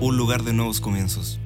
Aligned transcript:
un 0.00 0.16
lugar 0.16 0.42
de 0.42 0.52
nuevos 0.52 0.80
comienzos. 0.80 1.38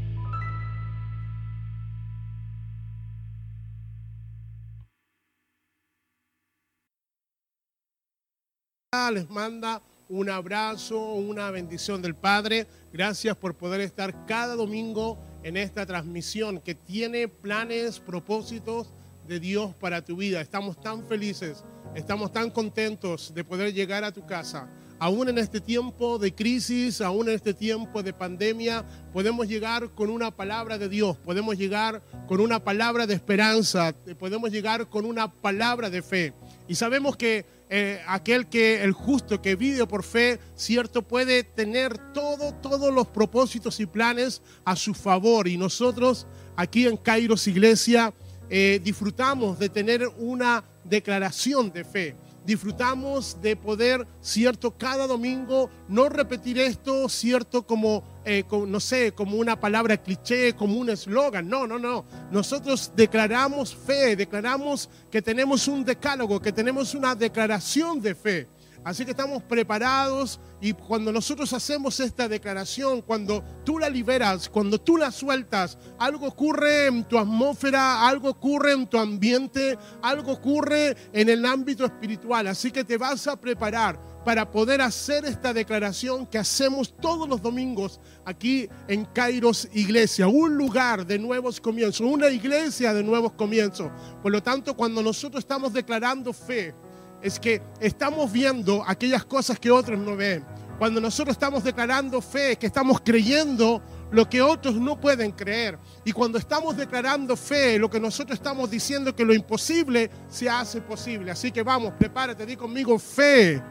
les 9.11 9.29
manda 9.29 9.83
un 10.09 10.31
abrazo, 10.31 10.99
una 10.99 11.51
bendición 11.51 12.01
del 12.01 12.15
Padre. 12.15 12.67
Gracias 12.93 13.37
por 13.37 13.55
poder 13.55 13.81
estar 13.81 14.27
cada 14.27 14.55
domingo 14.55 15.19
en 15.43 15.57
esta 15.57 15.87
transmisión 15.87 16.61
que 16.61 16.75
tiene 16.75 17.29
planes, 17.29 18.01
propósitos 18.01 18.93
de 19.27 19.41
Dios 19.41 19.75
para 19.75 20.05
tu 20.05 20.17
vida. 20.17 20.41
Estamos 20.41 20.81
tan 20.81 21.05
felices, 21.07 21.65
estamos 21.95 22.33
tan 22.33 22.51
contentos 22.51 23.33
de 23.35 23.45
poder 23.45 23.73
llegar 23.73 24.05
a 24.05 24.13
tu 24.13 24.25
casa. 24.27 24.69
Aún 24.99 25.29
en 25.29 25.39
este 25.39 25.61
tiempo 25.61 26.17
de 26.17 26.33
crisis, 26.33 27.01
aún 27.01 27.29
en 27.29 27.35
este 27.35 27.55
tiempo 27.55 28.05
de 28.05 28.13
pandemia, 28.13 28.85
podemos 29.13 29.49
llegar 29.49 29.91
con 29.91 30.11
una 30.11 30.31
palabra 30.31 30.79
de 30.79 30.89
Dios, 30.89 31.17
podemos 31.17 31.59
llegar 31.59 32.03
con 32.29 32.41
una 32.41 32.63
palabra 32.63 33.05
de 33.05 33.15
esperanza, 33.15 33.93
podemos 34.21 34.53
llegar 34.53 34.89
con 34.89 35.05
una 35.05 35.29
palabra 35.29 35.91
de 35.91 36.03
fe. 36.03 36.33
Y 36.69 36.77
sabemos 36.77 37.17
que 37.17 37.45
eh, 37.75 38.03
aquel 38.07 38.49
que, 38.49 38.83
el 38.83 38.93
justo 38.93 39.41
que 39.41 39.57
vive 39.57 39.87
por 39.87 40.03
fe, 40.03 40.39
cierto, 40.57 41.01
puede 41.01 41.43
tener 41.43 42.13
todo, 42.13 42.53
todos 42.53 42.93
los 42.93 43.07
propósitos 43.07 43.81
y 43.81 43.87
planes 43.87 44.43
a 44.67 44.77
su 44.77 44.93
favor. 44.93 45.49
Y 45.49 45.57
nosotros 45.57 46.27
aquí 46.55 46.87
en 46.87 46.99
Kairos 46.99 47.49
Iglesia 47.49 48.13
eh, 48.51 48.79
disfrutamos 48.85 49.59
de 49.59 49.71
tener 49.71 50.07
una 50.19 50.63
declaración 50.85 51.73
de 51.73 51.85
fe 51.85 52.15
disfrutamos 52.45 53.41
de 53.41 53.57
poder, 53.57 54.07
cierto, 54.21 54.71
cada 54.77 55.07
domingo 55.07 55.71
no 55.89 56.09
repetir 56.09 56.59
esto, 56.59 57.09
cierto, 57.09 57.67
como, 57.67 58.03
eh, 58.25 58.45
no 58.67 58.81
sé, 58.81 59.13
como 59.13 59.37
una 59.37 59.59
palabra 59.59 59.97
cliché, 59.97 60.55
como 60.55 60.79
un 60.79 60.91
eslogan. 60.91 61.49
No, 61.49 61.67
no, 61.67 61.79
no. 61.79 62.05
Nosotros 62.31 62.93
declaramos 62.95 63.75
fe, 63.75 64.17
declaramos 64.17 64.89
que 65.11 65.23
tenemos 65.23 65.69
un 65.69 65.85
decálogo, 65.85 66.41
que 66.41 66.53
tenemos 66.53 66.95
una 66.95 67.15
declaración 67.15 68.01
de 68.01 68.15
fe. 68.15 68.49
Así 68.85 69.05
que 69.05 69.13
estamos 69.13 69.43
preparados 69.45 70.41
y 70.61 70.73
cuando 70.73 71.13
nosotros 71.13 71.53
hacemos 71.53 72.01
esta 72.01 72.27
declaración, 72.27 73.01
cuando 73.01 73.45
tú 73.65 73.79
la 73.79 73.89
liberas, 73.89 74.49
cuando 74.49 74.81
tú 74.81 74.97
la 74.97 75.13
sueltas, 75.13 75.79
algo 75.99 76.27
ocurre 76.27 76.87
en 76.87 77.05
tu 77.05 77.17
atmósfera, 77.17 78.09
algo 78.09 78.31
ocurre 78.31 78.73
en 78.73 78.89
tu 78.89 78.99
ambiente, 78.99 79.79
algo 80.03 80.33
ocurre 80.33 80.97
en 81.13 81.29
el 81.29 81.45
ámbito 81.47 81.85
espiritual. 81.85 82.49
Así 82.49 82.73
que 82.73 82.83
te 82.83 82.99
vas 82.99 83.27
a 83.29 83.37
preparar 83.37 84.01
para 84.25 84.51
poder 84.51 84.81
hacer 84.81 85.25
esta 85.25 85.53
declaración 85.53 86.27
que 86.27 86.39
hacemos 86.39 86.95
todos 86.97 87.29
los 87.29 87.43
domingos 87.43 88.01
aquí 88.25 88.69
en 88.89 89.05
Kairos 89.05 89.69
Iglesia, 89.73 90.29
un 90.29 90.57
lugar 90.57 91.07
de 91.07 91.19
nuevos 91.19 91.61
comienzos, 91.61 92.01
una 92.01 92.29
iglesia 92.29 92.95
de 92.95 93.03
nuevos 93.03 93.33
comienzos. 93.33 93.91
Por 94.23 94.33
lo 94.33 94.43
tanto, 94.43 94.77
cuando 94.77 95.03
nosotros 95.03 95.43
estamos 95.43 95.73
declarando 95.73 96.33
fe, 96.33 96.75
es 97.23 97.39
que 97.39 97.63
estamos 97.81 98.31
viendo 98.31 98.85
aquellas 98.87 99.25
cosas 99.25 99.59
que 99.59 99.71
otros 99.71 99.99
no 99.99 100.17
ven. 100.17 100.45
Cuando 100.79 101.01
nosotros 101.01 101.35
estamos 101.35 101.63
declarando 101.63 102.21
fe, 102.21 102.57
que 102.57 102.67
estamos 102.67 103.01
creyendo 103.01 103.81
lo 104.11 104.29
que 104.29 104.43
otros 104.43 104.75
no 104.75 105.01
pueden 105.01 105.31
creer. 105.31 105.79
Y 106.05 106.11
cuando 106.11 106.39
estamos 106.39 106.77
declarando 106.77 107.37
fe, 107.37 107.79
lo 107.79 107.89
que 107.89 108.01
nosotros 108.01 108.37
estamos 108.37 108.69
diciendo 108.69 109.15
que 109.15 109.25
lo 109.25 109.33
imposible 109.33 110.11
se 110.29 110.51
hace 110.51 110.81
posible. 110.81 111.31
Así 111.31 111.53
que 111.53 111.63
vamos, 111.63 111.93
prepárate, 111.97 112.45
di 112.45 112.57
conmigo 112.57 112.99
fe 112.99 113.63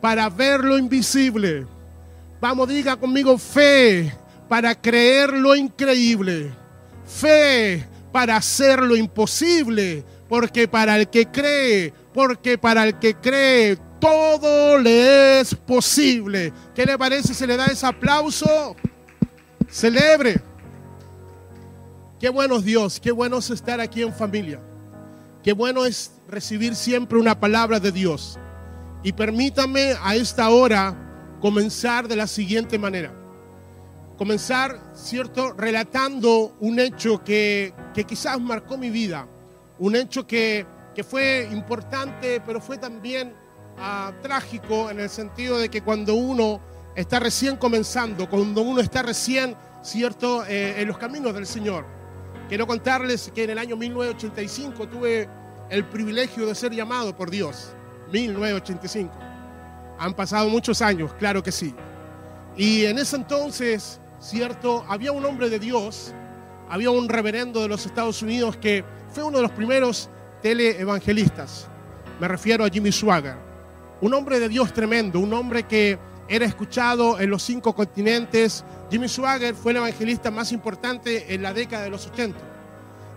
para 0.00 0.30
ver 0.30 0.64
lo 0.64 0.78
invisible. 0.78 1.66
Vamos, 2.40 2.68
diga 2.68 2.96
conmigo 2.96 3.36
fe 3.36 4.10
para 4.48 4.74
creer 4.74 5.34
lo 5.34 5.54
increíble. 5.54 6.50
Fe 7.04 7.86
para 8.10 8.36
hacer 8.36 8.82
lo 8.82 8.96
imposible. 8.96 10.02
Porque 10.28 10.66
para 10.68 10.96
el 10.96 11.08
que 11.08 11.26
cree, 11.26 11.92
porque 12.18 12.58
para 12.58 12.82
el 12.82 12.98
que 12.98 13.14
cree 13.14 13.78
todo 14.00 14.76
le 14.76 15.38
es 15.38 15.54
posible. 15.54 16.52
¿Qué 16.74 16.84
le 16.84 16.98
parece 16.98 17.32
se 17.32 17.46
le 17.46 17.56
da 17.56 17.66
ese 17.66 17.86
aplauso? 17.86 18.74
Celebre. 19.68 20.42
Qué 22.18 22.28
bueno 22.28 22.56
es 22.56 22.64
Dios, 22.64 22.98
qué 22.98 23.12
bueno 23.12 23.38
es 23.38 23.50
estar 23.50 23.80
aquí 23.80 24.02
en 24.02 24.12
familia. 24.12 24.58
Qué 25.44 25.52
bueno 25.52 25.84
es 25.84 26.10
recibir 26.28 26.74
siempre 26.74 27.20
una 27.20 27.38
palabra 27.38 27.78
de 27.78 27.92
Dios. 27.92 28.36
Y 29.04 29.12
permítame 29.12 29.94
a 30.02 30.16
esta 30.16 30.50
hora 30.50 30.96
comenzar 31.40 32.08
de 32.08 32.16
la 32.16 32.26
siguiente 32.26 32.80
manera. 32.80 33.12
Comenzar, 34.16 34.90
¿cierto? 34.92 35.52
Relatando 35.52 36.56
un 36.58 36.80
hecho 36.80 37.22
que, 37.22 37.72
que 37.94 38.02
quizás 38.02 38.40
marcó 38.40 38.76
mi 38.76 38.90
vida. 38.90 39.28
Un 39.78 39.94
hecho 39.94 40.26
que 40.26 40.66
que 40.98 41.04
fue 41.04 41.48
importante, 41.52 42.42
pero 42.44 42.60
fue 42.60 42.76
también 42.76 43.32
ah, 43.78 44.10
trágico 44.20 44.90
en 44.90 44.98
el 44.98 45.08
sentido 45.08 45.56
de 45.56 45.68
que 45.68 45.80
cuando 45.80 46.14
uno 46.16 46.60
está 46.96 47.20
recién 47.20 47.56
comenzando, 47.56 48.28
cuando 48.28 48.62
uno 48.62 48.80
está 48.80 49.02
recién, 49.02 49.54
¿cierto?, 49.80 50.44
eh, 50.44 50.82
en 50.82 50.88
los 50.88 50.98
caminos 50.98 51.32
del 51.34 51.46
Señor. 51.46 51.84
Quiero 52.48 52.66
contarles 52.66 53.30
que 53.32 53.44
en 53.44 53.50
el 53.50 53.58
año 53.58 53.76
1985 53.76 54.88
tuve 54.88 55.28
el 55.70 55.84
privilegio 55.84 56.48
de 56.48 56.56
ser 56.56 56.72
llamado 56.72 57.14
por 57.14 57.30
Dios. 57.30 57.76
1985. 58.10 59.14
Han 60.00 60.14
pasado 60.14 60.48
muchos 60.48 60.82
años, 60.82 61.12
claro 61.16 61.44
que 61.44 61.52
sí. 61.52 61.76
Y 62.56 62.86
en 62.86 62.98
ese 62.98 63.14
entonces, 63.14 64.00
¿cierto? 64.18 64.84
Había 64.88 65.12
un 65.12 65.24
hombre 65.24 65.48
de 65.48 65.60
Dios, 65.60 66.12
había 66.68 66.90
un 66.90 67.08
reverendo 67.08 67.62
de 67.62 67.68
los 67.68 67.86
Estados 67.86 68.20
Unidos 68.20 68.56
que 68.56 68.84
fue 69.12 69.22
uno 69.22 69.36
de 69.36 69.42
los 69.44 69.52
primeros 69.52 70.10
teleevangelistas. 70.42 71.68
Me 72.20 72.28
refiero 72.28 72.64
a 72.64 72.68
Jimmy 72.68 72.92
Swagger. 72.92 73.36
Un 74.00 74.14
hombre 74.14 74.38
de 74.40 74.48
Dios 74.48 74.72
tremendo, 74.72 75.20
un 75.20 75.32
hombre 75.32 75.64
que 75.64 75.98
era 76.28 76.44
escuchado 76.44 77.18
en 77.18 77.30
los 77.30 77.42
cinco 77.42 77.74
continentes. 77.74 78.64
Jimmy 78.90 79.08
Swagger 79.08 79.54
fue 79.54 79.72
el 79.72 79.78
evangelista 79.78 80.30
más 80.30 80.52
importante 80.52 81.34
en 81.34 81.42
la 81.42 81.52
década 81.52 81.84
de 81.84 81.90
los 81.90 82.06
80. 82.06 82.38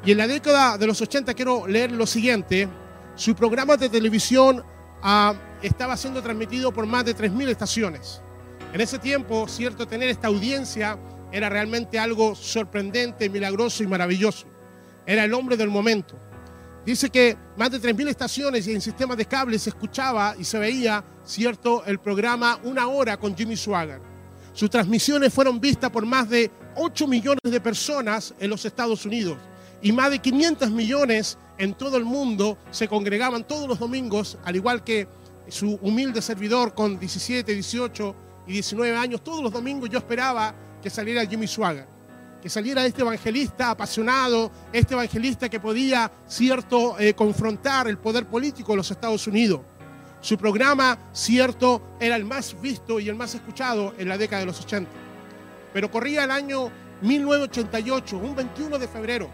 Y 0.05 0.11
en 0.11 0.17
la 0.17 0.27
década 0.27 0.77
de 0.77 0.87
los 0.87 1.01
80 1.01 1.33
quiero 1.33 1.67
leer 1.67 1.91
lo 1.91 2.07
siguiente. 2.07 2.67
Su 3.15 3.35
programa 3.35 3.77
de 3.77 3.89
televisión 3.89 4.63
ah, 5.03 5.33
estaba 5.61 5.97
siendo 5.97 6.21
transmitido 6.21 6.71
por 6.71 6.85
más 6.85 7.05
de 7.05 7.15
3.000 7.15 7.49
estaciones. 7.49 8.21
En 8.73 8.79
ese 8.79 8.97
tiempo, 8.97 9.47
cierto, 9.47 9.85
tener 9.85 10.09
esta 10.09 10.27
audiencia 10.27 10.97
era 11.31 11.49
realmente 11.49 11.99
algo 11.99 12.35
sorprendente, 12.35 13.29
milagroso 13.29 13.83
y 13.83 13.88
maravilloso. 13.88 14.47
Era 15.05 15.25
el 15.25 15.33
hombre 15.33 15.57
del 15.57 15.69
momento. 15.69 16.17
Dice 16.86 17.12
que 17.12 17.38
más 17.58 17.69
de 17.69 17.80
3.000 17.80 18.09
estaciones 18.09 18.68
y 18.68 18.74
en 18.74 18.81
sistemas 18.81 19.16
de 19.16 19.25
cable 19.25 19.59
se 19.59 19.69
escuchaba 19.69 20.36
y 20.38 20.44
se 20.44 20.58
veía, 20.58 21.03
cierto, 21.24 21.86
el 21.86 22.00
programa 22.00 22.59
Una 22.64 22.88
Hora 22.88 23.18
con 23.18 23.36
Jimmy 23.38 23.56
Swagger. 23.56 24.02
Sus 24.53 24.69
transmisiones 24.69 25.31
fueron 25.31 25.59
vistas 25.62 25.92
por 25.92 26.06
más 26.06 26.28
de 26.28 26.50
8 26.75 27.08
millones 27.08 27.40
de 27.44 27.62
personas 27.62 28.34
en 28.40 28.50
los 28.50 28.66
Estados 28.66 29.06
Unidos 29.06 29.38
y 29.81 29.92
más 29.92 30.09
de 30.09 30.19
500 30.19 30.72
millones 30.72 31.38
en 31.58 31.75
todo 31.75 31.97
el 31.97 32.03
mundo 32.03 32.58
se 32.72 32.88
congregaban 32.88 33.48
todos 33.48 33.68
los 33.68 33.78
domingos, 33.80 34.38
al 34.44 34.56
igual 34.56 34.84
que 34.84 35.08
su 35.50 35.78
humilde 35.81 36.22
servidor 36.22 36.74
con 36.74 37.00
17, 37.00 37.53
18 37.53 38.16
y 38.48 38.53
19 38.53 38.98
años. 38.98 39.24
Todos 39.24 39.44
los 39.44 39.52
domingos 39.52 39.90
yo 39.90 40.00
esperaba 40.00 40.56
que 40.81 40.90
saliera 40.90 41.25
Jimmy 41.25 41.48
Swagger 41.48 42.00
que 42.41 42.50
saliera 42.50 42.86
este 42.86 43.01
evangelista 43.01 43.69
apasionado, 43.69 44.51
este 44.74 44.95
evangelista 44.95 45.48
que 45.48 45.60
podía, 45.60 46.12
cierto, 46.27 47.00
eh, 47.00 47.13
confrontar 47.13 47.88
el 47.88 48.00
poder 48.00 48.25
político 48.25 48.71
de 48.74 48.77
los 48.77 48.89
Estados 48.89 49.27
Unidos. 49.27 49.62
Su 50.21 50.38
programa, 50.38 50.98
cierto, 51.13 51.95
era 52.00 52.15
el 52.15 52.25
más 52.25 52.60
visto 52.60 53.00
y 53.00 53.10
el 53.10 53.15
más 53.15 53.36
escuchado 53.36 53.94
en 53.98 54.10
la 54.10 54.18
década 54.18 54.42
de 54.42 54.48
los 54.48 54.60
80. 54.60 54.89
Pero 55.71 55.92
corría 55.92 56.24
el 56.24 56.31
año 56.31 56.71
1988, 57.01 58.18
un 58.18 58.36
21 58.36 58.80
de 58.80 58.88
febrero. 58.88 59.30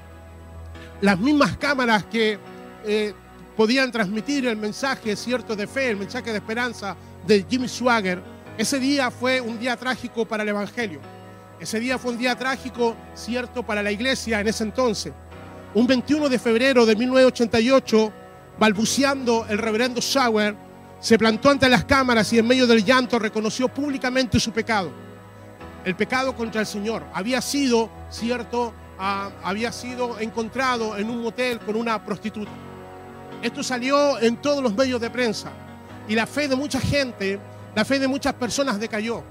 Las 1.01 1.17
mismas 1.17 1.57
cámaras 1.57 2.05
que 2.05 2.37
eh, 2.85 3.13
podían 3.55 3.91
transmitir 3.91 4.47
el 4.47 4.57
mensaje, 4.57 5.15
cierto, 5.15 5.55
de 5.55 5.67
fe, 5.67 5.89
el 5.89 5.97
mensaje 5.97 6.31
de 6.31 6.37
esperanza 6.37 6.95
de 7.25 7.45
Jimmy 7.49 7.67
Swagger, 7.67 8.21
ese 8.57 8.79
día 8.79 9.11
fue 9.11 9.39
un 9.39 9.59
día 9.59 9.77
trágico 9.77 10.25
para 10.25 10.43
el 10.43 10.49
Evangelio 10.49 11.16
ese 11.59 11.79
día 11.79 11.97
fue 11.97 12.11
un 12.11 12.17
día 12.17 12.35
trágico, 12.35 12.95
cierto, 13.15 13.63
para 13.63 13.81
la 13.81 13.91
iglesia 13.91 14.39
en 14.39 14.47
ese 14.47 14.63
entonces. 14.63 15.13
Un 15.73 15.87
21 15.87 16.29
de 16.29 16.39
febrero 16.39 16.85
de 16.85 16.95
1988, 16.95 18.13
balbuceando 18.59 19.45
el 19.49 19.57
reverendo 19.57 20.01
Sauer, 20.01 20.55
se 20.99 21.17
plantó 21.17 21.49
ante 21.49 21.69
las 21.69 21.85
cámaras 21.85 22.31
y 22.33 22.39
en 22.39 22.47
medio 22.47 22.67
del 22.67 22.83
llanto 22.83 23.19
reconoció 23.19 23.67
públicamente 23.67 24.39
su 24.39 24.51
pecado. 24.51 24.91
El 25.83 25.95
pecado 25.95 26.35
contra 26.35 26.61
el 26.61 26.67
Señor 26.67 27.03
había 27.13 27.41
sido, 27.41 27.89
cierto, 28.09 28.73
ah, 28.99 29.29
había 29.43 29.71
sido 29.71 30.19
encontrado 30.19 30.97
en 30.97 31.09
un 31.09 31.21
motel 31.21 31.59
con 31.59 31.75
una 31.75 32.03
prostituta. 32.03 32.51
Esto 33.41 33.63
salió 33.63 34.19
en 34.19 34.37
todos 34.37 34.63
los 34.63 34.73
medios 34.73 34.99
de 34.99 35.09
prensa 35.09 35.51
y 36.07 36.15
la 36.15 36.25
fe 36.25 36.47
de 36.47 36.55
mucha 36.55 36.79
gente, 36.79 37.39
la 37.75 37.85
fe 37.85 37.99
de 37.99 38.07
muchas 38.07 38.33
personas 38.33 38.79
decayó. 38.79 39.23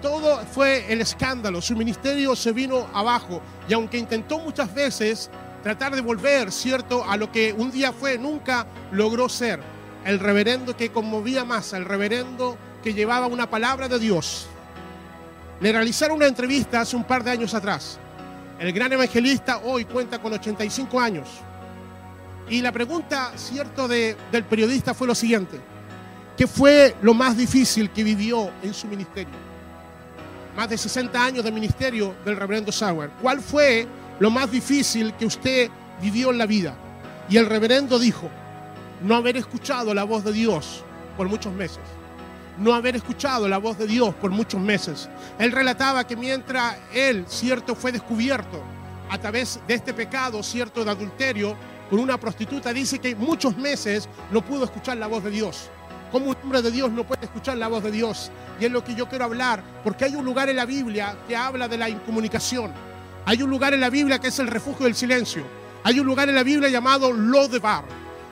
Todo 0.00 0.38
fue 0.46 0.92
el 0.92 1.00
escándalo, 1.00 1.60
su 1.60 1.74
ministerio 1.74 2.36
se 2.36 2.52
vino 2.52 2.86
abajo 2.94 3.42
y 3.68 3.72
aunque 3.72 3.98
intentó 3.98 4.38
muchas 4.38 4.72
veces 4.72 5.28
tratar 5.62 5.94
de 5.94 6.00
volver, 6.00 6.52
¿cierto?, 6.52 7.04
a 7.04 7.16
lo 7.16 7.32
que 7.32 7.52
un 7.52 7.70
día 7.70 7.92
fue, 7.92 8.16
nunca 8.16 8.66
logró 8.92 9.28
ser 9.28 9.60
el 10.04 10.20
reverendo 10.20 10.76
que 10.76 10.90
conmovía 10.90 11.44
más, 11.44 11.72
el 11.72 11.84
reverendo 11.84 12.56
que 12.82 12.94
llevaba 12.94 13.26
una 13.26 13.50
palabra 13.50 13.88
de 13.88 13.98
Dios. 13.98 14.46
Le 15.60 15.72
realizaron 15.72 16.18
una 16.18 16.26
entrevista 16.26 16.80
hace 16.80 16.94
un 16.94 17.04
par 17.04 17.24
de 17.24 17.32
años 17.32 17.52
atrás. 17.52 17.98
El 18.60 18.72
gran 18.72 18.92
evangelista 18.92 19.58
hoy 19.64 19.84
cuenta 19.84 20.20
con 20.20 20.32
85 20.32 21.00
años. 21.00 21.28
Y 22.48 22.62
la 22.62 22.72
pregunta, 22.72 23.32
cierto, 23.36 23.88
de, 23.88 24.16
del 24.30 24.44
periodista 24.44 24.94
fue 24.94 25.06
lo 25.06 25.14
siguiente. 25.14 25.60
¿Qué 26.36 26.46
fue 26.46 26.94
lo 27.02 27.14
más 27.14 27.36
difícil 27.36 27.90
que 27.90 28.04
vivió 28.04 28.50
en 28.62 28.72
su 28.72 28.86
ministerio? 28.86 29.47
Más 30.58 30.68
de 30.68 30.76
60 30.76 31.24
años 31.24 31.44
de 31.44 31.52
ministerio 31.52 32.16
del 32.24 32.34
reverendo 32.34 32.72
Sauer. 32.72 33.10
¿Cuál 33.22 33.40
fue 33.40 33.86
lo 34.18 34.28
más 34.28 34.50
difícil 34.50 35.14
que 35.14 35.24
usted 35.24 35.70
vivió 36.02 36.32
en 36.32 36.38
la 36.38 36.46
vida? 36.46 36.74
Y 37.28 37.36
el 37.36 37.46
reverendo 37.46 37.96
dijo, 37.96 38.28
no 39.00 39.14
haber 39.14 39.36
escuchado 39.36 39.94
la 39.94 40.02
voz 40.02 40.24
de 40.24 40.32
Dios 40.32 40.82
por 41.16 41.28
muchos 41.28 41.52
meses. 41.52 41.78
No 42.58 42.74
haber 42.74 42.96
escuchado 42.96 43.46
la 43.46 43.58
voz 43.58 43.78
de 43.78 43.86
Dios 43.86 44.12
por 44.16 44.32
muchos 44.32 44.60
meses. 44.60 45.08
Él 45.38 45.52
relataba 45.52 46.04
que 46.04 46.16
mientras 46.16 46.76
él, 46.92 47.24
cierto, 47.28 47.76
fue 47.76 47.92
descubierto 47.92 48.60
a 49.08 49.16
través 49.16 49.60
de 49.68 49.74
este 49.74 49.94
pecado, 49.94 50.42
cierto, 50.42 50.84
de 50.84 50.90
adulterio, 50.90 51.56
con 51.88 52.00
una 52.00 52.18
prostituta, 52.18 52.72
dice 52.72 52.98
que 52.98 53.14
muchos 53.14 53.56
meses 53.56 54.08
no 54.32 54.44
pudo 54.44 54.64
escuchar 54.64 54.96
la 54.96 55.06
voz 55.06 55.22
de 55.22 55.30
Dios. 55.30 55.70
Como 56.10 56.30
un 56.30 56.36
hombre 56.42 56.62
de 56.62 56.70
Dios 56.70 56.90
no 56.90 57.04
puede 57.04 57.24
escuchar 57.24 57.56
la 57.58 57.68
voz 57.68 57.82
de 57.82 57.90
Dios. 57.90 58.30
Y 58.60 58.64
es 58.64 58.72
lo 58.72 58.82
que 58.82 58.94
yo 58.94 59.08
quiero 59.08 59.24
hablar, 59.24 59.62
porque 59.84 60.04
hay 60.04 60.16
un 60.16 60.24
lugar 60.24 60.48
en 60.48 60.56
la 60.56 60.64
Biblia 60.64 61.16
que 61.26 61.36
habla 61.36 61.68
de 61.68 61.78
la 61.78 61.88
incomunicación. 61.88 62.72
Hay 63.24 63.42
un 63.42 63.50
lugar 63.50 63.74
en 63.74 63.80
la 63.80 63.90
Biblia 63.90 64.18
que 64.18 64.28
es 64.28 64.38
el 64.38 64.46
refugio 64.46 64.84
del 64.84 64.94
silencio. 64.94 65.44
Hay 65.84 66.00
un 66.00 66.06
lugar 66.06 66.28
en 66.28 66.34
la 66.34 66.42
Biblia 66.42 66.68
llamado 66.68 67.12
Lodebar. 67.12 67.84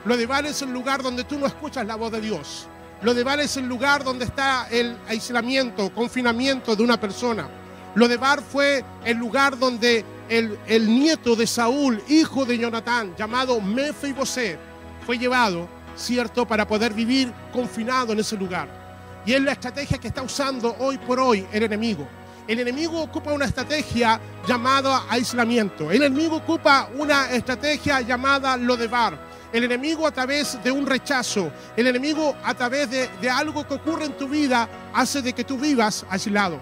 Lodebar 0.05 0.45
es 0.45 0.61
el 0.61 0.71
lugar 0.71 1.03
donde 1.03 1.23
tú 1.23 1.37
no 1.37 1.45
escuchas 1.45 1.85
la 1.85 1.95
voz 1.95 2.11
de 2.11 2.21
Dios. 2.21 2.67
Lodebar 3.01 3.39
es 3.39 3.57
el 3.57 3.67
lugar 3.67 4.03
donde 4.03 4.25
está 4.25 4.67
el 4.71 4.97
aislamiento, 5.07 5.93
confinamiento 5.93 6.75
de 6.75 6.83
una 6.83 6.99
persona. 6.99 7.47
Lodebar 7.93 8.41
fue 8.41 8.83
el 9.05 9.17
lugar 9.17 9.57
donde 9.57 10.03
el, 10.29 10.57
nieto 10.99 11.35
de 11.35 11.47
Saúl, 11.47 12.01
hijo 12.07 12.45
de 12.45 12.57
Jonatán, 12.57 13.15
llamado 13.17 13.61
Mefiboset, 13.61 14.59
fue 15.05 15.17
llevado, 15.17 15.67
¿cierto?, 15.97 16.47
para 16.47 16.67
poder 16.67 16.93
vivir 16.93 17.33
confinado 17.51 18.13
en 18.13 18.19
ese 18.19 18.37
lugar. 18.37 18.67
Y 19.25 19.33
es 19.33 19.41
la 19.41 19.51
estrategia 19.51 19.97
que 19.97 20.07
está 20.07 20.21
usando 20.21 20.75
hoy 20.79 20.97
por 20.97 21.19
hoy 21.19 21.45
el 21.51 21.63
enemigo. 21.63 22.07
El 22.47 22.59
enemigo 22.61 23.01
ocupa 23.01 23.33
una 23.33 23.43
estrategia 23.43 24.21
llamada 24.47 25.03
aislamiento. 25.09 25.91
El 25.91 26.03
enemigo 26.03 26.37
ocupa 26.37 26.87
una 26.97 27.29
estrategia 27.31 27.99
llamada 27.99 28.55
Lodebar. 28.55 29.27
El 29.51 29.65
enemigo 29.65 30.07
a 30.07 30.11
través 30.11 30.61
de 30.63 30.71
un 30.71 30.85
rechazo, 30.85 31.51
el 31.75 31.87
enemigo 31.87 32.35
a 32.43 32.53
través 32.53 32.89
de, 32.89 33.09
de 33.21 33.29
algo 33.29 33.67
que 33.67 33.73
ocurre 33.73 34.05
en 34.05 34.13
tu 34.13 34.29
vida 34.29 34.69
hace 34.93 35.21
de 35.21 35.33
que 35.33 35.43
tú 35.43 35.57
vivas 35.57 36.05
aislado. 36.09 36.59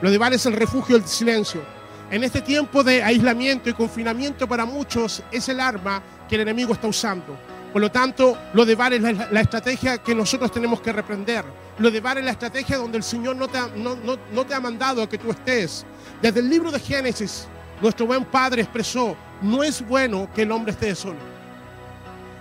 Lodebar 0.00 0.32
es 0.32 0.46
el 0.46 0.52
refugio 0.52 0.96
del 0.96 1.08
silencio. 1.08 1.62
En 2.10 2.22
este 2.22 2.40
tiempo 2.40 2.84
de 2.84 3.02
aislamiento 3.02 3.68
y 3.70 3.72
confinamiento 3.72 4.46
para 4.46 4.64
muchos 4.64 5.22
es 5.32 5.48
el 5.48 5.58
arma 5.58 6.02
que 6.28 6.36
el 6.36 6.42
enemigo 6.42 6.72
está 6.72 6.86
usando. 6.86 7.36
Por 7.74 7.82
lo 7.82 7.90
tanto, 7.90 8.38
lo 8.52 8.64
de 8.64 8.76
bar 8.76 8.92
es 8.92 9.02
la, 9.02 9.28
la 9.32 9.40
estrategia 9.40 9.98
que 9.98 10.14
nosotros 10.14 10.52
tenemos 10.52 10.80
que 10.80 10.92
reprender. 10.92 11.44
Lo 11.78 11.90
de 11.90 12.00
bar 12.00 12.16
es 12.18 12.24
la 12.24 12.30
estrategia 12.30 12.76
donde 12.76 12.98
el 12.98 13.02
Señor 13.02 13.34
no 13.34 13.48
te, 13.48 13.58
ha, 13.58 13.66
no, 13.66 13.96
no, 13.96 14.16
no 14.30 14.46
te 14.46 14.54
ha 14.54 14.60
mandado 14.60 15.02
a 15.02 15.08
que 15.08 15.18
tú 15.18 15.32
estés. 15.32 15.84
Desde 16.22 16.38
el 16.38 16.48
libro 16.48 16.70
de 16.70 16.78
Génesis, 16.78 17.48
nuestro 17.82 18.06
buen 18.06 18.26
Padre 18.26 18.62
expresó, 18.62 19.16
no 19.42 19.64
es 19.64 19.84
bueno 19.84 20.28
que 20.32 20.42
el 20.42 20.52
hombre 20.52 20.70
esté 20.70 20.94
solo. 20.94 21.18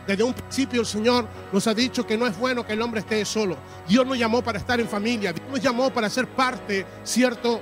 Desde 0.05 0.21
un 0.21 0.35
principio 0.35 0.81
el 0.81 0.85
Señor 0.85 1.27
nos 1.51 1.65
ha 1.65 1.73
dicho 1.73 2.05
que 2.05 2.15
no 2.15 2.27
es 2.27 2.37
bueno 2.37 2.63
que 2.63 2.73
el 2.73 2.81
hombre 2.83 2.99
esté 2.99 3.25
solo. 3.25 3.57
Dios 3.87 4.05
nos 4.05 4.19
llamó 4.19 4.43
para 4.43 4.59
estar 4.59 4.79
en 4.79 4.87
familia. 4.87 5.33
Dios 5.33 5.49
nos 5.49 5.59
llamó 5.59 5.89
para 5.89 6.11
ser 6.11 6.27
parte, 6.27 6.85
cierto, 7.03 7.59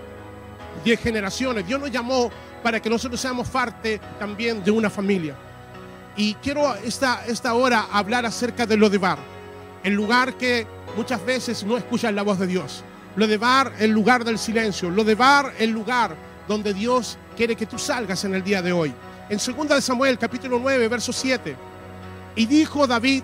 de 0.84 0.98
generaciones. 0.98 1.66
Dios 1.66 1.80
nos 1.80 1.90
llamó 1.90 2.30
para 2.62 2.82
que 2.82 2.90
nosotros 2.90 3.22
seamos 3.22 3.48
parte 3.48 4.02
también 4.20 4.62
de 4.62 4.72
una 4.72 4.90
familia. 4.90 5.38
Y 6.22 6.36
quiero 6.36 6.76
esta, 6.76 7.26
esta 7.26 7.56
hora 7.56 7.88
hablar 7.92 8.28
acerca 8.28 8.68
de 8.68 8.78
lo 8.78 8.92
de 8.92 9.00
bar, 9.00 9.18
el 9.84 9.96
lugar 9.96 10.36
que 10.36 10.68
muchas 10.96 11.26
veces 11.26 11.64
no 11.64 11.76
escuchas 11.78 12.14
la 12.14 12.22
voz 12.22 12.38
de 12.38 12.46
Dios. 12.46 12.84
Lo 13.16 13.26
de 13.26 13.40
bar, 13.40 13.74
el 13.80 13.90
lugar 13.90 14.24
del 14.24 14.38
silencio. 14.38 14.92
Lo 14.92 15.04
de 15.04 15.16
bar, 15.16 15.52
el 15.58 15.72
lugar 15.72 16.16
donde 16.48 16.76
Dios 16.76 17.18
quiere 17.36 17.56
que 17.56 17.66
tú 17.66 17.80
salgas 17.80 18.24
en 18.24 18.36
el 18.36 18.44
día 18.44 18.62
de 18.62 18.72
hoy. 18.72 18.94
En 19.32 19.40
2 19.40 19.68
de 19.68 19.82
Samuel, 19.82 20.20
capítulo 20.20 20.60
9, 20.62 20.88
verso 20.90 21.12
7. 21.12 21.56
Y 22.36 22.46
dijo 22.46 22.86
David, 22.86 23.24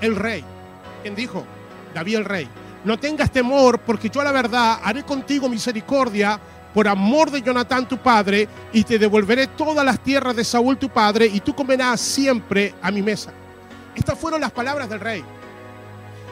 el 0.00 0.14
rey. 0.14 0.44
¿Quién 1.02 1.16
dijo? 1.16 1.44
David 1.96 2.18
el 2.18 2.24
rey. 2.24 2.48
No 2.84 2.96
tengas 2.96 3.32
temor, 3.32 3.80
porque 3.80 4.08
yo 4.08 4.22
la 4.22 4.30
verdad 4.30 4.78
haré 4.84 5.02
contigo 5.02 5.48
misericordia 5.48 6.38
por 6.76 6.88
amor 6.88 7.30
de 7.30 7.40
Jonatán 7.40 7.88
tu 7.88 7.96
padre, 7.96 8.46
y 8.70 8.84
te 8.84 8.98
devolveré 8.98 9.46
todas 9.46 9.82
las 9.82 9.98
tierras 9.98 10.36
de 10.36 10.44
Saúl 10.44 10.76
tu 10.76 10.90
padre, 10.90 11.24
y 11.24 11.40
tú 11.40 11.54
comerás 11.54 12.02
siempre 12.02 12.74
a 12.82 12.90
mi 12.90 13.00
mesa. 13.00 13.32
Estas 13.94 14.18
fueron 14.18 14.42
las 14.42 14.52
palabras 14.52 14.86
del 14.90 15.00
rey. 15.00 15.24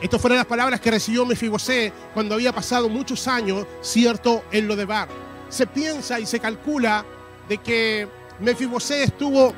Estas 0.03 0.21
fueron 0.21 0.37
las 0.37 0.47
palabras 0.47 0.83
que 0.83 0.91
recibió 0.91 1.25
Mefibosé 1.25 1.95
cuando 2.13 2.35
había 2.35 2.53
pasado 2.53 2.91
muchos 2.91 3.27
años, 3.27 3.67
cierto, 3.81 4.45
en 4.53 4.69
lo 4.69 4.77
de 4.77 4.85
Bar. 4.85 5.09
Se 5.49 5.67
piensa 5.67 6.21
y 6.21 6.27
se 6.27 6.39
calcula 6.39 7.07
de 7.49 7.57
que 7.57 8.07
Mefibosé 8.41 9.05
estuvo 9.05 9.55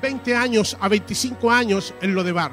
20 0.00 0.34
años 0.34 0.74
a 0.80 0.88
25 0.88 1.50
años 1.50 1.92
en 2.00 2.14
lo 2.14 2.24
de 2.24 2.32
Bar. 2.32 2.52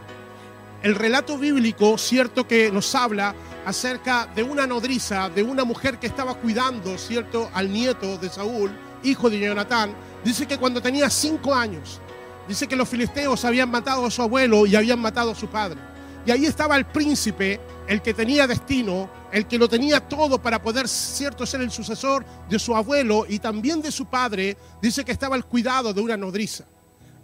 El 0.83 0.95
relato 0.95 1.37
bíblico, 1.37 1.97
cierto, 1.97 2.45
que 2.45 2.69
nos 2.69 2.93
habla 2.95 3.33
acerca 3.65 4.27
de 4.35 4.43
una 4.43 4.65
nodriza, 4.65 5.29
de 5.29 5.43
una 5.43 5.63
mujer 5.63 5.99
que 5.99 6.07
estaba 6.07 6.33
cuidando, 6.35 6.97
¿cierto?, 6.97 7.49
al 7.53 7.71
nieto 7.71 8.17
de 8.17 8.29
Saúl, 8.29 8.71
hijo 9.03 9.29
de 9.29 9.39
Jonatán, 9.39 9.93
dice 10.23 10.47
que 10.47 10.57
cuando 10.57 10.81
tenía 10.81 11.09
cinco 11.09 11.53
años, 11.53 11.99
dice 12.47 12.67
que 12.67 12.75
los 12.75 12.89
filisteos 12.89 13.45
habían 13.45 13.69
matado 13.69 14.05
a 14.05 14.11
su 14.11 14.21
abuelo 14.21 14.65
y 14.65 14.75
habían 14.75 14.99
matado 14.99 15.31
a 15.31 15.35
su 15.35 15.47
padre. 15.47 15.79
Y 16.25 16.31
ahí 16.31 16.45
estaba 16.45 16.75
el 16.75 16.85
príncipe, 16.85 17.59
el 17.87 18.01
que 18.01 18.13
tenía 18.13 18.45
destino, 18.45 19.09
el 19.31 19.47
que 19.47 19.57
lo 19.57 19.67
tenía 19.67 19.99
todo 19.99 20.39
para 20.39 20.61
poder, 20.61 20.87
cierto, 20.87 21.45
ser 21.45 21.61
el 21.61 21.71
sucesor 21.71 22.25
de 22.49 22.59
su 22.59 22.75
abuelo 22.75 23.25
y 23.27 23.39
también 23.39 23.81
de 23.81 23.91
su 23.91 24.05
padre, 24.05 24.57
dice 24.81 25.03
que 25.03 25.11
estaba 25.11 25.35
al 25.35 25.45
cuidado 25.45 25.93
de 25.93 26.01
una 26.01 26.17
nodriza 26.17 26.65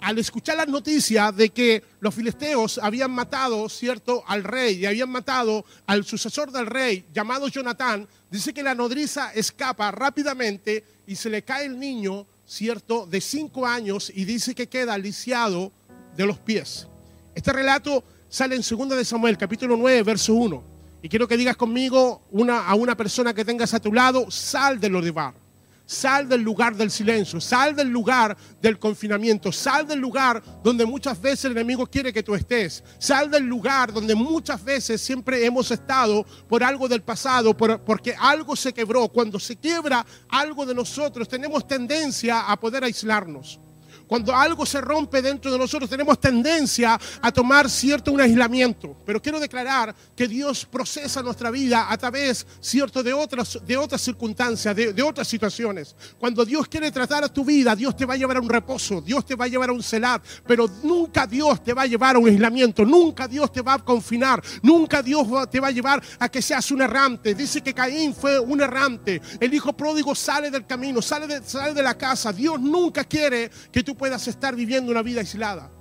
al 0.01 0.17
escuchar 0.19 0.57
las 0.57 0.67
noticias 0.67 1.35
de 1.35 1.49
que 1.49 1.83
los 1.99 2.13
filisteos 2.13 2.79
habían 2.81 3.11
matado, 3.11 3.67
¿cierto?, 3.69 4.23
al 4.27 4.43
rey 4.43 4.77
y 4.77 4.85
habían 4.85 5.09
matado 5.09 5.65
al 5.85 6.05
sucesor 6.05 6.51
del 6.51 6.65
rey, 6.67 7.05
llamado 7.13 7.47
Jonatán, 7.47 8.07
dice 8.29 8.53
que 8.53 8.63
la 8.63 8.75
nodriza 8.75 9.33
escapa 9.33 9.91
rápidamente 9.91 10.83
y 11.07 11.15
se 11.15 11.29
le 11.29 11.43
cae 11.43 11.65
el 11.65 11.79
niño, 11.79 12.25
¿cierto?, 12.45 13.05
de 13.05 13.21
cinco 13.21 13.65
años 13.65 14.11
y 14.13 14.25
dice 14.25 14.53
que 14.53 14.67
queda 14.67 14.97
lisiado 14.97 15.71
de 16.15 16.25
los 16.25 16.37
pies. 16.37 16.87
Este 17.35 17.53
relato 17.53 18.03
sale 18.29 18.55
en 18.55 18.61
2 18.61 18.89
de 18.89 19.05
Samuel, 19.05 19.37
capítulo 19.37 19.77
9, 19.77 20.03
verso 20.03 20.33
1. 20.33 20.63
Y 21.01 21.09
quiero 21.09 21.27
que 21.27 21.37
digas 21.37 21.55
conmigo 21.55 22.23
a 22.49 22.75
una 22.75 22.97
persona 22.97 23.33
que 23.33 23.45
tengas 23.45 23.73
a 23.73 23.79
tu 23.79 23.93
lado, 23.93 24.29
sal 24.31 24.79
del 24.79 24.95
Odivar. 24.95 25.46
Sal 25.87 26.27
del 26.27 26.41
lugar 26.41 26.75
del 26.75 26.91
silencio, 26.91 27.39
sal 27.39 27.73
del 27.73 27.87
lugar 27.87 28.35
del 28.61 28.77
confinamiento, 28.77 29.53
sal 29.53 29.87
del 29.87 29.99
lugar 29.99 30.43
donde 30.61 30.85
muchas 30.85 31.19
veces 31.19 31.45
el 31.45 31.53
enemigo 31.53 31.87
quiere 31.87 32.11
que 32.11 32.21
tú 32.21 32.35
estés, 32.35 32.83
sal 32.99 33.31
del 33.31 33.45
lugar 33.45 33.93
donde 33.93 34.13
muchas 34.13 34.61
veces 34.61 35.01
siempre 35.01 35.45
hemos 35.45 35.71
estado 35.71 36.25
por 36.49 36.61
algo 36.61 36.89
del 36.89 37.01
pasado, 37.03 37.55
por, 37.55 37.79
porque 37.85 38.13
algo 38.19 38.55
se 38.57 38.73
quebró. 38.73 39.07
Cuando 39.07 39.39
se 39.39 39.55
quiebra 39.55 40.05
algo 40.27 40.65
de 40.65 40.75
nosotros, 40.75 41.27
tenemos 41.29 41.65
tendencia 41.65 42.41
a 42.41 42.59
poder 42.59 42.83
aislarnos. 42.83 43.61
Cuando 44.07 44.33
algo 44.33 44.65
se 44.65 44.79
rompe 44.79 45.21
dentro 45.21 45.51
de 45.51 45.57
nosotros, 45.57 45.89
tenemos 45.89 46.19
tendencia 46.19 46.99
a 47.21 47.31
tomar 47.31 47.69
cierto 47.69 48.11
un 48.11 48.21
aislamiento. 48.21 48.95
Pero 49.05 49.21
quiero 49.21 49.39
declarar 49.39 49.93
que 50.15 50.27
Dios 50.27 50.65
procesa 50.65 51.21
nuestra 51.21 51.51
vida 51.51 51.91
a 51.91 51.97
través, 51.97 52.45
cierto, 52.59 53.03
de 53.03 53.13
otras, 53.13 53.59
de 53.65 53.75
otras 53.75 54.01
circunstancias, 54.01 54.75
de, 54.75 54.93
de 54.93 55.03
otras 55.03 55.27
situaciones. 55.27 55.95
Cuando 56.19 56.45
Dios 56.45 56.67
quiere 56.67 56.91
tratar 56.91 57.23
a 57.23 57.29
tu 57.29 57.43
vida, 57.43 57.75
Dios 57.75 57.95
te 57.95 58.05
va 58.05 58.13
a 58.13 58.17
llevar 58.17 58.37
a 58.37 58.41
un 58.41 58.49
reposo, 58.49 59.01
Dios 59.01 59.25
te 59.25 59.35
va 59.35 59.45
a 59.45 59.47
llevar 59.49 59.69
a 59.69 59.73
un 59.73 59.83
celar, 59.83 60.21
pero 60.45 60.69
nunca 60.83 61.27
Dios 61.27 61.63
te 61.63 61.73
va 61.73 61.81
a 61.81 61.87
llevar 61.87 62.15
a 62.15 62.19
un 62.19 62.29
aislamiento, 62.29 62.85
nunca 62.85 63.27
Dios 63.27 63.51
te 63.51 63.61
va 63.61 63.73
a 63.73 63.79
confinar, 63.79 64.41
nunca 64.61 65.01
Dios 65.03 65.27
te 65.49 65.59
va 65.59 65.67
a 65.67 65.71
llevar 65.71 66.01
a 66.19 66.29
que 66.29 66.41
seas 66.41 66.71
un 66.71 66.81
errante. 66.81 67.35
Dice 67.35 67.61
que 67.61 67.73
Caín 67.73 68.15
fue 68.15 68.39
un 68.39 68.61
errante. 68.61 69.21
El 69.39 69.53
hijo 69.53 69.73
pródigo 69.73 70.15
sale 70.15 70.49
del 70.49 70.65
camino, 70.65 71.01
sale 71.01 71.27
de, 71.27 71.43
sale 71.43 71.73
de 71.73 71.83
la 71.83 71.97
casa. 71.97 72.31
Dios 72.31 72.59
nunca 72.59 73.03
quiere 73.03 73.51
que 73.71 73.83
tú 73.83 73.96
puedas 73.97 74.27
estar 74.27 74.55
viviendo 74.55 74.91
una 74.91 75.01
vida 75.01 75.21
aislada. 75.21 75.71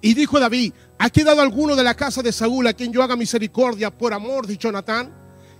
Y 0.00 0.14
dijo 0.14 0.40
David, 0.40 0.72
¿ha 0.98 1.10
quedado 1.10 1.40
alguno 1.40 1.76
de 1.76 1.82
la 1.82 1.94
casa 1.94 2.22
de 2.22 2.32
Saúl 2.32 2.66
a 2.66 2.72
quien 2.72 2.92
yo 2.92 3.02
haga 3.02 3.16
misericordia 3.16 3.90
por 3.90 4.12
amor 4.12 4.46
de 4.46 4.56
Jonatán? 4.56 5.12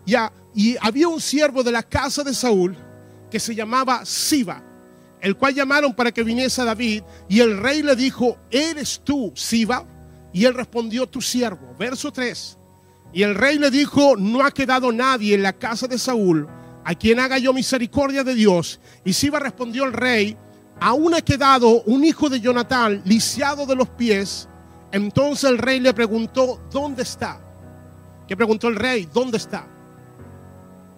Ya, 0.05 0.33
y 0.55 0.77
había 0.81 1.09
un 1.09 1.21
siervo 1.21 1.63
de 1.63 1.73
la 1.73 1.83
casa 1.83 2.25
de 2.25 2.35
Saúl 2.35 2.77
que 3.31 3.39
se 3.39 3.55
llamaba 3.55 4.05
Siba, 4.05 4.63
el 5.21 5.37
cual 5.37 5.55
llamaron 5.55 5.95
para 5.95 6.11
que 6.11 6.25
viniese 6.25 6.61
a 6.61 6.65
David, 6.65 7.03
y 7.29 7.41
el 7.41 7.59
rey 7.59 7.83
le 7.83 7.95
dijo, 7.95 8.37
¿eres 8.51 9.01
tú 9.05 9.33
Siba? 9.37 9.87
Y 10.33 10.45
él 10.45 10.55
respondió, 10.55 11.07
tu 11.07 11.21
siervo. 11.21 11.75
Verso 11.79 12.11
3. 12.11 12.59
Y 13.13 13.23
el 13.23 13.35
rey 13.35 13.59
le 13.59 13.71
dijo, 13.71 14.17
no 14.17 14.45
ha 14.45 14.51
quedado 14.51 14.91
nadie 14.91 15.35
en 15.35 15.43
la 15.43 15.53
casa 15.53 15.87
de 15.87 15.99
Saúl 15.99 16.49
a 16.85 16.95
quien 16.95 17.21
haga 17.21 17.39
yo 17.39 17.53
misericordia 17.53 18.25
de 18.25 18.35
Dios. 18.35 18.81
Y 19.05 19.13
Siba 19.13 19.39
respondió 19.39 19.85
al 19.85 19.93
rey, 19.93 20.37
aún 20.83 21.15
ha 21.15 21.21
quedado 21.21 21.83
un 21.83 22.05
hijo 22.05 22.29
de 22.29 22.41
Jonatán 22.41 23.03
lisiado 23.05 23.67
de 23.67 23.77
los 23.77 23.89
pies. 23.89 24.49
Entonces 24.91 25.49
el 25.49 25.59
rey 25.59 25.79
le 25.79 25.95
preguntó, 25.95 26.61
¿dónde 26.73 27.05
está? 27.05 27.41
¿Qué 28.27 28.37
preguntó 28.37 28.67
el 28.67 28.77
rey? 28.77 29.09
¿Dónde 29.13 29.37
está? 29.37 29.65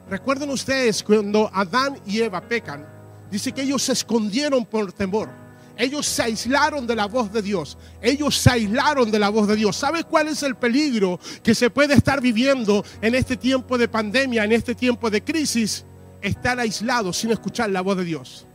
Recuerden 0.08 0.50
ustedes 0.50 1.02
cuando 1.02 1.50
Adán 1.52 1.98
y 2.06 2.20
Eva 2.20 2.40
pecan, 2.40 2.86
dice 3.30 3.52
que 3.52 3.62
ellos 3.62 3.82
se 3.82 3.92
escondieron 3.92 4.64
por 4.64 4.90
temor. 4.92 5.28
Ellos 5.76 6.06
se 6.06 6.22
aislaron 6.22 6.86
de 6.86 6.94
la 6.94 7.06
voz 7.06 7.32
de 7.32 7.42
Dios. 7.42 7.76
Ellos 8.00 8.38
se 8.38 8.50
aislaron 8.50 9.10
de 9.10 9.18
la 9.18 9.28
voz 9.28 9.48
de 9.48 9.56
Dios. 9.56 9.76
¿Sabes 9.76 10.04
cuál 10.04 10.28
es 10.28 10.42
el 10.44 10.54
peligro 10.54 11.18
que 11.42 11.54
se 11.54 11.68
puede 11.68 11.94
estar 11.94 12.20
viviendo 12.22 12.84
en 13.02 13.14
este 13.14 13.36
tiempo 13.36 13.76
de 13.76 13.88
pandemia, 13.88 14.44
en 14.44 14.52
este 14.52 14.74
tiempo 14.74 15.10
de 15.10 15.22
crisis? 15.22 15.84
Estar 16.22 16.58
aislado 16.58 17.12
sin 17.12 17.32
escuchar 17.32 17.70
la 17.70 17.82
voz 17.82 17.98
de 17.98 18.04
Dios. 18.04 18.46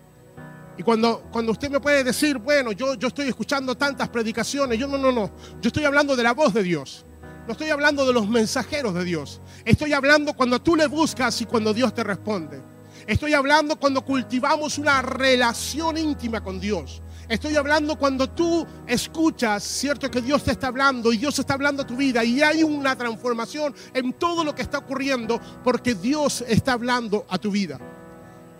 Y 0.80 0.82
cuando, 0.82 1.24
cuando 1.30 1.52
usted 1.52 1.70
me 1.70 1.82
puede 1.82 2.06
decir, 2.06 2.38
bueno, 2.38 2.72
yo, 2.72 2.94
yo 2.94 3.10
estoy 3.10 3.28
escuchando 3.28 3.76
tantas 3.76 4.08
predicaciones, 4.08 4.80
yo 4.80 4.88
no, 4.88 4.98
no, 4.98 5.12
no. 5.12 5.30
Yo 5.62 5.68
estoy 5.68 5.84
hablando 5.84 6.16
de 6.16 6.24
la 6.24 6.34
voz 6.34 6.54
de 6.54 6.64
Dios. 6.64 7.06
No 7.46 7.52
estoy 7.52 7.70
hablando 7.70 8.06
de 8.06 8.14
los 8.14 8.30
mensajeros 8.30 8.94
de 8.94 9.04
Dios. 9.04 9.42
Estoy 9.66 9.92
hablando 9.92 10.34
cuando 10.34 10.62
tú 10.62 10.78
le 10.78 10.88
buscas 10.88 11.42
y 11.42 11.46
cuando 11.46 11.74
Dios 11.74 11.94
te 11.94 12.02
responde. 12.02 12.62
Estoy 13.06 13.34
hablando 13.34 13.78
cuando 13.78 14.06
cultivamos 14.06 14.78
una 14.78 15.02
relación 15.02 15.98
íntima 15.98 16.42
con 16.42 16.62
Dios. 16.62 17.02
Estoy 17.28 17.58
hablando 17.58 17.98
cuando 17.98 18.30
tú 18.30 18.66
escuchas, 18.88 19.62
cierto 19.62 20.10
que 20.10 20.22
Dios 20.22 20.46
te 20.46 20.52
está 20.52 20.68
hablando 20.68 21.12
y 21.12 21.18
Dios 21.18 21.38
está 21.40 21.56
hablando 21.56 21.84
a 21.84 21.88
tu 21.88 21.98
vida 21.98 22.24
y 22.24 22.42
hay 22.42 22.64
una 22.64 22.96
transformación 22.96 23.76
en 23.94 24.14
todo 24.14 24.46
lo 24.46 24.56
que 24.56 24.62
está 24.62 24.78
ocurriendo 24.78 25.42
porque 25.62 25.94
Dios 25.94 26.42
está 26.48 26.72
hablando 26.72 27.26
a 27.28 27.38
tu 27.38 27.52
vida. 27.52 27.78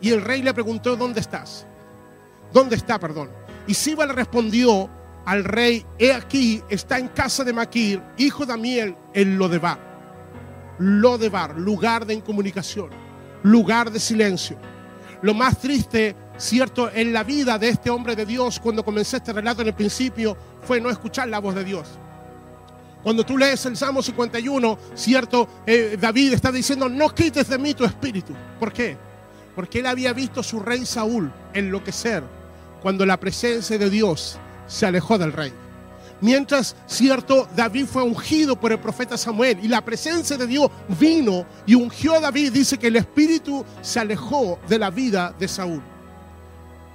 Y 0.02 0.10
el 0.10 0.22
rey 0.22 0.42
le 0.42 0.54
preguntó, 0.54 0.98
¿dónde 0.98 1.22
estás? 1.22 1.66
¿Dónde 2.54 2.76
está, 2.76 3.00
perdón? 3.00 3.30
Y 3.68 3.74
Siba 3.74 4.06
le 4.06 4.14
respondió 4.14 4.90
al 5.26 5.44
rey, 5.44 5.86
he 6.00 6.12
aquí, 6.12 6.64
está 6.70 6.98
en 6.98 7.08
casa 7.10 7.44
de 7.44 7.54
Maquir, 7.54 8.02
hijo 8.18 8.46
de 8.46 8.54
Amiel, 8.54 8.96
en 9.14 9.38
Lodebar. 9.38 9.78
Lodebar, 10.80 11.56
lugar 11.58 12.06
de 12.06 12.16
incomunicación, 12.16 12.90
lugar 13.44 13.92
de 13.92 14.00
silencio. 14.00 14.58
Lo 15.22 15.34
más 15.34 15.60
triste, 15.60 16.16
cierto, 16.38 16.90
en 16.92 17.14
la 17.14 17.24
vida 17.24 17.60
de 17.60 17.70
este 17.70 17.90
hombre 17.90 18.16
de 18.16 18.26
Dios, 18.26 18.60
cuando 18.60 18.84
comencé 18.84 19.18
este 19.18 19.34
relato 19.34 19.62
en 19.62 19.68
el 19.68 19.76
principio, 19.76 20.36
fue 20.64 20.82
no 20.82 20.90
escuchar 20.90 21.28
la 21.28 21.40
voz 21.40 21.54
de 21.54 21.64
Dios. 21.64 21.88
Cuando 23.04 23.24
tú 23.24 23.38
lees 23.38 23.66
el 23.66 23.78
Salmo 23.78 24.02
51, 24.02 24.80
cierto, 24.96 25.48
Eh, 25.66 25.98
David 26.00 26.34
está 26.34 26.52
diciendo, 26.52 26.90
no 26.90 27.14
quites 27.14 27.48
de 27.48 27.58
mí 27.58 27.74
tu 27.74 27.86
espíritu. 27.86 28.34
¿Por 28.60 28.74
qué? 28.74 28.98
Porque 29.56 29.80
él 29.80 29.86
había 29.86 30.14
visto 30.14 30.40
a 30.40 30.44
su 30.44 30.60
rey 30.60 30.86
Saúl 30.86 31.32
enloquecer 31.54 32.24
cuando 32.82 33.06
la 33.06 33.20
presencia 33.20 33.78
de 33.78 33.90
Dios 33.90 34.38
se 34.68 34.86
alejó 34.86 35.18
del 35.18 35.34
rey. 35.34 35.54
Mientras, 36.22 36.76
cierto, 36.86 37.48
David 37.56 37.86
fue 37.86 38.04
ungido 38.04 38.60
por 38.60 38.72
el 38.72 38.80
profeta 38.80 39.18
Samuel 39.18 39.60
y 39.64 39.70
la 39.70 39.84
presencia 39.84 40.38
de 40.38 40.48
Dios 40.48 40.70
vino 41.00 41.46
y 41.66 41.76
ungió 41.76 42.16
a 42.16 42.20
David, 42.20 42.52
dice 42.52 42.78
que 42.78 42.88
el 42.88 42.98
espíritu 42.98 43.66
se 43.82 44.00
alejó 44.00 44.60
de 44.68 44.80
la 44.80 44.90
vida 44.90 45.34
de 45.40 45.48
Saúl. 45.48 45.82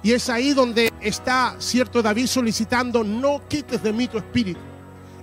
Y 0.03 0.11
es 0.11 0.29
ahí 0.29 0.53
donde 0.53 0.93
está, 1.01 1.55
cierto, 1.57 2.03
David 2.03 2.27
solicitando, 2.27 3.03
no 3.03 3.41
quites 3.47 3.81
de 3.81 3.91
mí 3.91 4.07
tu 4.07 4.19
espíritu. 4.19 4.59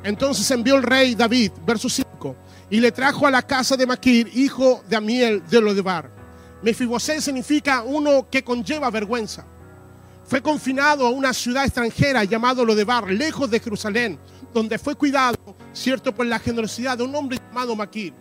Entonces 0.02 0.50
envió 0.50 0.74
el 0.74 0.82
rey 0.82 1.14
David, 1.14 1.52
verso 1.64 1.88
5, 1.88 2.36
y 2.70 2.80
le 2.80 2.90
trajo 2.90 3.24
a 3.24 3.30
la 3.30 3.42
casa 3.42 3.76
de 3.76 3.86
Maquir, 3.86 4.28
hijo 4.34 4.82
de 4.88 4.96
Amiel 4.96 5.44
de 5.48 5.60
Lodebar. 5.60 6.10
Mefibosé 6.62 7.20
significa 7.20 7.82
uno 7.82 8.26
que 8.28 8.42
conlleva 8.42 8.90
vergüenza. 8.90 9.46
Fue 10.24 10.40
confinado 10.40 11.06
a 11.06 11.10
una 11.10 11.32
ciudad 11.32 11.64
extranjera 11.64 12.24
llamado 12.24 12.64
Lodebar, 12.64 13.10
lejos 13.10 13.50
de 13.50 13.60
Jerusalén, 13.60 14.18
donde 14.54 14.78
fue 14.78 14.94
cuidado, 14.94 15.36
cierto, 15.72 16.14
por 16.14 16.26
la 16.26 16.38
generosidad 16.38 16.96
de 16.96 17.04
un 17.04 17.14
hombre 17.14 17.38
llamado 17.38 17.74
Maquir. 17.76 18.14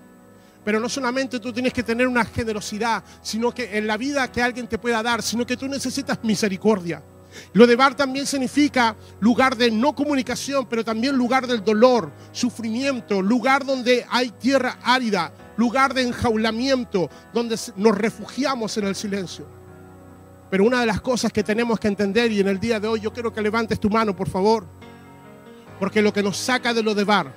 Pero 0.64 0.80
no 0.80 0.90
solamente 0.90 1.40
tú 1.40 1.52
tienes 1.52 1.74
que 1.74 1.84
tener 1.84 2.08
una 2.08 2.26
generosidad, 2.26 3.04
sino 3.22 3.52
que 3.52 3.78
en 3.78 3.88
la 3.88 3.98
vida 3.98 4.32
que 4.32 4.42
alguien 4.42 4.68
te 4.68 4.78
pueda 4.78 5.02
dar, 5.02 5.22
sino 5.22 5.46
que 5.46 5.58
tú 5.58 5.68
necesitas 5.68 6.20
misericordia. 6.24 7.04
Lodebar 7.54 7.96
también 7.96 8.26
significa 8.26 8.96
lugar 9.20 9.56
de 9.56 9.72
no 9.72 9.96
comunicación, 9.96 10.68
pero 10.68 10.84
también 10.84 11.16
lugar 11.16 11.48
del 11.48 11.64
dolor, 11.64 12.12
sufrimiento, 12.32 13.22
lugar 13.22 13.66
donde 13.66 14.06
hay 14.10 14.32
tierra 14.32 14.78
árida, 14.84 15.34
lugar 15.58 15.94
de 15.94 16.04
enjaulamiento, 16.04 17.10
donde 17.34 17.58
nos 17.78 17.98
refugiamos 17.98 18.76
en 18.78 18.88
el 18.88 18.96
silencio. 18.96 19.61
Pero 20.52 20.66
una 20.66 20.82
de 20.82 20.86
las 20.86 21.00
cosas 21.00 21.32
que 21.32 21.44
tenemos 21.44 21.80
que 21.80 21.88
entender, 21.88 22.30
y 22.30 22.42
en 22.42 22.50
el 22.50 22.60
día 22.60 22.78
de 22.78 22.86
hoy 22.86 23.00
yo 23.00 23.14
quiero 23.14 23.34
que 23.34 23.42
levantes 23.42 23.80
tu 23.80 23.90
mano, 23.90 24.14
por 24.14 24.28
favor, 24.28 24.66
porque 25.80 26.02
lo 26.02 26.12
que 26.12 26.22
nos 26.22 26.36
saca 26.36 26.74
de 26.74 26.84
lo 26.84 26.94
de 26.94 27.06
bar, 27.06 27.34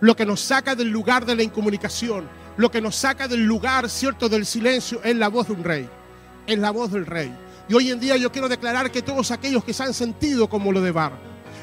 lo 0.00 0.16
que 0.16 0.26
nos 0.26 0.40
saca 0.40 0.74
del 0.74 0.88
lugar 0.88 1.24
de 1.24 1.36
la 1.36 1.44
incomunicación, 1.44 2.28
lo 2.56 2.68
que 2.68 2.80
nos 2.80 2.96
saca 2.96 3.28
del 3.28 3.44
lugar, 3.44 3.88
cierto, 3.88 4.28
del 4.28 4.44
silencio, 4.44 5.00
es 5.04 5.14
la 5.14 5.28
voz 5.28 5.46
de 5.46 5.52
un 5.52 5.62
rey, 5.62 5.88
es 6.48 6.58
la 6.58 6.72
voz 6.72 6.90
del 6.90 7.06
rey. 7.06 7.32
Y 7.68 7.74
hoy 7.74 7.92
en 7.92 8.00
día 8.00 8.16
yo 8.16 8.32
quiero 8.32 8.48
declarar 8.48 8.90
que 8.90 9.02
todos 9.02 9.30
aquellos 9.30 9.62
que 9.62 9.72
se 9.72 9.84
han 9.84 9.94
sentido 9.94 10.48
como 10.48 10.72
lo 10.72 10.80
de 10.80 10.90
bar, 10.90 11.12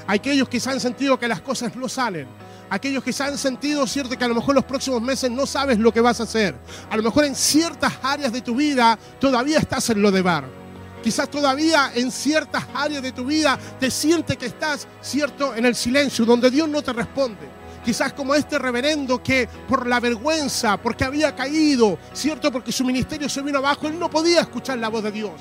aquellos 0.08 0.48
que 0.48 0.62
se 0.62 0.70
han 0.70 0.80
sentido 0.80 1.20
que 1.20 1.28
las 1.28 1.42
cosas 1.42 1.76
no 1.76 1.90
salen, 1.90 2.26
aquellos 2.70 3.04
que 3.04 3.12
se 3.12 3.22
han 3.22 3.38
sentido, 3.38 3.86
cierto, 3.86 4.18
que 4.18 4.24
a 4.24 4.30
lo 4.30 4.36
mejor 4.36 4.56
los 4.56 4.64
próximos 4.64 5.02
meses 5.02 5.30
no 5.30 5.46
sabes 5.46 5.78
lo 5.78 5.92
que 5.92 6.00
vas 6.00 6.22
a 6.22 6.24
hacer, 6.24 6.56
a 6.90 6.96
lo 6.96 7.04
mejor 7.04 7.26
en 7.26 7.36
ciertas 7.36 7.92
áreas 8.02 8.32
de 8.32 8.40
tu 8.40 8.56
vida 8.56 8.98
todavía 9.20 9.60
estás 9.60 9.90
en 9.90 10.02
lo 10.02 10.10
de 10.10 10.22
bar. 10.22 10.65
Quizás 11.06 11.30
todavía 11.30 11.92
en 11.94 12.10
ciertas 12.10 12.66
áreas 12.74 13.04
de 13.04 13.12
tu 13.12 13.26
vida 13.26 13.60
te 13.80 13.92
sientes 13.92 14.36
que 14.38 14.48
estás, 14.48 14.88
cierto, 15.02 15.54
en 15.54 15.64
el 15.64 15.76
silencio, 15.76 16.26
donde 16.26 16.50
Dios 16.50 16.68
no 16.68 16.82
te 16.82 16.92
responde. 16.94 17.48
Quizás 17.86 18.12
como 18.14 18.34
este 18.34 18.58
reverendo 18.58 19.22
que 19.22 19.48
por 19.68 19.86
la 19.86 20.00
vergüenza, 20.00 20.78
porque 20.78 21.04
había 21.04 21.36
caído, 21.36 22.00
cierto, 22.12 22.52
porque 22.52 22.72
su 22.72 22.84
ministerio 22.84 23.30
se 23.30 23.44
vino 23.44 23.60
abajo, 23.60 23.86
él 23.86 24.00
no 24.00 24.10
podía 24.10 24.42
escuchar 24.42 24.80
la 24.80 24.90
voz 24.90 25.04
de 25.04 25.12
Dios. 25.12 25.40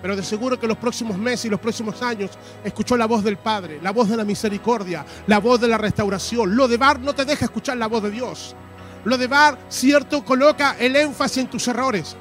Pero 0.00 0.14
de 0.14 0.22
seguro 0.22 0.56
que 0.56 0.68
los 0.68 0.78
próximos 0.78 1.18
meses 1.18 1.46
y 1.46 1.48
los 1.48 1.58
próximos 1.58 2.00
años 2.00 2.30
escuchó 2.62 2.96
la 2.96 3.06
voz 3.06 3.24
del 3.24 3.38
Padre, 3.38 3.80
la 3.82 3.90
voz 3.90 4.08
de 4.08 4.16
la 4.16 4.24
misericordia, 4.24 5.04
la 5.26 5.40
voz 5.40 5.60
de 5.60 5.66
la 5.66 5.78
restauración. 5.78 6.54
Lo 6.54 6.68
de 6.68 6.76
Bar 6.76 7.00
no 7.00 7.12
te 7.12 7.24
deja 7.24 7.46
escuchar 7.46 7.76
la 7.76 7.88
voz 7.88 8.04
de 8.04 8.12
Dios. 8.12 8.54
Lo 9.02 9.18
de 9.18 9.26
Bar, 9.26 9.58
cierto, 9.68 10.24
coloca 10.24 10.76
el 10.78 10.94
énfasis 10.94 11.38
en 11.38 11.50
tus 11.50 11.66
errores. 11.66 12.16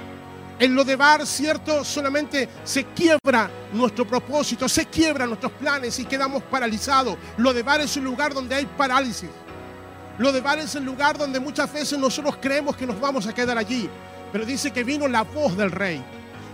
En 0.57 0.73
lo 0.73 0.85
de 0.85 0.95
Bar, 0.95 1.27
cierto, 1.27 1.83
solamente 1.83 2.47
se 2.63 2.85
quiebra 2.85 3.49
nuestro 3.73 4.07
propósito, 4.07 4.69
se 4.69 4.85
quiebran 4.85 5.27
nuestros 5.27 5.51
planes 5.51 5.99
y 5.99 6.05
quedamos 6.05 6.43
paralizados. 6.43 7.17
Lo 7.37 7.53
de 7.53 7.61
Bar 7.61 7.81
es 7.81 7.97
un 7.97 8.05
lugar 8.05 8.33
donde 8.33 8.55
hay 8.55 8.65
parálisis. 8.65 9.29
Lo 10.17 10.31
de 10.31 10.39
Bar 10.39 10.59
es 10.59 10.73
el 10.75 10.85
lugar 10.85 11.17
donde 11.17 11.41
muchas 11.41 11.71
veces 11.73 11.99
nosotros 11.99 12.37
creemos 12.41 12.77
que 12.77 12.87
nos 12.87 12.97
vamos 13.01 13.27
a 13.27 13.33
quedar 13.33 13.57
allí. 13.57 13.89
Pero 14.31 14.45
dice 14.45 14.71
que 14.71 14.85
vino 14.85 15.09
la 15.09 15.23
voz 15.23 15.57
del 15.57 15.71
rey. 15.71 16.01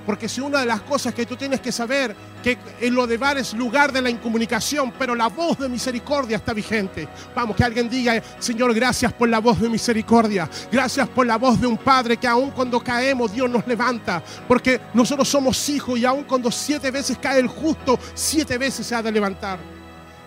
Porque 0.05 0.27
si 0.27 0.41
una 0.41 0.60
de 0.60 0.65
las 0.65 0.81
cosas 0.81 1.13
que 1.13 1.25
tú 1.25 1.36
tienes 1.36 1.62
que 1.62 1.72
saber, 1.72 2.15
que 2.43 2.58
en 2.79 2.96
lo 2.96 3.05
de 3.05 3.17
bar 3.17 3.38
es 3.38 3.53
lugar 3.53 3.91
de 3.91 4.01
la 4.01 4.10
incomunicación, 4.10 4.93
pero 4.98 5.15
la 5.15 5.27
voz 5.27 5.60
de 5.60 5.70
misericordia 5.70 6.38
está 6.38 6.53
vigente. 6.53 7.08
Vamos, 7.36 7.55
que 7.55 7.63
alguien 7.63 7.89
diga, 7.89 8.22
Señor, 8.39 8.74
gracias 8.74 9.13
por 9.13 9.29
la 9.29 9.39
voz 9.39 9.60
de 9.60 9.70
misericordia. 9.70 10.50
Gracias 10.72 11.08
por 11.10 11.25
la 11.25 11.38
voz 11.38 11.60
de 11.60 11.67
un 11.67 11.77
Padre 11.77 12.17
que 12.17 12.27
aun 12.27 12.51
cuando 12.51 12.79
caemos, 12.79 13.31
Dios 13.31 13.50
nos 13.50 13.65
levanta. 13.67 14.24
Porque 14.48 14.79
nosotros 14.93 15.27
somos 15.27 15.70
hijos 15.70 16.00
y 16.00 16.05
aun 16.05 16.24
cuando 16.24 16.51
siete 16.51 16.91
veces 16.91 17.17
cae 17.22 17.39
el 17.39 17.48
justo, 17.48 18.00
siete 18.13 18.58
veces 18.58 18.86
se 18.86 18.96
ha 18.96 19.01
de 19.01 19.12
levantar. 19.12 19.60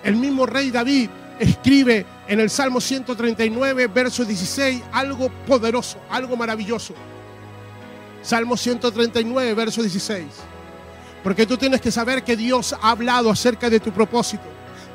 El 0.03 0.17
mismo 0.17 0.47
rey 0.47 0.71
David 0.71 1.09
escribe 1.39 2.07
en 2.29 2.41
el 2.41 2.51
Salmo 2.51 2.81
139, 2.81 3.87
verso 3.89 4.25
16, 4.25 4.83
algo 4.93 5.31
poderoso, 5.47 5.99
algo 6.11 6.37
maravilloso. 6.37 6.95
Salmo 8.25 8.57
139, 8.57 9.53
verso 9.53 9.83
16. 9.83 10.25
Porque 11.23 11.47
tú 11.47 11.59
tienes 11.59 11.81
que 11.83 11.91
saber 11.91 12.25
que 12.25 12.37
Dios 12.37 12.75
ha 12.81 12.91
hablado 12.91 13.31
acerca 13.31 13.69
de 13.69 13.81
tu 13.81 13.93
propósito. 13.93 14.45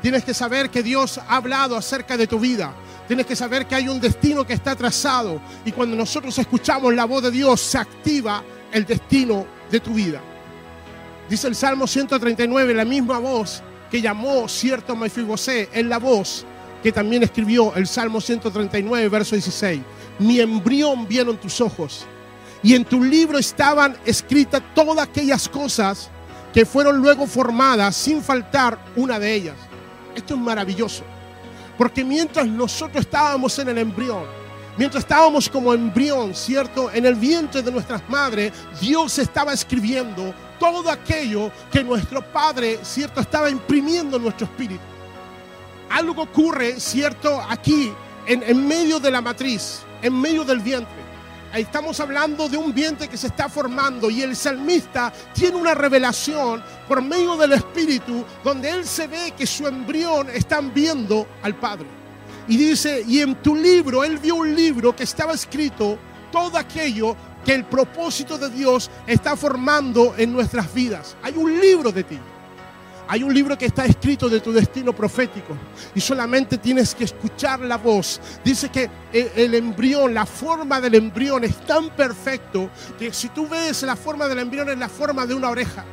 Tienes 0.02 0.24
que 0.24 0.34
saber 0.34 0.72
que 0.72 0.82
Dios 0.82 1.20
ha 1.20 1.36
hablado 1.36 1.78
acerca 1.78 2.18
de 2.18 2.26
tu 2.26 2.40
vida. 2.40 2.74
Tienes 3.08 3.28
que 3.28 3.36
saber 3.36 3.68
que 3.68 3.76
hay 3.76 3.88
un 3.88 4.00
destino 4.00 4.46
que 4.46 4.54
está 4.54 4.76
trazado. 4.76 5.40
Y 5.64 5.72
cuando 5.72 5.96
nosotros 5.96 6.36
escuchamos 6.40 6.94
la 6.96 7.06
voz 7.06 7.22
de 7.24 7.32
Dios, 7.32 7.62
se 7.62 7.78
activa 7.78 8.44
el 8.72 8.86
destino 8.86 9.46
de 9.70 9.80
tu 9.80 9.94
vida. 9.94 10.22
Dice 11.30 11.48
el 11.48 11.56
Salmo 11.56 11.86
139, 11.86 12.74
la 12.74 12.86
misma 12.86 13.20
voz 13.20 13.62
que 13.92 14.02
llamó 14.02 14.48
cierto 14.48 14.96
Mefibosé, 14.96 15.70
es 15.72 15.86
la 15.86 16.00
voz 16.00 16.46
que 16.82 16.92
también 16.92 17.22
escribió 17.22 17.76
el 17.76 17.86
Salmo 17.86 18.22
139, 18.22 19.08
verso 19.08 19.36
16. 19.36 19.82
Mi 20.18 20.40
embrión 20.40 21.08
vieron 21.08 21.38
tus 21.38 21.62
ojos 21.62 22.08
y 22.62 22.76
en 22.76 22.86
tu 22.86 23.04
libro 23.04 23.38
estaban 23.38 23.98
escritas 24.06 24.62
todas 24.76 25.08
aquellas 25.08 25.48
cosas 25.48 26.10
que 26.54 26.66
fueron 26.66 26.98
luego 26.98 27.26
formadas 27.28 27.96
sin 27.96 28.22
faltar 28.22 28.78
una 28.96 29.20
de 29.20 29.34
ellas. 29.34 29.56
Esto 30.16 30.34
es 30.34 30.40
maravilloso, 30.40 31.04
porque 31.78 32.04
mientras 32.04 32.48
nosotros 32.48 33.02
estábamos 33.06 33.58
en 33.60 33.70
el 33.70 33.78
embrión, 33.78 34.26
mientras 34.78 35.04
estábamos 35.04 35.48
como 35.48 35.74
embrión, 35.74 36.36
¿cierto? 36.36 36.92
En 36.92 37.06
el 37.06 37.16
vientre 37.16 37.62
de 37.62 37.72
nuestras 37.72 38.08
madres, 38.10 38.52
Dios 38.82 39.18
estaba 39.20 39.54
escribiendo 39.54 40.34
todo 40.60 40.90
aquello 40.90 41.52
que 41.72 41.84
nuestro 41.84 42.22
Padre, 42.22 42.80
¿cierto? 42.84 43.22
Estaba 43.22 43.50
imprimiendo 43.50 44.18
en 44.18 44.24
nuestro 44.24 44.46
espíritu. 44.46 44.82
Algo 45.90 46.24
ocurre, 46.24 46.80
¿cierto? 46.80 47.42
Aquí, 47.48 47.94
en, 48.26 48.44
en 48.44 48.68
medio 48.68 49.00
de 49.00 49.10
la 49.10 49.22
matriz, 49.22 49.82
en 50.02 50.20
medio 50.20 50.44
del 50.44 50.60
vientre. 50.60 51.09
Estamos 51.54 52.00
hablando 52.00 52.48
de 52.48 52.58
un 52.58 52.72
vientre 52.74 53.08
que 53.08 53.18
se 53.18 53.28
está 53.28 53.50
formando 53.50 54.10
y 54.12 54.22
el 54.22 54.36
salmista 54.36 55.12
tiene 55.34 55.58
una 55.58 55.74
revelación 55.74 56.64
por 56.88 57.02
medio 57.02 57.36
del 57.38 57.54
Espíritu 57.54 58.24
donde 58.44 58.70
él 58.70 58.86
se 58.86 59.08
ve 59.08 59.34
que 59.36 59.48
su 59.48 59.68
embrión 59.68 60.30
están 60.30 60.72
viendo 60.72 61.28
al 61.42 61.56
Padre. 61.56 61.88
Y 62.48 62.56
dice, 62.56 63.04
y 63.08 63.22
en 63.22 63.36
tu 63.42 63.56
libro, 63.56 64.04
él 64.04 64.20
vio 64.20 64.36
un 64.36 64.56
libro 64.56 64.96
que 64.96 65.04
estaba 65.04 65.34
escrito 65.34 65.98
todo 66.32 66.56
aquello 66.56 67.16
que 67.44 67.56
el 67.56 67.66
propósito 67.66 68.38
de 68.38 68.50
Dios 68.50 68.92
está 69.08 69.36
formando 69.36 70.14
en 70.18 70.32
nuestras 70.32 70.72
vidas. 70.72 71.16
Hay 71.24 71.34
un 71.36 71.60
libro 71.60 71.92
de 71.92 72.04
ti. 72.04 72.20
Hay 73.12 73.24
un 73.24 73.34
libro 73.34 73.58
que 73.58 73.66
está 73.66 73.86
escrito 73.86 74.30
de 74.30 74.40
tu 74.40 74.52
destino 74.52 74.94
profético 74.94 75.58
y 75.96 76.00
solamente 76.00 76.60
tienes 76.60 76.94
que 76.94 77.06
escuchar 77.06 77.60
la 77.62 77.78
voz. 77.78 78.22
Dice 78.44 78.70
que 78.70 78.88
el, 79.12 79.32
el, 79.36 79.56
embrión, 79.56 80.14
la 80.14 80.28
forma 80.28 80.80
del 80.80 80.94
embrión 80.94 81.44
es 81.44 81.60
tan 81.66 81.90
perfecto 81.90 82.70
que 83.00 83.12
si 83.12 83.30
tú 83.30 83.48
ves 83.48 83.82
la 83.82 83.96
forma 83.96 84.28
del 84.28 84.38
embrión 84.38 84.70
es 84.70 84.78
la 84.78 84.90
forma 84.90 85.26
de 85.26 85.34
una 85.34 85.50
oreja. 85.50 85.84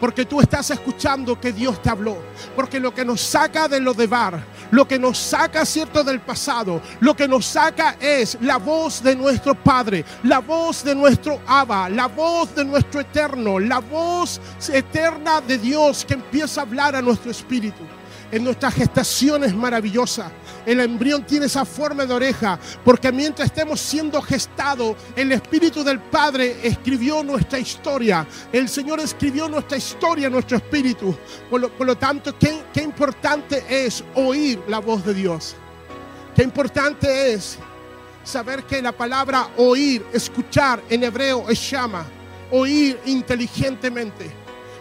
Porque 0.00 0.24
tú 0.24 0.40
estás 0.40 0.70
escuchando 0.70 1.38
que 1.38 1.52
Dios 1.52 1.80
te 1.82 1.90
habló. 1.90 2.16
Porque 2.56 2.80
lo 2.80 2.92
que 2.92 3.04
nos 3.04 3.20
saca 3.20 3.68
de 3.68 3.80
lo 3.80 3.92
de 3.92 4.06
bar, 4.06 4.42
lo 4.70 4.88
que 4.88 4.98
nos 4.98 5.18
saca, 5.18 5.64
cierto, 5.64 6.02
del 6.02 6.20
pasado, 6.20 6.80
lo 7.00 7.14
que 7.14 7.28
nos 7.28 7.44
saca 7.46 7.96
es 8.00 8.38
la 8.40 8.56
voz 8.56 9.02
de 9.02 9.14
nuestro 9.14 9.54
Padre, 9.54 10.04
la 10.22 10.38
voz 10.38 10.82
de 10.82 10.94
nuestro 10.94 11.40
Abba, 11.46 11.88
la 11.88 12.06
voz 12.06 12.54
de 12.54 12.64
nuestro 12.64 13.00
eterno, 13.00 13.58
la 13.58 13.80
voz 13.80 14.40
eterna 14.72 15.40
de 15.40 15.58
Dios 15.58 16.04
que 16.04 16.14
empieza 16.14 16.60
a 16.60 16.64
hablar 16.64 16.96
a 16.96 17.02
nuestro 17.02 17.30
espíritu. 17.30 17.84
En 18.32 18.44
nuestra 18.44 18.70
gestación 18.70 19.44
es 19.44 19.54
maravillosa. 19.54 20.30
El 20.64 20.80
embrión 20.80 21.24
tiene 21.24 21.46
esa 21.46 21.64
forma 21.64 22.06
de 22.06 22.14
oreja, 22.14 22.58
porque 22.84 23.10
mientras 23.10 23.46
estemos 23.46 23.80
siendo 23.80 24.20
gestados, 24.22 24.96
el 25.16 25.32
Espíritu 25.32 25.82
del 25.82 25.98
Padre 25.98 26.58
escribió 26.62 27.24
nuestra 27.24 27.58
historia. 27.58 28.26
El 28.52 28.68
Señor 28.68 29.00
escribió 29.00 29.48
nuestra 29.48 29.78
historia, 29.78 30.30
nuestro 30.30 30.58
espíritu. 30.58 31.16
Por 31.48 31.60
lo, 31.60 31.68
por 31.70 31.86
lo 31.86 31.96
tanto, 31.96 32.38
¿qué, 32.38 32.62
qué 32.72 32.82
importante 32.82 33.64
es 33.68 34.04
oír 34.14 34.60
la 34.68 34.78
voz 34.78 35.04
de 35.04 35.14
Dios. 35.14 35.56
Qué 36.34 36.42
importante 36.42 37.32
es 37.32 37.58
saber 38.22 38.64
que 38.64 38.82
la 38.82 38.92
palabra 38.92 39.48
oír, 39.56 40.04
escuchar 40.12 40.82
en 40.88 41.04
hebreo 41.04 41.48
es 41.48 41.70
llama, 41.70 42.04
oír 42.50 42.98
inteligentemente. 43.06 44.30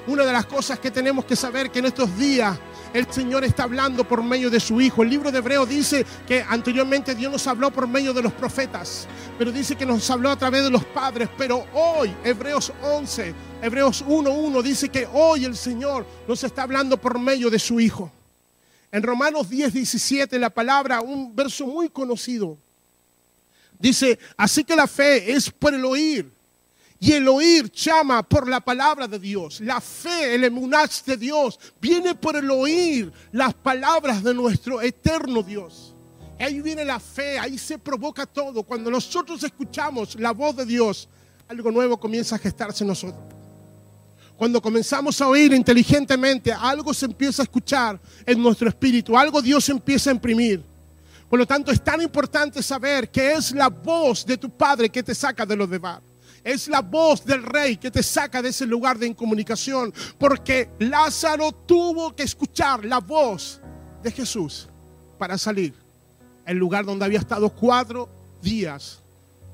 Una 0.07 0.25
de 0.25 0.33
las 0.33 0.45
cosas 0.45 0.79
que 0.79 0.91
tenemos 0.91 1.25
que 1.25 1.35
saber 1.35 1.69
que 1.69 1.79
en 1.79 1.85
estos 1.85 2.15
días 2.17 2.57
el 2.93 3.11
Señor 3.11 3.43
está 3.43 3.63
hablando 3.63 4.03
por 4.03 4.23
medio 4.23 4.49
de 4.49 4.59
su 4.59 4.81
Hijo. 4.81 5.03
El 5.03 5.09
libro 5.09 5.31
de 5.31 5.39
Hebreo 5.39 5.65
dice 5.65 6.05
que 6.27 6.43
anteriormente 6.47 7.15
Dios 7.15 7.31
nos 7.31 7.47
habló 7.47 7.71
por 7.71 7.87
medio 7.87 8.13
de 8.13 8.21
los 8.21 8.33
profetas, 8.33 9.07
pero 9.37 9.51
dice 9.51 9.75
que 9.75 9.85
nos 9.85 10.09
habló 10.09 10.31
a 10.31 10.37
través 10.37 10.63
de 10.63 10.69
los 10.69 10.83
padres. 10.85 11.29
Pero 11.37 11.65
hoy, 11.73 12.13
Hebreos 12.23 12.73
11, 12.81 13.33
Hebreos 13.61 14.03
1.1 14.05 14.61
dice 14.63 14.89
que 14.89 15.07
hoy 15.11 15.45
el 15.45 15.55
Señor 15.55 16.05
nos 16.27 16.43
está 16.43 16.63
hablando 16.63 16.97
por 16.97 17.19
medio 17.19 17.49
de 17.49 17.59
su 17.59 17.79
Hijo. 17.79 18.11
En 18.91 19.03
Romanos 19.03 19.49
10, 19.49 19.73
17, 19.73 20.39
la 20.39 20.49
palabra, 20.49 21.01
un 21.01 21.35
verso 21.35 21.67
muy 21.67 21.89
conocido, 21.89 22.57
dice, 23.77 24.17
así 24.35 24.63
que 24.63 24.75
la 24.75 24.87
fe 24.87 25.31
es 25.31 25.51
por 25.51 25.73
el 25.73 25.85
oír. 25.85 26.38
Y 26.99 27.13
el 27.13 27.27
oír 27.29 27.71
llama 27.71 28.23
por 28.23 28.47
la 28.47 28.59
palabra 28.59 29.07
de 29.07 29.19
Dios. 29.19 29.61
La 29.61 29.79
fe, 29.79 30.35
el 30.35 30.43
emunaz 30.43 31.03
de 31.05 31.15
Dios, 31.15 31.57
viene 31.79 32.13
por 32.13 32.35
el 32.35 32.51
oír 32.51 33.11
las 33.31 33.53
palabras 33.53 34.21
de 34.21 34.33
nuestro 34.33 34.81
eterno 34.81 35.41
Dios. 35.41 35.95
Ahí 36.37 36.61
viene 36.61 36.83
la 36.83 36.99
fe, 36.99 37.39
ahí 37.39 37.57
se 37.57 37.77
provoca 37.77 38.25
todo. 38.25 38.63
Cuando 38.63 38.91
nosotros 38.91 39.41
escuchamos 39.43 40.19
la 40.19 40.31
voz 40.31 40.57
de 40.57 40.65
Dios, 40.65 41.07
algo 41.47 41.71
nuevo 41.71 41.97
comienza 41.97 42.35
a 42.35 42.39
gestarse 42.39 42.83
en 42.83 42.89
nosotros. 42.89 43.23
Cuando 44.35 44.61
comenzamos 44.61 45.19
a 45.21 45.27
oír 45.27 45.53
inteligentemente, 45.53 46.51
algo 46.51 46.93
se 46.93 47.05
empieza 47.05 47.41
a 47.41 47.43
escuchar 47.43 47.99
en 48.25 48.41
nuestro 48.41 48.69
espíritu, 48.69 49.17
algo 49.17 49.41
Dios 49.41 49.67
empieza 49.69 50.09
a 50.09 50.13
imprimir. 50.13 50.63
Por 51.29 51.39
lo 51.39 51.45
tanto, 51.45 51.71
es 51.71 51.83
tan 51.83 52.01
importante 52.01 52.63
saber 52.63 53.09
que 53.09 53.33
es 53.33 53.51
la 53.51 53.69
voz 53.69 54.25
de 54.25 54.37
tu 54.37 54.49
Padre 54.49 54.89
que 54.89 55.03
te 55.03 55.13
saca 55.13 55.45
de 55.45 55.55
los 55.55 55.69
demás. 55.69 56.01
Es 56.49 56.67
la 56.67 56.81
voz 56.81 57.23
del 57.23 57.43
rey 57.43 57.77
que 57.77 57.91
te 57.91 58.01
saca 58.01 58.41
de 58.41 58.49
ese 58.49 58.65
lugar 58.65 58.97
de 58.97 59.05
incomunicación. 59.05 59.93
Porque 60.17 60.67
Lázaro 60.79 61.51
tuvo 61.51 62.15
que 62.15 62.23
escuchar 62.23 62.83
la 62.85 62.97
voz 62.97 63.61
de 64.01 64.11
Jesús 64.11 64.67
para 65.19 65.37
salir. 65.37 65.75
El 66.47 66.57
lugar 66.57 66.85
donde 66.85 67.05
había 67.05 67.19
estado 67.19 67.51
cuatro 67.51 68.09
días. 68.41 68.99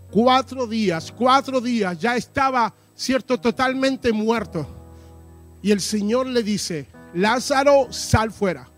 Cuatro 0.10 0.66
días, 0.66 1.12
cuatro 1.12 1.60
días. 1.60 2.00
Ya 2.00 2.16
estaba, 2.16 2.74
cierto, 2.96 3.38
totalmente 3.38 4.14
muerto. 4.14 4.66
Y 5.62 5.72
el 5.72 5.82
Señor 5.82 6.28
le 6.28 6.44
dice, 6.44 6.88
Lázaro, 7.14 7.92
sal 7.92 8.32
fuera 8.32 8.70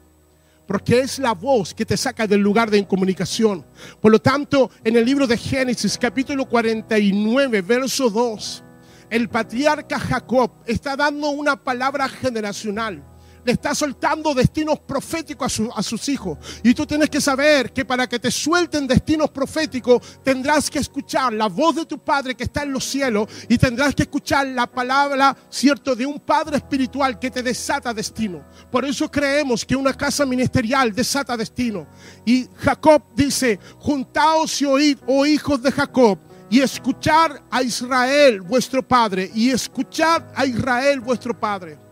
porque 0.67 0.99
es 0.99 1.17
la 1.17 1.33
voz 1.33 1.73
que 1.73 1.85
te 1.85 1.97
saca 1.97 2.27
del 2.27 2.41
lugar 2.41 2.69
de 2.69 2.77
incomunicación. 2.77 3.65
Por 4.01 4.11
lo 4.11 4.19
tanto, 4.19 4.69
en 4.83 4.97
el 4.97 5.05
libro 5.05 5.25
de 5.25 5.37
Génesis, 5.37 5.97
capítulo 5.97 6.45
49, 6.45 7.61
verso 7.61 8.09
2, 8.09 8.63
el 9.09 9.29
patriarca 9.29 9.99
Jacob 9.99 10.51
está 10.65 10.95
dando 10.95 11.29
una 11.29 11.55
palabra 11.55 12.09
generacional. 12.09 13.03
Le 13.47 13.53
está 13.53 13.73
soltando 13.73 14.33
destinos 14.33 14.77
proféticos 14.81 15.45
a, 15.45 15.49
su, 15.49 15.71
a, 15.73 15.81
sus 15.81 16.09
hijos. 16.09 16.37
Y 16.63 16.73
tú 16.73 16.85
tienes 16.85 17.09
que 17.09 17.21
saber 17.21 17.71
que 17.71 17.85
para 17.85 18.05
que 18.05 18.19
te 18.19 18.29
suelten 18.29 18.85
destinos 18.85 19.29
proféticos, 19.29 20.19
tendrás 20.21 20.69
que 20.69 20.79
escuchar 20.79 21.31
la 21.31 21.47
voz 21.47 21.77
de 21.77 21.85
tu 21.85 21.97
Padre 21.97 22.35
que 22.35 22.43
está 22.43 22.63
en 22.63 22.73
los 22.73 22.83
cielos 22.83 23.29
y 23.47 23.57
tendrás 23.57 23.95
que 23.95 24.03
escuchar 24.03 24.47
la 24.47 24.67
palabra, 24.67 25.33
cierto, 25.49 25.95
de 25.95 26.05
un 26.05 26.19
Padre 26.19 26.57
espiritual 26.57 27.17
que 27.19 27.31
te 27.31 27.41
desata 27.41 27.93
destino. 27.93 28.43
Por 28.69 28.83
eso 28.83 29.09
creemos 29.09 29.63
que 29.63 29.77
una 29.77 29.93
casa 29.93 30.25
ministerial 30.25 30.93
desata 30.93 31.37
destino. 31.37 31.87
Y 32.25 32.49
Jacob 32.57 33.01
dice, 33.15 33.61
juntaos 33.79 34.61
y 34.61 34.65
oíd, 34.65 34.97
oh 35.07 35.25
hijos 35.25 35.63
de 35.63 35.71
Jacob, 35.71 36.19
y 36.49 36.59
escuchar 36.59 37.41
a 37.49 37.63
Israel 37.63 38.41
vuestro 38.41 38.85
Padre, 38.85 39.31
y 39.33 39.51
escuchar 39.51 40.33
a 40.35 40.45
Israel 40.45 40.99
vuestro 40.99 41.39
Padre. 41.39 41.86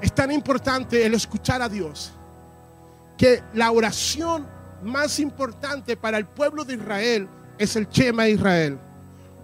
Es 0.00 0.14
tan 0.14 0.30
importante 0.30 1.04
el 1.04 1.14
escuchar 1.14 1.60
a 1.60 1.68
Dios 1.68 2.12
que 3.16 3.42
la 3.54 3.70
oración 3.72 4.46
más 4.82 5.18
importante 5.18 5.96
para 5.96 6.18
el 6.18 6.26
pueblo 6.26 6.64
de 6.64 6.74
Israel 6.74 7.28
es 7.58 7.74
el 7.74 7.88
Chema 7.88 8.28
Israel. 8.28 8.78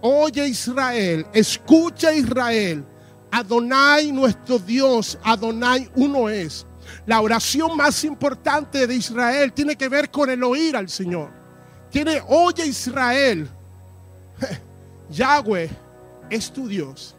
Oye 0.01 0.47
Israel, 0.47 1.25
escucha 1.33 2.13
Israel, 2.13 2.85
Adonai 3.31 4.11
nuestro 4.11 4.59
Dios, 4.59 5.17
Adonai 5.23 5.89
uno 5.95 6.29
es. 6.29 6.65
La 7.05 7.19
oración 7.19 7.75
más 7.75 8.03
importante 8.03 8.87
de 8.87 8.95
Israel 8.95 9.51
tiene 9.51 9.75
que 9.75 9.89
ver 9.89 10.09
con 10.09 10.29
el 10.29 10.41
oír 10.43 10.77
al 10.77 10.87
Señor. 10.87 11.31
Tiene, 11.89 12.21
oye 12.27 12.65
Israel, 12.65 13.49
Yahweh 15.09 15.69
es 16.29 16.51
tu 16.51 16.67
Dios 16.67 17.14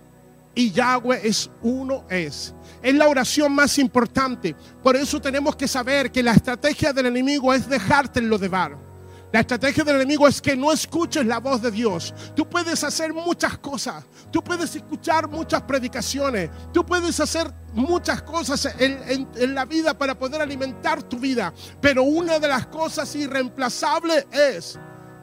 y 0.56 0.72
Yahweh 0.72 1.20
es 1.22 1.48
uno 1.62 2.04
es. 2.10 2.52
Es 2.82 2.94
la 2.94 3.06
oración 3.08 3.52
más 3.54 3.78
importante. 3.78 4.56
Por 4.82 4.96
eso 4.96 5.20
tenemos 5.20 5.54
que 5.54 5.68
saber 5.68 6.10
que 6.10 6.22
la 6.22 6.32
estrategia 6.32 6.92
del 6.92 7.06
enemigo 7.06 7.54
es 7.54 7.68
dejarte 7.68 8.18
en 8.18 8.28
lo 8.28 8.38
de 8.38 8.48
bar. 8.48 8.86
La 9.32 9.40
estrategia 9.40 9.84
del 9.84 9.96
enemigo 9.96 10.26
es 10.26 10.40
que 10.40 10.56
no 10.56 10.72
escuches 10.72 11.26
la 11.26 11.40
voz 11.40 11.60
de 11.60 11.70
Dios. 11.70 12.14
Tú 12.34 12.48
puedes 12.48 12.82
hacer 12.84 13.12
muchas 13.12 13.58
cosas. 13.58 14.04
Tú 14.30 14.42
puedes 14.42 14.74
escuchar 14.74 15.28
muchas 15.28 15.60
predicaciones. 15.62 16.48
Tú 16.72 16.86
puedes 16.86 17.20
hacer 17.20 17.52
muchas 17.74 18.22
cosas 18.22 18.64
en, 18.78 18.98
en- 19.08 19.28
en 19.36 19.54
la 19.54 19.64
vida 19.66 19.98
para 19.98 20.18
poder 20.18 20.40
alimentar 20.40 21.02
tu 21.02 21.18
vida. 21.18 21.52
Pero 21.82 22.04
una 22.04 22.38
de 22.38 22.48
las 22.48 22.66
cosas 22.68 23.14
irreemplazables 23.16 24.26
es 24.32 24.78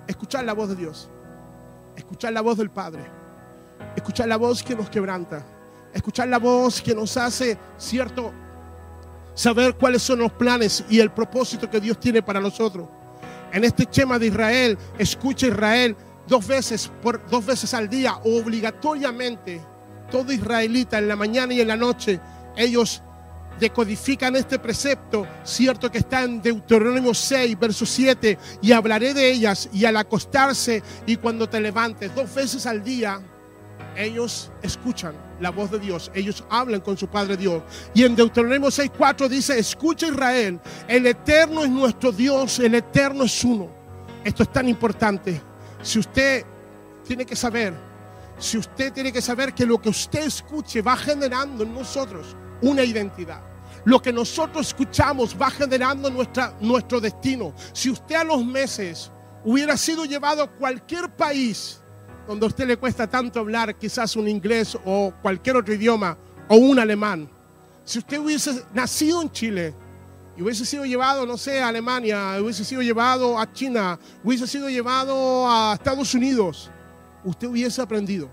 escuchar 0.08 0.43
la 0.43 0.54
voz 0.54 0.69
de 0.69 0.76
Dios. 0.76 1.10
Escuchar 1.96 2.34
la 2.34 2.41
voz 2.41 2.58
del 2.58 2.69
Padre. 2.69 3.23
Escuchar 3.95 4.27
la 4.27 4.38
voz 4.38 4.63
que 4.63 4.75
nos 4.75 4.89
quebranta. 4.89 5.43
Escuchar 5.93 6.27
la 6.27 6.39
voz 6.39 6.82
que 6.82 6.95
nos 6.95 7.15
hace, 7.17 7.58
cierto, 7.77 8.34
saber 9.36 9.75
cuáles 9.75 10.01
son 10.01 10.19
los 10.19 10.32
planes 10.32 10.84
y 10.89 10.99
el 10.99 11.12
propósito 11.12 11.69
que 11.69 11.79
Dios 11.79 11.99
tiene 11.99 12.21
para 12.21 12.39
nosotros. 12.39 12.88
En 13.51 13.63
este 13.63 13.86
tema 13.86 14.17
de 14.17 14.27
Israel, 14.27 14.77
escucha 14.97 15.47
Israel 15.47 15.95
dos 16.27 16.47
veces, 16.47 16.91
por, 17.01 17.27
dos 17.29 17.45
veces 17.45 17.73
al 17.73 17.89
día, 17.89 18.15
obligatoriamente, 18.23 19.62
todo 20.10 20.32
israelita 20.32 20.97
en 20.97 21.08
la 21.08 21.15
mañana 21.15 21.53
y 21.53 21.62
en 21.62 21.67
la 21.67 21.77
noche, 21.77 22.19
ellos 22.56 23.01
decodifican 23.60 24.36
este 24.36 24.58
precepto, 24.58 25.27
cierto 25.43 25.91
que 25.91 25.99
está 25.99 26.23
en 26.23 26.41
Deuteronomio 26.41 27.13
6, 27.13 27.60
verso 27.60 27.86
7, 27.86 28.38
y 28.62 28.71
hablaré 28.71 29.13
de 29.13 29.32
ellas 29.32 29.69
y 29.71 29.86
al 29.86 29.97
acostarse 29.97 30.82
y 31.06 31.17
cuando 31.17 31.47
te 31.47 31.62
levantes, 31.62 32.13
dos 32.15 32.34
veces 32.34 32.65
al 32.65 32.84
día, 32.84 33.21
ellos 33.95 34.51
escuchan 34.62 35.13
la 35.39 35.49
voz 35.49 35.71
de 35.71 35.79
Dios, 35.79 36.12
ellos 36.13 36.43
hablan 36.49 36.82
con 36.82 36.97
su 36.97 37.08
Padre 37.08 37.38
Dios. 37.38 37.63
Y 37.93 38.03
en 38.03 38.15
Deuteronomio 38.15 38.69
6:4 38.69 39.27
dice, 39.27 39.58
escucha 39.58 40.08
Israel, 40.08 40.60
el 40.88 41.06
eterno 41.08 41.63
es 41.63 41.69
nuestro 41.69 42.12
Dios, 42.12 42.60
el 42.60 42.75
eterno 42.75 43.23
es 43.23 43.43
uno. 43.43 43.69
Esto 44.23 44.43
es 44.43 44.51
tan 44.51 44.69
importante. 44.69 45.41
Si 45.82 45.99
usted 45.99 46.45
tiene 47.06 47.25
que 47.25 47.36
saber, 47.36 47.73
si 48.38 48.58
usted 48.58 48.93
tiene 48.93 49.12
que 49.12 49.21
saber 49.21 49.53
que 49.53 49.65
lo 49.65 49.82
que 49.82 49.89
usted 49.89 50.25
escuche 50.25 50.82
va 50.82 50.95
generando 50.95 51.63
en 51.63 51.73
nosotros 51.73 52.36
una 52.62 52.84
identidad. 52.84 53.41
Lo 53.86 54.01
que 54.01 54.13
nosotros 54.13 54.67
escuchamos 54.67 55.36
va 55.39 55.51
generando 55.51 56.10
nuestra, 56.10 56.56
nuestro 56.62 57.01
destino. 57.01 57.53
Si 57.73 57.89
usted 57.89 58.15
a 58.15 58.23
los 58.23 58.45
meses 58.45 59.12
hubiera 59.43 59.75
sido 59.75 60.06
llevado 60.06 60.43
a 60.43 60.47
cualquier 60.49 61.13
país, 61.13 61.83
donde 62.28 62.46
a 62.46 62.50
usted 62.50 62.68
le 62.68 62.78
cuesta 62.78 63.08
tanto 63.08 63.40
hablar 63.40 63.76
quizás 63.76 64.16
un 64.16 64.28
inglés 64.28 64.78
o 64.86 65.14
cualquier 65.22 65.58
otro 65.58 65.74
idioma 65.74 66.18
o 66.48 66.56
un 66.56 66.80
alemán. 66.80 67.30
Si 67.86 68.00
usted 68.00 68.20
hubiese 68.20 68.64
nacido 68.74 69.22
en 69.22 69.32
Chile 69.32 69.74
y 70.38 70.42
hubiese 70.42 70.66
sido 70.66 70.86
llevado, 70.86 71.26
no 71.26 71.38
sé, 71.38 71.62
a 71.62 71.68
Alemania, 71.68 72.38
hubiese 72.42 72.64
sido 72.64 72.82
llevado 72.82 73.38
a 73.38 73.52
China, 73.52 74.00
hubiese 74.24 74.48
sido 74.48 74.70
llevado 74.70 75.48
a 75.48 75.74
Estados 75.74 76.14
Unidos, 76.14 76.72
usted 77.24 77.48
hubiese 77.48 77.82
aprendido 77.82 78.30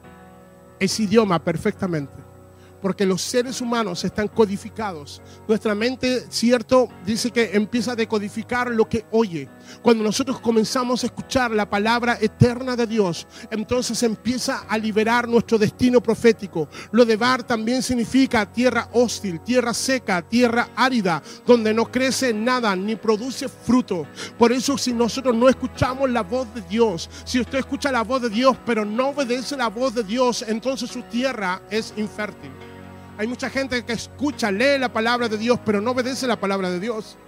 ese 0.79 1.03
idioma 1.03 1.39
perfectamente. 1.43 2.30
Porque 2.81 3.07
los 3.07 3.23
seres 3.23 3.61
humanos 3.61 4.05
están 4.05 4.29
codificados. 4.29 5.21
Nuestra 5.47 5.75
mente, 5.75 6.25
cierto, 6.31 6.89
dice 7.05 7.31
que 7.31 7.51
empieza 7.53 7.93
a 7.93 7.97
decodificar 7.97 8.71
lo 8.71 8.89
que 8.89 9.05
oye. 9.11 9.49
Cuando 9.83 10.03
nosotros 10.03 10.41
comenzamos 10.41 11.03
a 11.03 11.07
escuchar 11.07 11.51
la 11.51 11.69
palabra 11.69 12.19
eterna 12.21 12.77
de 12.77 12.87
Dios, 12.87 13.27
entonces 13.51 14.03
empieza 14.03 14.65
a 14.69 14.79
liberar 14.79 15.29
nuestro 15.29 15.59
destino 15.59 16.03
profético. 16.03 16.69
Lo 16.93 17.05
de 17.05 17.17
Bar 17.17 17.43
también 17.43 17.83
significa 17.83 18.51
tierra 18.51 18.89
hostil, 18.93 19.41
tierra 19.41 19.75
seca, 19.75 20.23
tierra 20.23 20.71
árida, 20.75 21.23
donde 21.47 21.75
no 21.75 21.91
crece 21.91 22.33
nada 22.33 22.75
ni 22.77 22.97
produce 22.97 23.49
fruto. 23.49 24.07
Por 24.39 24.53
eso 24.53 24.77
si 24.79 24.93
nosotros 24.93 25.35
no 25.35 25.49
escuchamos 25.49 26.11
la 26.11 26.23
voz 26.23 26.53
de 26.55 26.63
Dios, 26.63 27.09
si 27.25 27.41
usted 27.41 27.59
escucha 27.59 27.93
la 27.93 28.03
voz 28.03 28.23
de 28.23 28.31
Dios 28.31 28.57
pero 28.65 28.85
no 28.85 29.09
obedece 29.09 29.57
la 29.57 29.69
voz 29.69 29.95
de 29.95 30.03
Dios, 30.03 30.45
entonces 30.47 30.91
su 30.91 31.03
tierra 31.03 31.63
es 31.71 31.93
infértil. 31.97 32.70
Hay 33.21 33.27
mucha 33.27 33.51
gente 33.51 33.85
que 33.85 33.93
escucha, 33.93 34.51
lee 34.51 34.79
la 34.79 34.91
palabra 34.91 35.29
de 35.29 35.37
Dios, 35.37 35.61
pero 35.63 35.83
no 35.83 35.91
obedece 35.91 36.27
la 36.27 36.41
palabra 36.41 36.71
de 36.71 36.81
Dios. 36.81 37.19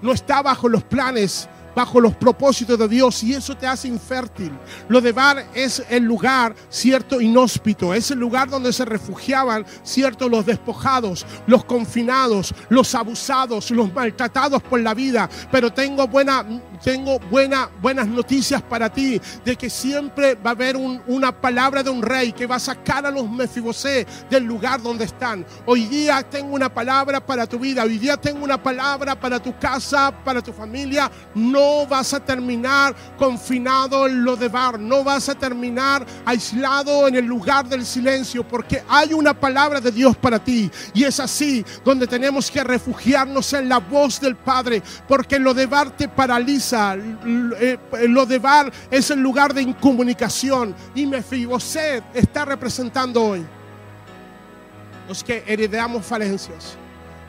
No 0.00 0.12
está 0.12 0.40
bajo 0.40 0.66
los 0.66 0.82
planes, 0.82 1.46
bajo 1.76 2.00
los 2.00 2.16
propósitos 2.16 2.78
de 2.78 2.88
Dios 2.88 3.22
y 3.22 3.34
eso 3.34 3.54
te 3.54 3.66
hace 3.66 3.86
infértil. 3.86 4.50
Lo 4.88 5.02
de 5.02 5.12
Bar 5.12 5.44
es 5.52 5.84
el 5.90 6.04
lugar, 6.04 6.54
cierto, 6.70 7.20
inhóspito. 7.20 7.92
Es 7.92 8.10
el 8.10 8.18
lugar 8.18 8.48
donde 8.48 8.72
se 8.72 8.86
refugiaban, 8.86 9.66
cierto, 9.82 10.26
los 10.26 10.46
despojados, 10.46 11.26
los 11.46 11.66
confinados, 11.66 12.54
los 12.70 12.94
abusados, 12.94 13.70
los 13.72 13.92
maltratados 13.92 14.62
por 14.62 14.80
la 14.80 14.94
vida. 14.94 15.28
Pero 15.50 15.70
tengo 15.70 16.08
buena, 16.08 16.46
tengo 16.82 17.18
buena, 17.30 17.70
buenas 17.80 18.06
noticias 18.08 18.60
para 18.62 18.92
ti, 18.92 19.20
de 19.44 19.56
que 19.56 19.70
siempre 19.70 20.34
va 20.34 20.50
a 20.50 20.52
haber 20.54 20.76
un- 20.76 21.00
una 21.06 21.32
palabra 21.32 21.82
de 21.82 21.90
un 21.90 22.02
rey 22.02 22.32
que 22.32 22.46
va 22.46 22.56
a 22.56 22.60
sacar 22.60 23.06
a 23.06 23.10
los 23.10 23.30
Mefibosé 23.30 24.06
del 24.28 24.44
lugar 24.44 24.82
donde 24.82 25.04
están. 25.04 25.46
Hoy 25.66 25.86
día 25.86 26.22
tengo 26.22 26.54
una 26.54 26.68
palabra 26.72 27.24
para 27.24 27.46
tu 27.46 27.58
vida, 27.58 27.84
hoy 27.84 27.98
día 27.98 28.16
tengo 28.16 28.42
una 28.44 28.60
palabra 28.60 29.18
para 29.18 29.40
tu 29.40 29.56
casa, 29.58 30.12
para 30.24 30.42
tu 30.42 30.52
familia. 30.52 31.10
No 31.34 31.86
vas 31.86 32.12
a 32.14 32.20
terminar 32.20 32.94
confinado 33.16 34.06
en 34.06 34.24
lo 34.24 34.36
de 34.36 34.48
bar, 34.48 34.78
no 34.78 35.04
vas 35.04 35.28
a 35.28 35.34
terminar 35.34 36.04
aislado 36.24 37.06
en 37.06 37.14
el 37.14 37.24
lugar 37.26 37.68
del 37.68 37.86
silencio, 37.86 38.46
porque 38.46 38.82
hay 38.88 39.12
una 39.12 39.34
palabra 39.34 39.80
de 39.80 39.92
Dios 39.92 40.16
para 40.16 40.38
ti. 40.42 40.70
Y 40.94 41.04
es 41.04 41.20
así 41.20 41.64
donde 41.84 42.06
tenemos 42.06 42.50
que 42.50 42.64
refugiarnos 42.64 43.52
en 43.52 43.68
la 43.68 43.78
voz 43.78 44.20
del 44.20 44.34
Padre, 44.36 44.82
porque 45.06 45.38
lo 45.38 45.54
de 45.54 45.66
bar 45.66 45.90
te 45.96 46.08
paraliza. 46.08 46.71
L- 46.72 47.56
eh, 47.60 47.78
Lo 48.08 48.26
de 48.26 48.38
bar 48.38 48.72
es 48.90 49.10
el 49.10 49.20
lugar 49.20 49.52
de 49.54 49.62
incomunicación. 49.62 50.74
Y 50.94 51.06
Mefiboset 51.06 52.04
está 52.14 52.44
representando 52.44 53.22
hoy 53.22 53.44
los 55.08 55.22
que 55.22 55.42
heredamos 55.46 56.04
falencias, 56.06 56.76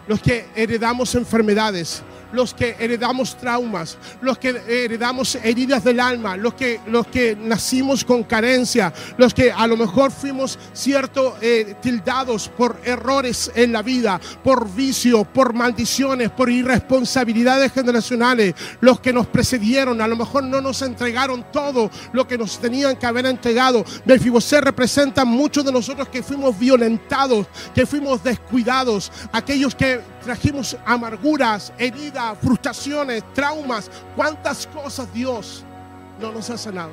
los 0.08 0.22
que 0.22 0.46
heredamos 0.56 1.16
enfermedades, 1.16 2.02
los 2.34 2.54
que 2.54 2.76
heredamos 2.80 3.38
traumas, 3.38 3.98
los 4.22 4.38
que 4.38 4.50
heredamos 4.67 5.36
heridas 5.36 5.84
del 5.84 6.00
alma, 6.00 6.36
los 6.36 6.56
que, 6.56 6.82
los 6.88 7.08
que 7.08 7.38
nacimos 7.39 8.04
con 8.04 8.24
carencia, 8.24 8.93
los 9.17 9.34
que 9.34 9.52
a 9.52 9.65
lo 9.67 9.78
mejor 9.78 10.12
fuimos 10.12 10.60
cierto 10.74 11.38
eh, 11.41 11.76
tildados 11.82 12.50
por 12.50 12.80
errores 12.84 13.52
en 13.56 13.72
la 13.72 13.82
vida, 13.82 14.19
por 14.43 14.69
vicio, 14.69 15.24
por 15.24 15.54
maldiciones, 15.54 16.30
por 16.32 16.50
irresponsabilidades 16.50 17.72
generacionales, 17.72 18.56
los 18.82 19.00
que 19.00 19.13
nos 19.13 19.28
precedieron, 19.28 20.02
a 20.02 20.08
lo 20.08 20.15
mejor 20.15 20.43
no 20.43 20.60
nos 20.60 20.82
entregaron 20.82 21.46
todo 21.52 21.89
lo 22.12 22.28
que 22.28 22.38
nos 22.38 22.60
tenían 22.60 22.96
que 22.96 23.06
haber 23.06 23.26
entregado. 23.26 23.86
Mefibosé 24.06 24.60
representa 24.62 25.24
muchos 25.26 25.63
de 25.63 25.72
nosotros 25.72 26.08
que 26.10 26.24
fuimos 26.24 26.58
violentados, 26.58 27.48
que 27.74 27.86
fuimos 27.86 28.24
descuidados, 28.24 29.12
aquellos 29.32 29.76
que 29.76 30.02
trajimos 30.24 30.78
amarguras, 30.86 31.74
heridas, 31.78 32.23
frustraciones, 32.42 33.24
traumas. 33.34 33.90
¿Cuántas 34.16 34.68
cosas 34.68 35.12
Dios 35.14 35.64
no 36.20 36.32
nos 36.32 36.50
ha 36.50 36.58
sanado? 36.58 36.92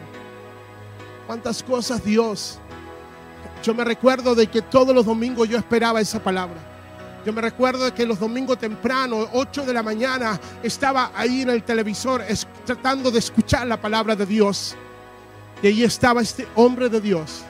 ¿Cuántas 1.27 1.63
cosas 1.63 2.05
Dios? 2.05 2.59
Yo 3.63 3.75
me 3.75 3.85
recuerdo 3.85 4.35
de 4.35 4.47
que 4.47 4.63
todos 4.63 4.95
los 4.95 5.07
domingos 5.07 5.49
yo 5.49 5.59
esperaba 5.59 6.01
esa 6.01 6.23
palabra. 6.23 6.57
Yo 7.25 7.33
me 7.33 7.43
recuerdo 7.43 7.85
de 7.85 7.93
que 7.93 8.07
los 8.07 8.19
domingos 8.19 8.59
temprano, 8.59 9.29
8 9.33 9.67
de 9.67 9.75
la 9.75 9.83
mañana, 9.83 10.41
estaba 10.63 11.13
ahí 11.15 11.43
en 11.43 11.51
el 11.51 11.63
televisor 11.63 12.23
tratando 12.65 13.11
de 13.11 13.19
escuchar 13.19 13.67
la 13.67 13.81
palabra 13.81 14.17
de 14.17 14.25
Dios. 14.25 14.75
Y 15.63 15.67
ahí 15.67 15.85
estaba 15.85 16.23
este 16.23 16.49
hombre 16.55 16.89
de 16.89 17.01
Dios 17.01 17.45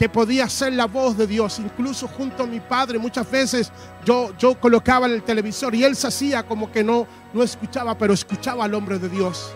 que 0.00 0.08
podía 0.08 0.48
ser 0.48 0.72
la 0.72 0.86
voz 0.86 1.18
de 1.18 1.26
Dios. 1.26 1.58
Incluso 1.58 2.08
junto 2.08 2.44
a 2.44 2.46
mi 2.46 2.58
padre, 2.58 2.98
muchas 2.98 3.30
veces 3.30 3.70
yo, 4.02 4.32
yo 4.38 4.58
colocaba 4.58 5.04
en 5.04 5.12
el 5.12 5.22
televisor 5.22 5.74
y 5.74 5.84
él 5.84 5.94
se 5.94 6.06
hacía 6.06 6.42
como 6.42 6.72
que 6.72 6.82
no, 6.82 7.06
no 7.34 7.42
escuchaba, 7.42 7.98
pero 7.98 8.14
escuchaba 8.14 8.64
al 8.64 8.72
hombre 8.72 8.98
de 8.98 9.10
Dios. 9.10 9.52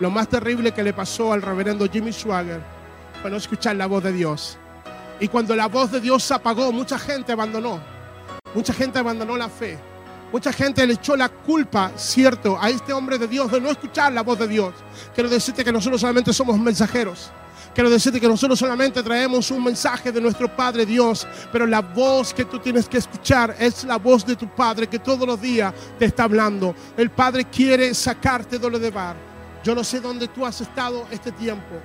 Lo 0.00 0.10
más 0.10 0.28
terrible 0.28 0.72
que 0.72 0.82
le 0.82 0.92
pasó 0.92 1.32
al 1.32 1.40
reverendo 1.40 1.88
Jimmy 1.88 2.12
Swagger 2.12 2.60
fue 3.22 3.30
no 3.30 3.36
escuchar 3.36 3.76
la 3.76 3.86
voz 3.86 4.02
de 4.02 4.12
Dios. 4.12 4.58
Y 5.20 5.28
cuando 5.28 5.54
la 5.54 5.68
voz 5.68 5.92
de 5.92 6.00
Dios 6.00 6.24
se 6.24 6.34
apagó, 6.34 6.72
mucha 6.72 6.98
gente 6.98 7.30
abandonó. 7.30 7.80
Mucha 8.52 8.72
gente 8.72 8.98
abandonó 8.98 9.36
la 9.36 9.48
fe. 9.48 9.78
Mucha 10.32 10.52
gente 10.52 10.84
le 10.84 10.94
echó 10.94 11.14
la 11.14 11.28
culpa, 11.28 11.92
cierto, 11.94 12.58
a 12.60 12.70
este 12.70 12.92
hombre 12.92 13.18
de 13.18 13.28
Dios 13.28 13.52
de 13.52 13.60
no 13.60 13.70
escuchar 13.70 14.12
la 14.12 14.24
voz 14.24 14.40
de 14.40 14.48
Dios. 14.48 14.74
Quiero 15.14 15.30
decirte 15.30 15.62
que 15.62 15.70
nosotros 15.70 16.00
solamente 16.00 16.32
somos 16.32 16.58
mensajeros. 16.58 17.30
Quiero 17.74 17.88
decirte 17.88 18.20
que 18.20 18.26
nosotros 18.26 18.58
solamente 18.58 19.02
traemos 19.02 19.50
un 19.50 19.62
mensaje 19.62 20.10
de 20.10 20.20
nuestro 20.20 20.54
Padre 20.54 20.84
Dios, 20.84 21.26
pero 21.52 21.66
la 21.66 21.80
voz 21.80 22.34
que 22.34 22.44
tú 22.44 22.58
tienes 22.58 22.88
que 22.88 22.98
escuchar 22.98 23.54
es 23.58 23.84
la 23.84 23.96
voz 23.96 24.26
de 24.26 24.34
tu 24.34 24.48
Padre 24.48 24.88
que 24.88 24.98
todos 24.98 25.26
los 25.26 25.40
días 25.40 25.72
te 25.98 26.06
está 26.06 26.24
hablando. 26.24 26.74
El 26.96 27.10
Padre 27.10 27.44
quiere 27.44 27.94
sacarte 27.94 28.58
de 28.58 28.70
lo 28.70 28.78
de 28.78 28.90
bar. 28.90 29.16
Yo 29.62 29.74
no 29.74 29.84
sé 29.84 30.00
dónde 30.00 30.26
tú 30.26 30.44
has 30.44 30.60
estado 30.60 31.06
este 31.10 31.30
tiempo. 31.30 31.76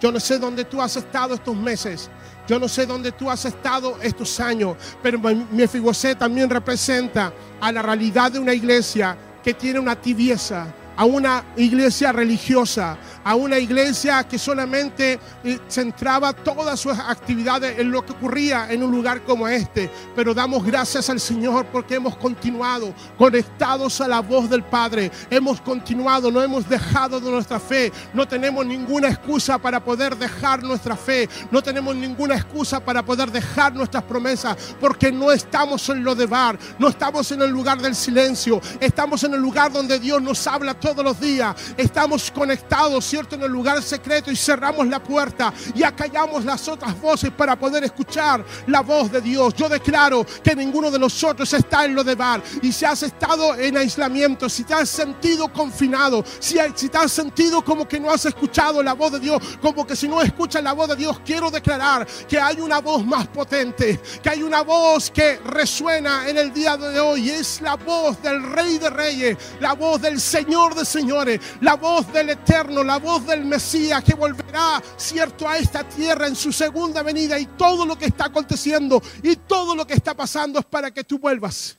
Yo 0.00 0.10
no 0.10 0.18
sé 0.18 0.38
dónde 0.38 0.64
tú 0.64 0.80
has 0.80 0.96
estado 0.96 1.34
estos 1.34 1.56
meses. 1.56 2.10
Yo 2.46 2.58
no 2.58 2.68
sé 2.68 2.86
dónde 2.86 3.12
tú 3.12 3.30
has 3.30 3.44
estado 3.44 3.98
estos 4.02 4.38
años. 4.40 4.76
Pero 5.02 5.18
mi 5.18 5.66
Fibosé 5.66 6.14
también 6.14 6.48
representa 6.48 7.32
a 7.60 7.72
la 7.72 7.82
realidad 7.82 8.32
de 8.32 8.38
una 8.38 8.54
iglesia 8.54 9.16
que 9.42 9.54
tiene 9.54 9.78
una 9.78 9.94
tibieza, 9.94 10.66
a 10.96 11.04
una 11.04 11.44
iglesia 11.56 12.12
religiosa, 12.12 12.96
a 13.24 13.34
una 13.34 13.58
iglesia 13.58 14.24
que 14.24 14.38
solamente 14.38 15.18
eh, 15.42 15.58
centraba 15.68 16.32
todas 16.32 16.78
sus 16.80 16.92
actividades 16.98 17.78
en 17.78 17.90
lo 17.90 18.04
que 18.04 18.12
ocurría 18.12 18.70
en 18.70 18.82
un 18.82 18.90
lugar 18.90 19.22
como 19.22 19.48
este. 19.48 19.90
Pero 20.14 20.34
damos 20.34 20.64
gracias 20.64 21.10
al 21.10 21.20
Señor 21.20 21.66
porque 21.66 21.96
hemos 21.96 22.16
continuado 22.16 22.94
conectados 23.18 24.00
a 24.00 24.08
la 24.08 24.20
voz 24.20 24.48
del 24.48 24.62
Padre. 24.62 25.10
Hemos 25.30 25.60
continuado, 25.60 26.30
no 26.30 26.42
hemos 26.42 26.68
dejado 26.68 27.20
de 27.20 27.30
nuestra 27.30 27.58
fe. 27.58 27.92
No 28.12 28.26
tenemos 28.26 28.64
ninguna 28.64 29.08
excusa 29.08 29.58
para 29.58 29.82
poder 29.82 30.16
dejar 30.16 30.62
nuestra 30.62 30.96
fe. 30.96 31.28
No 31.50 31.62
tenemos 31.62 31.96
ninguna 31.96 32.34
excusa 32.34 32.80
para 32.80 33.04
poder 33.04 33.30
dejar 33.30 33.74
nuestras 33.74 34.02
promesas 34.04 34.56
porque 34.80 35.12
no 35.12 35.30
estamos 35.32 35.88
en 35.88 36.04
lo 36.04 36.14
de 36.14 36.26
bar, 36.26 36.58
no 36.78 36.88
estamos 36.88 37.30
en 37.32 37.42
el 37.42 37.50
lugar 37.50 37.80
del 37.80 37.94
silencio, 37.94 38.60
estamos 38.80 39.24
en 39.24 39.34
el 39.34 39.40
lugar 39.40 39.72
donde 39.72 39.98
Dios 39.98 40.22
nos 40.22 40.46
habla 40.46 40.74
todos 40.84 41.02
los 41.02 41.18
días. 41.18 41.56
Estamos 41.78 42.30
conectados, 42.30 43.06
¿cierto? 43.06 43.36
En 43.36 43.42
el 43.42 43.50
lugar 43.50 43.82
secreto 43.82 44.30
y 44.30 44.36
cerramos 44.36 44.86
la 44.86 45.02
puerta 45.02 45.50
y 45.74 45.82
acallamos 45.82 46.44
las 46.44 46.68
otras 46.68 47.00
voces 47.00 47.30
para 47.30 47.58
poder 47.58 47.84
escuchar 47.84 48.44
la 48.66 48.82
voz 48.82 49.10
de 49.10 49.22
Dios. 49.22 49.54
Yo 49.54 49.66
declaro 49.66 50.26
que 50.42 50.54
ninguno 50.54 50.90
de 50.90 50.98
nosotros 50.98 51.50
está 51.54 51.86
en 51.86 51.94
lo 51.94 52.04
de 52.04 52.14
bar. 52.14 52.42
Y 52.60 52.70
si 52.70 52.84
has 52.84 53.02
estado 53.02 53.54
en 53.54 53.78
aislamiento, 53.78 54.46
si 54.50 54.64
te 54.64 54.74
has 54.74 54.90
sentido 54.90 55.50
confinado, 55.50 56.22
si, 56.38 56.58
si 56.74 56.90
te 56.90 56.98
has 56.98 57.10
sentido 57.10 57.64
como 57.64 57.88
que 57.88 57.98
no 57.98 58.10
has 58.10 58.26
escuchado 58.26 58.82
la 58.82 58.92
voz 58.92 59.12
de 59.12 59.20
Dios, 59.20 59.40
como 59.62 59.86
que 59.86 59.96
si 59.96 60.06
no 60.06 60.20
escuchas 60.20 60.62
la 60.62 60.74
voz 60.74 60.90
de 60.90 60.96
Dios, 60.96 61.18
quiero 61.24 61.50
declarar 61.50 62.06
que 62.28 62.38
hay 62.38 62.60
una 62.60 62.80
voz 62.80 63.06
más 63.06 63.26
potente, 63.28 63.98
que 64.22 64.28
hay 64.28 64.42
una 64.42 64.60
voz 64.60 65.10
que 65.10 65.38
resuena 65.46 66.28
en 66.28 66.36
el 66.36 66.52
día 66.52 66.76
de 66.76 67.00
hoy. 67.00 67.30
Es 67.30 67.62
la 67.62 67.76
voz 67.76 68.20
del 68.20 68.42
Rey 68.42 68.76
de 68.76 68.90
Reyes, 68.90 69.38
la 69.60 69.72
voz 69.72 70.02
del 70.02 70.20
Señor 70.20 70.73
señores, 70.82 71.40
la 71.60 71.74
voz 71.74 72.12
del 72.12 72.30
Eterno, 72.30 72.82
la 72.82 72.98
voz 72.98 73.26
del 73.26 73.44
Mesías 73.44 74.02
que 74.02 74.14
volverá, 74.14 74.82
cierto, 74.96 75.48
a 75.48 75.58
esta 75.58 75.86
tierra 75.88 76.26
en 76.26 76.34
su 76.34 76.52
segunda 76.52 77.02
venida 77.02 77.38
y 77.38 77.46
todo 77.46 77.84
lo 77.84 77.98
que 77.98 78.06
está 78.06 78.26
aconteciendo 78.26 79.02
y 79.22 79.36
todo 79.36 79.76
lo 79.76 79.86
que 79.86 79.94
está 79.94 80.14
pasando 80.14 80.58
es 80.58 80.64
para 80.64 80.90
que 80.90 81.04
tú 81.04 81.18
vuelvas 81.18 81.76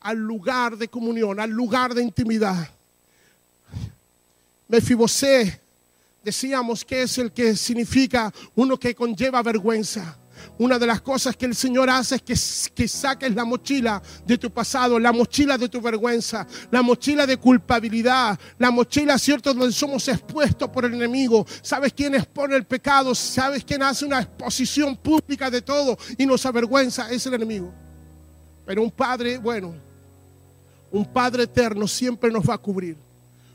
al 0.00 0.18
lugar 0.18 0.76
de 0.76 0.88
comunión, 0.88 1.40
al 1.40 1.50
lugar 1.50 1.94
de 1.94 2.02
intimidad. 2.02 2.68
Mefibosé, 4.68 5.60
decíamos 6.22 6.84
que 6.84 7.02
es 7.02 7.18
el 7.18 7.32
que 7.32 7.56
significa 7.56 8.32
uno 8.54 8.78
que 8.78 8.94
conlleva 8.94 9.42
vergüenza. 9.42 10.16
Una 10.58 10.78
de 10.78 10.86
las 10.86 11.00
cosas 11.00 11.36
que 11.36 11.46
el 11.46 11.54
Señor 11.54 11.88
hace 11.90 12.16
es 12.16 12.22
que, 12.22 12.34
que, 12.74 12.88
saques 12.88 13.34
la 13.34 13.44
mochila 13.44 14.02
de 14.26 14.38
tu 14.38 14.50
pasado, 14.50 14.98
la 14.98 15.12
mochila 15.12 15.56
de 15.56 15.68
tu 15.68 15.80
vergüenza, 15.80 16.46
la 16.70 16.82
mochila 16.82 17.26
de 17.26 17.36
culpabilidad, 17.36 18.38
la 18.58 18.70
mochila, 18.70 19.18
¿cierto?, 19.18 19.54
donde 19.54 19.72
somos 19.72 20.06
expuestos 20.08 20.68
por 20.70 20.84
el 20.84 20.94
enemigo. 20.94 21.46
¿Sabes 21.62 21.92
quién 21.92 22.14
expone 22.14 22.56
el 22.56 22.64
pecado? 22.64 23.14
¿Sabes 23.14 23.64
quién 23.64 23.82
hace 23.82 24.04
una 24.04 24.20
exposición 24.20 24.96
pública 24.96 25.50
de 25.50 25.62
todo 25.62 25.96
y 26.16 26.26
nos 26.26 26.44
avergüenza? 26.46 27.10
Es 27.10 27.26
el 27.26 27.34
enemigo. 27.34 27.72
Pero 28.66 28.82
un 28.82 28.90
Padre, 28.90 29.38
bueno, 29.38 29.74
un 30.90 31.04
Padre 31.04 31.44
eterno 31.44 31.86
siempre 31.86 32.30
nos 32.30 32.48
va 32.48 32.54
a 32.54 32.58
cubrir. 32.58 32.96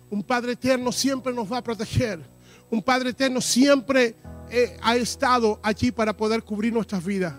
Un 0.10 0.24
Padre 0.24 0.54
eterno 0.54 0.92
siempre 0.92 1.34
nos 1.34 1.52
va 1.52 1.58
a 1.58 1.64
proteger. 1.64 2.20
Un 2.70 2.82
Padre 2.82 3.12
eterno 3.12 3.42
siempre 3.42 4.16
ha 4.82 4.96
estado 4.96 5.60
allí 5.64 5.92
para 5.92 6.16
poder 6.16 6.44
cubrir 6.44 6.74
nuestras 6.74 7.04
vidas. 7.04 7.34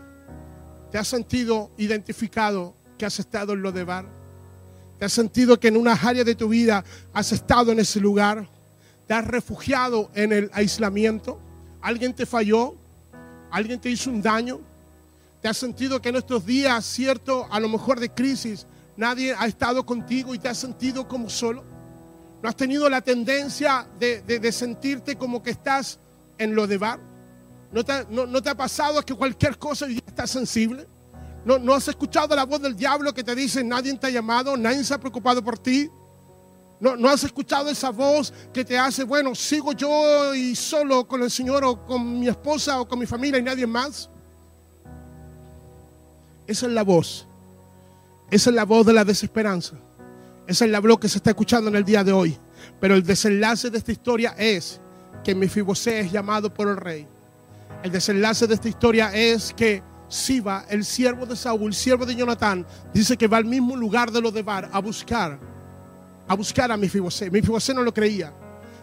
¿Te 0.91 0.99
has 0.99 1.09
sentido 1.09 1.71
identificado 1.77 2.75
que 2.97 3.05
has 3.05 3.19
estado 3.19 3.53
en 3.53 3.63
lo 3.63 3.73
de 3.73 3.85
bar? 3.85 4.07
¿Te 4.99 5.05
has 5.05 5.13
sentido 5.13 5.59
que 5.59 5.69
en 5.69 5.77
una 5.77 5.93
área 5.95 6.25
de 6.25 6.35
tu 6.35 6.49
vida 6.49 6.85
has 7.13 7.33
estado 7.33 7.73
en 7.73 7.81
ese 7.81 8.01
lugar? 8.01 8.49
¿Te 9.07 9.15
has 9.15 9.27
refugiado 9.27 10.11
en 10.15 10.33
el 10.33 10.51
aislamiento? 10.53 11.41
¿Alguien 11.81 12.15
te 12.15 12.27
falló? 12.27 12.77
¿Alguien 13.51 13.81
te 13.81 13.91
hizo 13.91 14.11
un 14.11 14.23
daño? 14.23 14.61
¿Te 15.43 15.49
has 15.49 15.57
sentido 15.57 16.01
que 16.01 16.09
en 16.09 16.17
estos 16.17 16.47
días, 16.47 16.85
cierto, 16.85 17.47
a 17.51 17.61
lo 17.61 17.69
mejor 17.69 18.01
de 18.01 18.09
crisis, 18.09 18.67
nadie 18.97 19.35
ha 19.37 19.47
estado 19.47 19.85
contigo 19.85 20.35
y 20.35 20.39
te 20.39 20.49
has 20.49 20.59
sentido 20.59 21.07
como 21.07 21.29
solo? 21.29 21.65
¿No 22.43 22.49
has 22.49 22.57
tenido 22.57 22.89
la 22.89 23.01
tendencia 23.01 23.87
de, 23.99 24.23
de, 24.23 24.39
de 24.39 24.53
sentirte 24.53 25.17
como 25.17 25.43
que 25.43 25.51
estás 25.51 25.99
en 26.39 26.55
lo 26.55 26.67
de 26.67 26.79
bar? 26.79 27.01
¿No 27.73 27.85
te, 27.85 28.51
ha 28.51 28.57
pasado 28.57 29.03
que 29.03 29.15
cualquier 29.15 29.59
cosa 29.59 29.89
ya 29.89 30.01
está 30.07 30.27
sensible? 30.27 30.87
¿No, 31.45 31.59
¿No 31.59 31.75
has 31.75 31.89
escuchado 31.89 32.37
la 32.37 32.45
voz 32.45 32.63
del 32.63 32.77
diablo 32.77 33.13
que 33.13 33.25
te 33.25 33.35
dice 33.35 33.65
nadie 33.65 33.93
te 33.99 34.07
ha 34.07 34.11
llamado, 34.11 34.57
nadie 34.57 34.85
se 34.85 34.95
ha 34.95 34.99
preocupado 34.99 35.43
por 35.43 35.59
ti? 35.59 35.91
¿No, 36.79 36.97
¿No 36.97 37.09
has 37.09 37.25
escuchado 37.25 37.69
esa 37.71 37.91
voz 37.91 38.33
que 38.53 38.65
te 38.65 38.79
hace, 38.79 39.05
bueno, 39.05 39.35
sigo 39.35 39.73
yo 39.73 40.35
y 40.35 40.55
solo 40.55 41.07
con 41.07 41.23
el 41.23 41.31
Señor 41.31 41.65
o 41.65 41.85
con 41.85 42.21
mi 42.21 42.29
esposa 42.29 42.81
o 42.81 42.87
con 42.87 42.99
mi 42.99 43.07
familia 43.07 43.39
y 43.39 43.43
nadie 43.43 43.67
más? 43.67 44.09
Esa 46.47 46.67
es 46.67 46.73
la 46.73 46.85
voz. 46.85 47.27
Esa 48.31 48.51
es 48.51 48.57
la 48.57 48.65
voz 48.65 48.87
de 48.87 48.93
la 48.93 49.05
desesperanza. 49.05 49.77
Esa 50.47 50.65
es 50.65 50.71
la 50.71 50.81
voz 50.81 50.99
que 50.99 51.09
se 51.09 51.19
está 51.19 51.31
escuchando 51.31 51.71
en 51.71 51.77
el 51.77 51.85
día 51.85 52.05
de 52.05 52.13
hoy. 52.13 52.39
Pero 52.81 52.95
el 52.95 53.03
desenlace 53.03 53.71
de 53.71 53.79
esta 53.79 53.93
historia 53.93 54.35
es 54.39 54.81
que 55.25 55.35
Mefibosé 55.35 56.01
es 56.01 56.13
llamado 56.13 56.53
por 56.53 56.69
el 56.69 56.77
rey. 56.77 57.09
El 57.83 57.91
desenlace 57.91 58.47
de 58.47 58.55
esta 58.55 58.69
historia 58.69 59.13
es 59.13 59.53
que 59.53 59.83
Siba, 60.09 60.65
el 60.69 60.85
siervo 60.85 61.27
de 61.27 61.35
Saúl, 61.35 61.75
siervo 61.75 62.07
de 62.07 62.15
Jonatán, 62.15 62.65
dice 62.93 63.17
que 63.17 63.27
va 63.27 63.39
al 63.39 63.47
mismo 63.47 63.75
lugar 63.75 64.13
de 64.13 64.21
lo 64.21 64.31
de 64.31 64.43
Bar 64.43 64.69
a 64.73 64.79
buscar, 64.79 65.41
a 66.29 66.35
buscar 66.37 66.71
a 66.71 66.77
Mefibosé. 66.77 67.31
Mefibosé 67.31 67.75
no 67.75 67.83
lo 67.83 67.93
creía. 67.93 68.33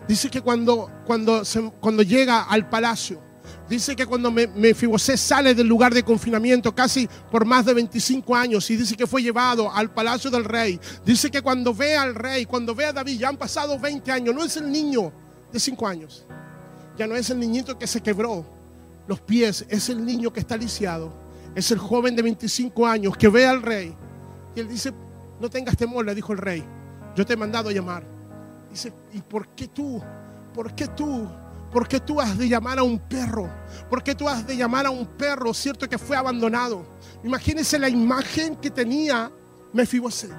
Dice 0.08 0.30
que 0.30 0.42
cuando, 0.42 0.90
cuando, 1.06 1.44
cuando 1.80 2.04
llega 2.04 2.44
al 2.44 2.68
palacio, 2.68 3.22
dice 3.70 3.96
que 3.96 4.06
cuando 4.06 4.32
Mefibosé 4.32 5.16
sale 5.16 5.54
del 5.54 5.68
lugar 5.68 5.94
de 5.94 6.04
confinamiento 6.04 6.74
casi 6.76 7.08
por 7.32 7.46
más 7.46 7.66
de 7.66 7.76
25 7.76 8.36
años 8.36 8.70
y 8.70 8.76
dice 8.76 8.98
que 8.98 9.08
fue 9.08 9.22
llevado 9.22 9.72
al 9.72 9.94
palacio 9.94 10.30
del 10.32 10.44
rey, 10.44 10.80
dice 11.06 11.32
que 11.32 11.42
cuando 11.42 11.74
ve 11.74 11.96
al 11.96 12.16
rey, 12.16 12.46
cuando 12.46 12.76
ve 12.76 12.86
a 12.86 12.94
David, 12.94 13.20
ya 13.20 13.30
han 13.30 13.38
pasado 13.38 13.80
20 13.80 14.12
años, 14.12 14.36
no 14.36 14.44
es 14.44 14.58
el 14.58 14.72
niño 14.72 15.14
de 15.52 15.60
5 15.60 15.88
años, 15.88 16.26
ya 16.98 17.08
no 17.08 17.16
es 17.16 17.30
el 17.30 17.40
niñito 17.40 17.78
que 17.78 17.88
se 17.88 18.02
quebró 18.02 18.46
los 19.08 19.20
pies, 19.20 19.66
es 19.70 19.90
el 19.90 20.06
niño 20.06 20.32
que 20.32 20.40
está 20.40 20.56
lisiado, 20.58 21.12
es 21.56 21.72
el 21.72 21.80
joven 21.80 22.16
de 22.16 22.22
25 22.22 22.88
años 22.88 23.18
que 23.18 23.28
ve 23.28 23.46
al 23.46 23.62
rey 23.62 23.96
y 24.56 24.60
él 24.60 24.68
dice, 24.68 24.94
no 25.40 25.50
tengas 25.50 25.78
temor, 25.78 26.06
le 26.06 26.16
dijo 26.16 26.34
el 26.34 26.38
rey, 26.38 26.64
yo 27.16 27.26
te 27.26 27.34
he 27.34 27.38
mandado 27.38 27.70
a 27.70 27.72
llamar. 27.72 28.04
Dice, 28.70 28.94
¿y 29.14 29.22
por 29.22 29.50
qué 29.50 29.68
tú? 29.68 30.02
¿Por 30.54 30.74
qué 30.74 30.88
tú? 30.88 31.28
¿Por 31.72 31.88
qué 31.88 32.00
tú 32.00 32.20
has 32.20 32.38
de 32.38 32.50
llamar 32.50 32.80
a 32.80 32.84
un 32.84 33.00
perro? 33.00 33.50
¿Por 33.90 34.04
qué 34.04 34.14
tú 34.14 34.28
has 34.28 34.46
de 34.46 34.58
llamar 34.58 34.86
a 34.86 34.90
un 34.90 35.06
perro, 35.06 35.54
cierto, 35.54 35.88
que 35.88 35.98
fue 35.98 36.18
abandonado? 36.18 36.86
Imagínense 37.24 37.80
la 37.80 37.90
imagen 37.90 38.56
que 38.58 38.70
tenía 38.70 39.32
Mefibosé. 39.74 40.30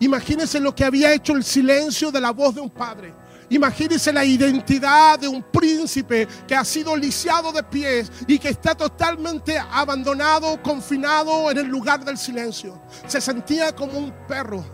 Imagínense 0.00 0.58
lo 0.58 0.74
que 0.74 0.84
había 0.84 1.12
hecho 1.12 1.32
el 1.32 1.44
silencio 1.44 2.10
de 2.10 2.20
la 2.20 2.32
voz 2.32 2.56
de 2.56 2.60
un 2.60 2.70
padre. 2.70 3.14
Imagínense 3.50 4.12
la 4.12 4.24
identidad 4.24 5.18
de 5.18 5.28
un 5.28 5.42
príncipe 5.42 6.26
que 6.46 6.54
ha 6.54 6.64
sido 6.64 6.96
lisiado 6.96 7.52
de 7.52 7.62
pies 7.62 8.10
y 8.26 8.38
que 8.38 8.48
está 8.48 8.74
totalmente 8.74 9.58
abandonado, 9.58 10.60
confinado 10.62 11.50
en 11.50 11.58
el 11.58 11.66
lugar 11.66 12.04
del 12.04 12.16
silencio. 12.16 12.80
Se 13.06 13.20
sentía 13.20 13.74
como 13.74 13.98
un 13.98 14.12
perro. 14.26 14.64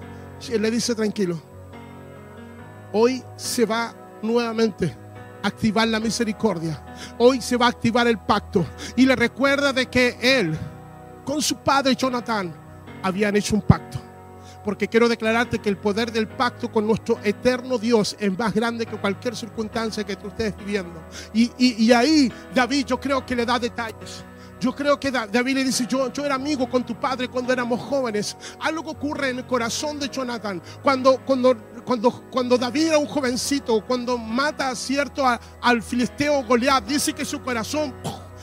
Y 0.49 0.59
le 0.59 0.71
dice 0.71 0.95
tranquilo, 0.95 1.41
hoy 2.93 3.23
se 3.37 3.67
va 3.67 3.95
nuevamente 4.23 4.97
activar 5.43 5.89
la 5.89 6.01
misericordia. 6.01 6.83
Hoy 7.19 7.41
se 7.41 7.57
va 7.57 7.67
a 7.67 7.71
activar 7.71 8.07
el 8.07 8.19
pacto. 8.19 8.65
Y 8.97 9.05
le 9.05 9.17
recuerda 9.17 9.73
de 9.73 9.87
que 9.87 10.17
él, 10.21 10.57
con 11.25 11.43
su 11.43 11.57
padre 11.57 11.95
Jonathan, 11.95 12.55
habían 13.03 13.37
hecho 13.37 13.55
un 13.55 13.63
pacto 13.63 14.10
porque 14.65 14.89
quiero 14.89 15.09
declararte 15.09 15.59
que 15.59 15.69
el 15.69 15.77
poder 15.77 16.13
del 16.13 16.29
pacto 16.29 16.71
con 16.71 16.87
nuestro 16.87 17.19
eterno 17.23 17.79
Dios 17.79 18.17
es 18.19 18.37
más 18.39 18.53
grande 18.55 18.87
que 18.87 18.97
cualquier 18.97 19.37
circunstancia 19.37 20.05
que 20.05 20.17
tú 20.17 20.29
estés 20.29 20.57
viviendo. 20.57 21.03
Y, 21.33 21.93
ahí 21.93 22.33
David 22.55 22.87
yo 22.87 23.01
creo 23.01 23.25
que 23.25 23.37
le 23.37 23.47
da 23.47 23.59
detalles. 23.59 24.25
Yo 24.61 24.75
creo 24.75 25.01
que 25.01 25.11
David 25.11 25.55
le 25.55 25.65
dice, 25.65 25.87
yo, 25.89 26.11
era 26.23 26.35
amigo 26.35 26.69
con 26.69 26.85
tu 26.85 26.95
padre 26.95 27.29
cuando 27.29 27.51
éramos 27.51 27.81
jóvenes. 27.81 28.37
Algo 28.61 28.91
ocurre 28.91 29.31
en 29.31 29.39
el 29.39 29.47
corazón 29.47 29.99
de 29.99 30.09
Jonathan 30.11 30.61
cuando, 30.83 31.19
cuando 31.25 31.57
cuando, 31.85 32.11
cuando 32.31 32.59
David 32.59 32.89
era 32.89 32.99
un 32.99 33.07
jovencito, 33.07 33.85
cuando 33.87 34.19
mata 34.19 34.75
cierto 34.77 35.27
a- 35.27 35.41
al 35.63 35.83
filisteo 35.83 36.45
Goliat, 36.45 36.85
dice 36.85 37.15
que 37.15 37.25
su 37.25 37.41
corazón. 37.41 37.95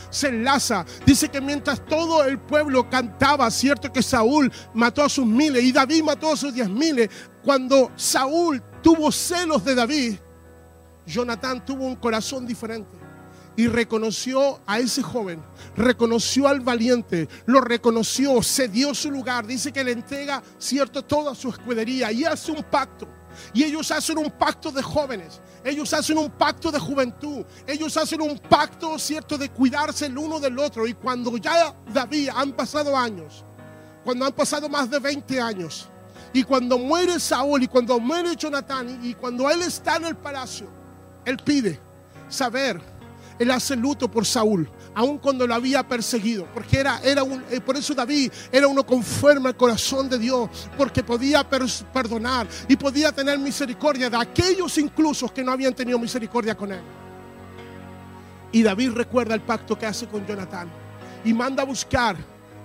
Se 0.09 0.27
enlaza. 0.29 0.85
Dice 1.05 1.29
que 1.29 1.41
mientras 1.41 1.85
todo 1.85 2.23
el 2.23 2.39
pueblo 2.39 2.89
cantaba, 2.89 3.49
cierto 3.51 3.91
que 3.91 4.03
Saúl 4.03 4.51
mató 4.73 5.03
a 5.03 5.09
sus 5.09 5.25
miles 5.25 5.63
y 5.63 5.71
David 5.71 6.03
mató 6.03 6.31
a 6.31 6.37
sus 6.37 6.53
diez 6.53 6.69
miles. 6.69 7.09
Cuando 7.43 7.91
Saúl 7.95 8.61
tuvo 8.81 9.11
celos 9.11 9.63
de 9.63 9.75
David, 9.75 10.15
Jonatán 11.05 11.65
tuvo 11.65 11.85
un 11.85 11.95
corazón 11.95 12.45
diferente 12.45 12.97
y 13.55 13.67
reconoció 13.67 14.59
a 14.67 14.79
ese 14.79 15.01
joven, 15.01 15.41
reconoció 15.75 16.47
al 16.47 16.61
valiente, 16.61 17.27
lo 17.47 17.59
reconoció, 17.59 18.41
se 18.43 18.67
dio 18.67 18.93
su 18.93 19.09
lugar, 19.09 19.47
dice 19.47 19.71
que 19.73 19.83
le 19.83 19.93
entrega, 19.93 20.43
cierto, 20.59 21.03
toda 21.03 21.33
su 21.33 21.49
escudería 21.49 22.11
y 22.11 22.23
hace 22.23 22.51
un 22.51 22.63
pacto. 22.63 23.16
Y 23.53 23.63
ellos 23.63 23.91
hacen 23.91 24.17
un 24.17 24.31
pacto 24.31 24.71
de 24.71 24.81
jóvenes, 24.81 25.41
ellos 25.63 25.93
hacen 25.93 26.17
un 26.17 26.29
pacto 26.29 26.71
de 26.71 26.79
juventud, 26.79 27.45
ellos 27.65 27.95
hacen 27.97 28.21
un 28.21 28.37
pacto, 28.37 28.97
cierto, 28.99 29.37
de 29.37 29.49
cuidarse 29.49 30.07
el 30.07 30.17
uno 30.17 30.39
del 30.39 30.57
otro. 30.59 30.87
Y 30.87 30.93
cuando 30.93 31.37
ya 31.37 31.73
David 31.93 32.29
han 32.35 32.53
pasado 32.53 32.95
años, 32.95 33.43
cuando 34.03 34.25
han 34.25 34.33
pasado 34.33 34.69
más 34.69 34.89
de 34.89 34.99
20 34.99 35.41
años, 35.41 35.89
y 36.33 36.43
cuando 36.43 36.77
muere 36.77 37.19
Saúl 37.19 37.63
y 37.63 37.67
cuando 37.67 37.99
muere 37.99 38.35
Jonatán 38.35 38.99
y 39.03 39.13
cuando 39.13 39.49
él 39.49 39.61
está 39.61 39.95
en 39.95 40.05
el 40.05 40.15
palacio, 40.15 40.67
él 41.25 41.37
pide 41.37 41.79
saber, 42.29 42.81
él 43.39 43.51
hace 43.51 43.75
luto 43.75 44.09
por 44.09 44.25
Saúl, 44.25 44.69
aun 44.93 45.17
cuando 45.17 45.45
lo 45.45 45.53
había 45.53 45.87
perseguido, 45.87 46.47
porque 46.53 46.79
era, 46.79 46.99
era 47.03 47.23
un, 47.23 47.43
eh, 47.49 47.61
por 47.61 47.77
eso 47.77 47.93
David 47.93 48.31
era 48.51 48.67
uno 48.67 48.85
conforme 48.85 49.49
al 49.49 49.57
corazón 49.57 50.09
de 50.09 50.17
Dios, 50.17 50.49
porque 50.77 51.03
podía 51.03 51.47
perdonar 51.47 52.47
y 52.67 52.75
podía 52.75 53.11
tener 53.11 53.37
misericordia 53.39 54.09
de 54.09 54.17
aquellos 54.17 54.77
incluso 54.77 55.31
que 55.33 55.43
no 55.43 55.51
habían 55.51 55.73
tenido 55.73 55.99
misericordia 55.99 56.55
con 56.55 56.71
él. 56.71 56.81
Y 58.51 58.63
David 58.63 58.91
recuerda 58.91 59.35
el 59.35 59.41
pacto 59.41 59.77
que 59.77 59.85
hace 59.85 60.07
con 60.07 60.25
Jonatán 60.25 60.69
y 61.23 61.33
manda 61.33 61.63
a 61.63 61.65
buscar 61.65 62.15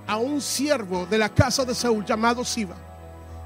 a 0.07 0.17
un 0.17 0.41
siervo 0.41 1.07
de 1.07 1.19
la 1.19 1.29
casa 1.29 1.65
de 1.65 1.75
Saúl 1.75 2.05
llamado 2.05 2.45
Siba. 2.45 2.77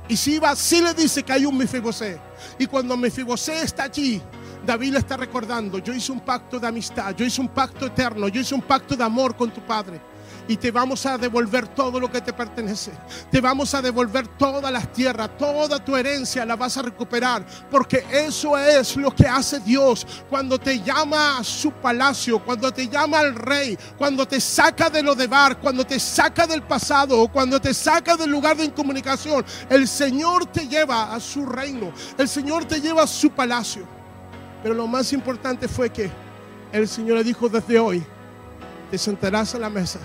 Y 0.09 0.17
Siba 0.17 0.55
sí 0.55 0.81
le 0.81 0.95
dice 0.95 1.23
que 1.23 1.33
hay 1.33 1.47
un 1.47 1.57
Mefibosé. 1.57 2.21
Y 2.59 2.67
cuando 2.67 2.97
Mefibosé 2.97 3.63
está 3.63 3.85
allí, 3.85 4.23
David 4.67 4.97
está 4.97 5.17
recordando, 5.17 5.79
yo 5.79 5.95
hice 5.95 6.13
un 6.13 6.21
pacto 6.21 6.59
de 6.59 6.67
amistad, 6.67 7.15
yo 7.15 7.25
hice 7.25 7.41
un 7.41 7.49
pacto 7.49 7.87
eterno, 7.87 8.29
yo 8.29 8.41
hice 8.41 8.55
un 8.55 8.63
pacto 8.63 8.97
de 8.97 9.05
amor 9.05 9.37
con 9.37 9.51
tu 9.51 9.61
padre. 9.61 10.01
Y 10.49 10.57
te 10.57 10.71
vamos 10.71 11.05
a 11.07 11.19
devolver 11.19 11.67
todo 11.69 11.99
lo 11.99 12.11
que 12.11 12.21
te 12.21 12.33
pertenece. 12.33 12.93
Te 13.33 13.41
vamos 13.41 13.75
a 13.75 13.83
devolver 13.83 14.29
todas 14.29 14.71
las 14.71 14.93
tierras, 14.93 15.37
toda 15.37 15.85
tu 15.85 15.97
herencia 15.97 16.45
la 16.45 16.55
vas 16.55 16.77
a 16.77 16.83
recuperar. 16.83 17.45
Porque 17.69 18.05
eso 18.13 18.57
es 18.57 18.97
lo 18.97 19.13
que 19.13 19.27
hace 19.27 19.59
Dios 19.59 20.07
cuando 20.31 20.57
te 20.57 20.81
llama 20.81 21.39
a 21.39 21.45
su 21.45 21.73
palacio, 21.73 22.39
cuando 22.45 22.71
te 22.71 22.89
llama 22.89 23.19
al 23.19 23.35
rey, 23.35 23.77
cuando 23.99 24.27
te 24.27 24.41
saca 24.41 24.89
de 24.89 25.03
lo 25.03 25.17
de 25.17 25.27
bar, 25.27 25.59
cuando 25.59 25.85
te 25.85 25.99
saca 25.99 26.47
del 26.47 26.63
pasado 26.63 27.29
cuando 27.33 27.61
te 27.61 27.75
saca 27.75 28.17
del 28.17 28.31
lugar 28.31 28.57
de 28.57 28.65
incomunicación. 28.65 29.45
El 29.69 29.89
Señor 29.89 30.47
te 30.47 30.69
lleva 30.69 31.15
a 31.15 31.21
su 31.21 31.45
reino, 31.45 31.93
el 32.19 32.29
Señor 32.29 32.65
te 32.65 32.81
lleva 32.81 33.03
a 33.03 33.07
su 33.07 33.31
palacio. 33.31 33.96
Pero 34.63 34.75
lo 34.75 34.87
más 34.87 35.13
importante 35.13 35.69
fue 35.69 35.91
que 35.91 36.11
el 36.73 36.89
Señor 36.89 37.19
le 37.19 37.25
dijo 37.25 37.49
desde 37.49 37.79
hoy, 37.79 38.03
te 38.91 38.99
sentarás 38.99 39.55
a 39.55 39.59
la 39.59 39.71
mesa 39.71 40.01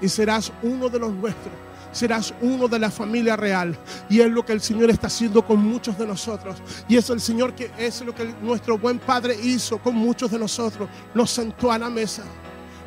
y 0.00 0.08
serás 0.08 0.52
uno 0.62 0.88
de 0.88 0.98
los 0.98 1.12
nuestros. 1.12 1.54
Serás 1.92 2.32
uno 2.40 2.68
de 2.68 2.78
la 2.78 2.90
familia 2.90 3.36
real. 3.36 3.78
Y 4.08 4.20
es 4.20 4.30
lo 4.30 4.44
que 4.44 4.52
el 4.52 4.62
Señor 4.62 4.88
está 4.90 5.08
haciendo 5.08 5.44
con 5.44 5.58
muchos 5.58 5.98
de 5.98 6.06
nosotros. 6.06 6.56
Y 6.88 6.96
es 6.96 7.08
el 7.10 7.20
Señor 7.20 7.54
que 7.54 7.70
es 7.76 8.00
lo 8.00 8.14
que 8.14 8.34
nuestro 8.40 8.78
buen 8.78 8.98
Padre 8.98 9.36
hizo 9.42 9.76
con 9.78 9.94
muchos 9.94 10.30
de 10.30 10.38
nosotros. 10.38 10.88
Nos 11.14 11.30
sentó 11.30 11.70
a 11.70 11.78
la 11.78 11.90
mesa. 11.90 12.22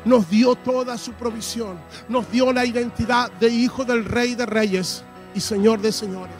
Nos 0.04 0.28
dio 0.28 0.56
toda 0.56 0.98
su 0.98 1.12
provisión. 1.12 1.78
Nos 2.08 2.30
dio 2.30 2.52
la 2.52 2.66
identidad 2.66 3.30
de 3.32 3.48
hijo 3.48 3.84
del 3.84 4.04
Rey 4.04 4.34
de 4.34 4.44
Reyes 4.44 5.04
y 5.34 5.40
Señor 5.40 5.80
de 5.80 5.92
Señores. 5.92 6.34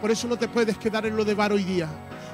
Por 0.00 0.10
eso 0.10 0.26
no 0.26 0.38
te 0.38 0.48
puedes 0.48 0.78
quedar 0.78 1.04
en 1.04 1.16
lo 1.16 1.24
de 1.24 1.34
bar 1.34 1.52
hoy 1.52 1.64
día. 1.64 1.88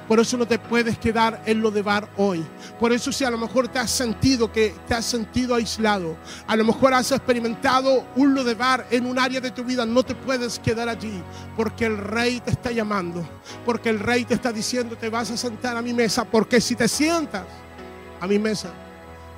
Por 0.07 0.19
eso 0.19 0.37
no 0.37 0.45
te 0.45 0.59
puedes 0.59 0.97
quedar 0.97 1.41
en 1.45 1.61
lo 1.61 1.71
de 1.71 1.81
bar 1.81 2.09
hoy. 2.17 2.45
Por 2.79 2.91
eso 2.91 3.11
si 3.11 3.23
a 3.23 3.31
lo 3.31 3.37
mejor 3.37 3.67
te 3.67 3.79
has 3.79 3.89
sentido 3.89 4.51
que 4.51 4.75
te 4.87 4.93
has 4.93 5.05
sentido 5.05 5.55
aislado, 5.55 6.17
a 6.45 6.55
lo 6.55 6.65
mejor 6.65 6.93
has 6.93 7.11
experimentado 7.11 8.05
un 8.15 8.33
lo 8.33 8.43
de 8.43 8.53
bar 8.53 8.85
en 8.91 9.05
un 9.05 9.17
área 9.17 9.39
de 9.39 9.51
tu 9.51 9.63
vida, 9.63 9.85
no 9.85 10.03
te 10.03 10.13
puedes 10.13 10.59
quedar 10.59 10.89
allí, 10.89 11.21
porque 11.55 11.85
el 11.85 11.97
rey 11.97 12.39
te 12.41 12.51
está 12.51 12.71
llamando, 12.71 13.27
porque 13.65 13.89
el 13.89 13.99
rey 13.99 14.25
te 14.25 14.33
está 14.33 14.51
diciendo 14.51 14.97
te 14.97 15.09
vas 15.09 15.31
a 15.31 15.37
sentar 15.37 15.77
a 15.77 15.81
mi 15.81 15.93
mesa, 15.93 16.25
porque 16.25 16.59
si 16.59 16.75
te 16.75 16.87
sientas 16.87 17.45
a 18.19 18.27
mi 18.27 18.39
mesa, 18.39 18.71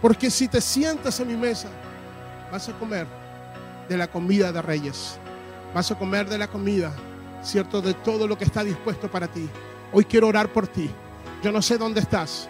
porque 0.02 0.30
si 0.30 0.48
te 0.48 0.62
sientas 0.62 1.20
a 1.20 1.26
mi 1.26 1.36
mesa, 1.36 1.70
vas 2.52 2.68
a 2.70 2.74
comer 2.74 3.08
de 3.88 3.98
la 3.98 4.08
comida 4.08 4.52
de 4.52 4.62
reyes, 4.62 5.18
vas 5.74 5.92
a 5.92 5.96
comer 5.98 6.28
de 6.28 6.38
la 6.38 6.48
comida, 6.48 6.92
cierto, 7.44 7.82
de 7.82 7.94
todo 7.94 8.28
lo 8.28 8.38
que 8.38 8.46
está 8.46 8.64
dispuesto 8.64 9.10
para 9.10 9.28
ti. 9.28 9.48
Hoy 9.92 10.06
quiero 10.06 10.28
orar 10.28 10.52
por 10.52 10.68
ti. 10.68 10.90
Yo 11.44 11.52
no 11.52 11.62
sé 11.62 11.78
dónde 11.78 12.02
estás. 12.02 12.50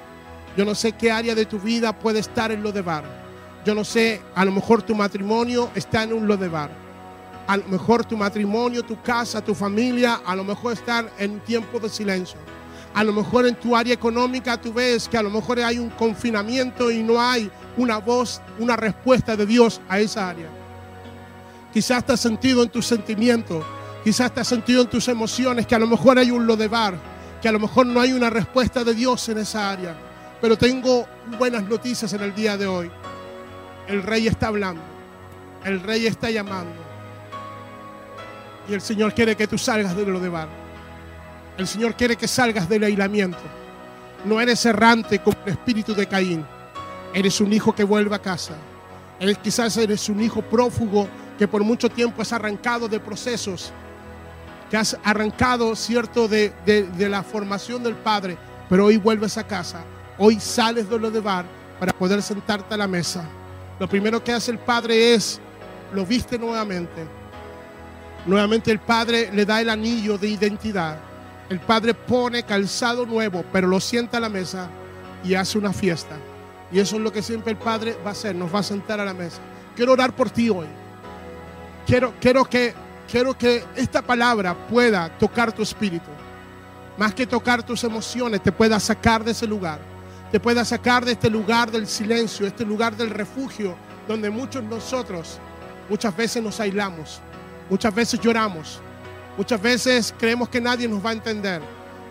Yo 0.57 0.63
no 0.63 0.73
sé 0.73 0.93
qué 0.93 1.11
área 1.11 1.35
de 1.35 1.45
tu 1.45 1.59
vida 1.59 1.97
puede 1.97 2.19
estar 2.19 2.51
en 2.51 2.63
lo 2.63 2.71
de 2.71 2.81
bar. 2.81 3.03
Yo 3.65 3.75
no 3.75 3.83
sé, 3.83 4.21
a 4.35 4.45
lo 4.45 4.51
mejor 4.51 4.83
tu 4.83 4.95
matrimonio 4.95 5.69
está 5.75 6.03
en 6.03 6.13
un 6.13 6.27
lo 6.27 6.37
de 6.37 6.47
bar. 6.47 6.71
A 7.47 7.57
lo 7.57 7.67
mejor 7.67 8.05
tu 8.05 8.15
matrimonio, 8.17 8.83
tu 8.83 9.01
casa, 9.01 9.43
tu 9.43 9.53
familia, 9.53 10.21
a 10.25 10.35
lo 10.35 10.43
mejor 10.43 10.73
están 10.73 11.09
en 11.19 11.39
tiempo 11.41 11.79
de 11.79 11.89
silencio. 11.89 12.39
A 12.93 13.03
lo 13.03 13.11
mejor 13.11 13.45
en 13.45 13.55
tu 13.55 13.75
área 13.75 13.93
económica 13.93 14.59
tú 14.59 14.71
ves 14.71 15.09
que 15.09 15.17
a 15.17 15.23
lo 15.23 15.29
mejor 15.29 15.59
hay 15.59 15.77
un 15.77 15.89
confinamiento 15.89 16.89
y 16.89 17.03
no 17.03 17.19
hay 17.19 17.51
una 17.75 17.97
voz, 17.97 18.41
una 18.57 18.77
respuesta 18.77 19.35
de 19.35 19.45
Dios 19.45 19.81
a 19.89 19.99
esa 19.99 20.29
área. 20.29 20.47
Quizás 21.73 22.05
te 22.05 22.13
has 22.13 22.21
sentido 22.21 22.63
en 22.63 22.69
tus 22.69 22.85
sentimientos, 22.85 23.65
quizás 24.03 24.33
te 24.33 24.39
has 24.39 24.47
sentido 24.47 24.83
en 24.83 24.89
tus 24.89 25.09
emociones 25.09 25.67
que 25.67 25.75
a 25.75 25.79
lo 25.79 25.87
mejor 25.87 26.17
hay 26.17 26.31
un 26.31 26.47
lo 26.47 26.55
de 26.55 26.69
bar, 26.69 26.97
que 27.45 27.49
a 27.49 27.51
lo 27.51 27.59
mejor 27.59 27.85
no 27.85 28.01
hay 28.01 28.11
una 28.11 28.31
respuesta 28.31 28.83
de 28.83 28.95
Dios 28.95 29.29
en 29.29 29.37
esa 29.37 29.69
área. 29.69 29.95
Pero 30.41 30.57
tengo 30.57 31.05
buenas 31.37 31.61
noticias 31.61 32.11
en 32.13 32.23
el 32.23 32.33
día 32.33 32.57
de 32.57 32.65
hoy. 32.65 32.89
El 33.87 34.01
rey 34.01 34.25
está 34.25 34.47
hablando, 34.47 34.81
el 35.63 35.79
rey 35.79 36.07
está 36.07 36.31
llamando. 36.31 36.73
Y 38.67 38.73
el 38.73 38.81
Señor 38.81 39.13
quiere 39.13 39.35
que 39.35 39.45
tú 39.45 39.59
salgas 39.59 39.95
de 39.95 40.07
lo 40.07 40.19
de 40.19 40.27
bar. 40.27 40.47
El 41.55 41.67
Señor 41.67 41.93
quiere 41.93 42.15
que 42.15 42.27
salgas 42.27 42.67
del 42.67 42.83
aislamiento. 42.83 43.43
No 44.25 44.41
eres 44.41 44.65
errante 44.65 45.19
como 45.19 45.37
el 45.45 45.51
espíritu 45.51 45.93
de 45.93 46.07
Caín. 46.07 46.43
Eres 47.13 47.39
un 47.41 47.53
hijo 47.53 47.75
que 47.75 47.83
vuelve 47.83 48.15
a 48.15 48.19
casa. 48.23 48.55
Eres, 49.19 49.37
quizás 49.37 49.77
eres 49.77 50.09
un 50.09 50.19
hijo 50.19 50.41
prófugo 50.41 51.07
que 51.37 51.47
por 51.47 51.63
mucho 51.63 51.89
tiempo 51.89 52.23
has 52.23 52.33
arrancado 52.33 52.87
de 52.87 52.99
procesos, 52.99 53.71
has 54.75 54.97
arrancado, 55.03 55.75
cierto, 55.75 56.27
de, 56.27 56.53
de- 56.65 56.83
de 56.83 57.09
la 57.09 57.23
formación 57.23 57.83
del 57.83 57.95
Padre, 57.95 58.37
pero 58.69 58.85
hoy 58.85 58.97
vuelves 58.97 59.37
a 59.37 59.45
casa. 59.45 59.83
Hoy 60.17 60.39
sales 60.39 60.89
de 60.89 60.97
lo 60.99 61.11
de 61.11 61.19
bar 61.19 61.45
para 61.79 61.91
poder 61.93 62.21
sentarte 62.21 62.73
a 62.73 62.77
la 62.77 62.87
mesa. 62.87 63.25
Lo 63.79 63.87
primero 63.87 64.23
que 64.23 64.31
hace 64.31 64.51
el 64.51 64.59
Padre 64.59 65.13
es, 65.13 65.39
lo 65.93 66.05
viste 66.05 66.37
nuevamente. 66.39 67.05
Nuevamente 68.25 68.71
el 68.71 68.79
Padre 68.79 69.29
le 69.33 69.45
da 69.45 69.61
el 69.61 69.69
anillo 69.69 70.17
de 70.17 70.29
identidad. 70.29 70.97
El 71.49 71.59
Padre 71.59 71.93
pone 71.93 72.43
calzado 72.43 73.05
nuevo, 73.05 73.43
pero 73.51 73.67
lo 73.67 73.79
sienta 73.79 74.17
a 74.17 74.21
la 74.21 74.29
mesa 74.29 74.67
y 75.23 75.35
hace 75.35 75.57
una 75.57 75.73
fiesta. 75.73 76.15
Y 76.71 76.79
eso 76.79 76.95
es 76.95 77.01
lo 77.03 77.11
que 77.11 77.21
siempre 77.21 77.51
el 77.51 77.57
Padre 77.57 77.95
va 78.03 78.09
a 78.09 78.13
hacer, 78.13 78.35
nos 78.35 78.53
va 78.53 78.59
a 78.59 78.63
sentar 78.63 78.99
a 78.99 79.05
la 79.05 79.13
mesa. 79.13 79.39
Quiero 79.75 79.91
orar 79.93 80.15
por 80.15 80.29
ti 80.31 80.49
hoy. 80.49 80.65
Quiero, 81.85 82.13
quiero, 82.19 82.45
que, 82.45 82.73
quiero 83.09 83.37
que 83.37 83.63
esta 83.75 84.01
palabra 84.01 84.55
pueda 84.67 85.09
tocar 85.17 85.51
tu 85.51 85.61
espíritu. 85.61 86.09
Más 86.97 87.13
que 87.13 87.27
tocar 87.27 87.63
tus 87.63 87.83
emociones, 87.83 88.41
te 88.41 88.51
pueda 88.51 88.79
sacar 88.79 89.23
de 89.23 89.31
ese 89.31 89.47
lugar. 89.47 89.79
Te 90.31 90.39
pueda 90.39 90.65
sacar 90.65 91.05
de 91.05 91.13
este 91.13 91.29
lugar 91.29 91.71
del 91.71 91.87
silencio, 91.87 92.47
este 92.47 92.65
lugar 92.65 92.95
del 92.95 93.09
refugio, 93.09 93.75
donde 94.07 94.29
muchos 94.29 94.63
nosotros 94.63 95.39
muchas 95.89 96.15
veces 96.15 96.41
nos 96.41 96.59
aislamos, 96.59 97.21
muchas 97.69 97.93
veces 97.93 98.19
lloramos, 98.19 98.79
muchas 99.37 99.61
veces 99.61 100.13
creemos 100.17 100.49
que 100.49 100.59
nadie 100.59 100.87
nos 100.87 101.05
va 101.05 101.11
a 101.11 101.13
entender 101.13 101.61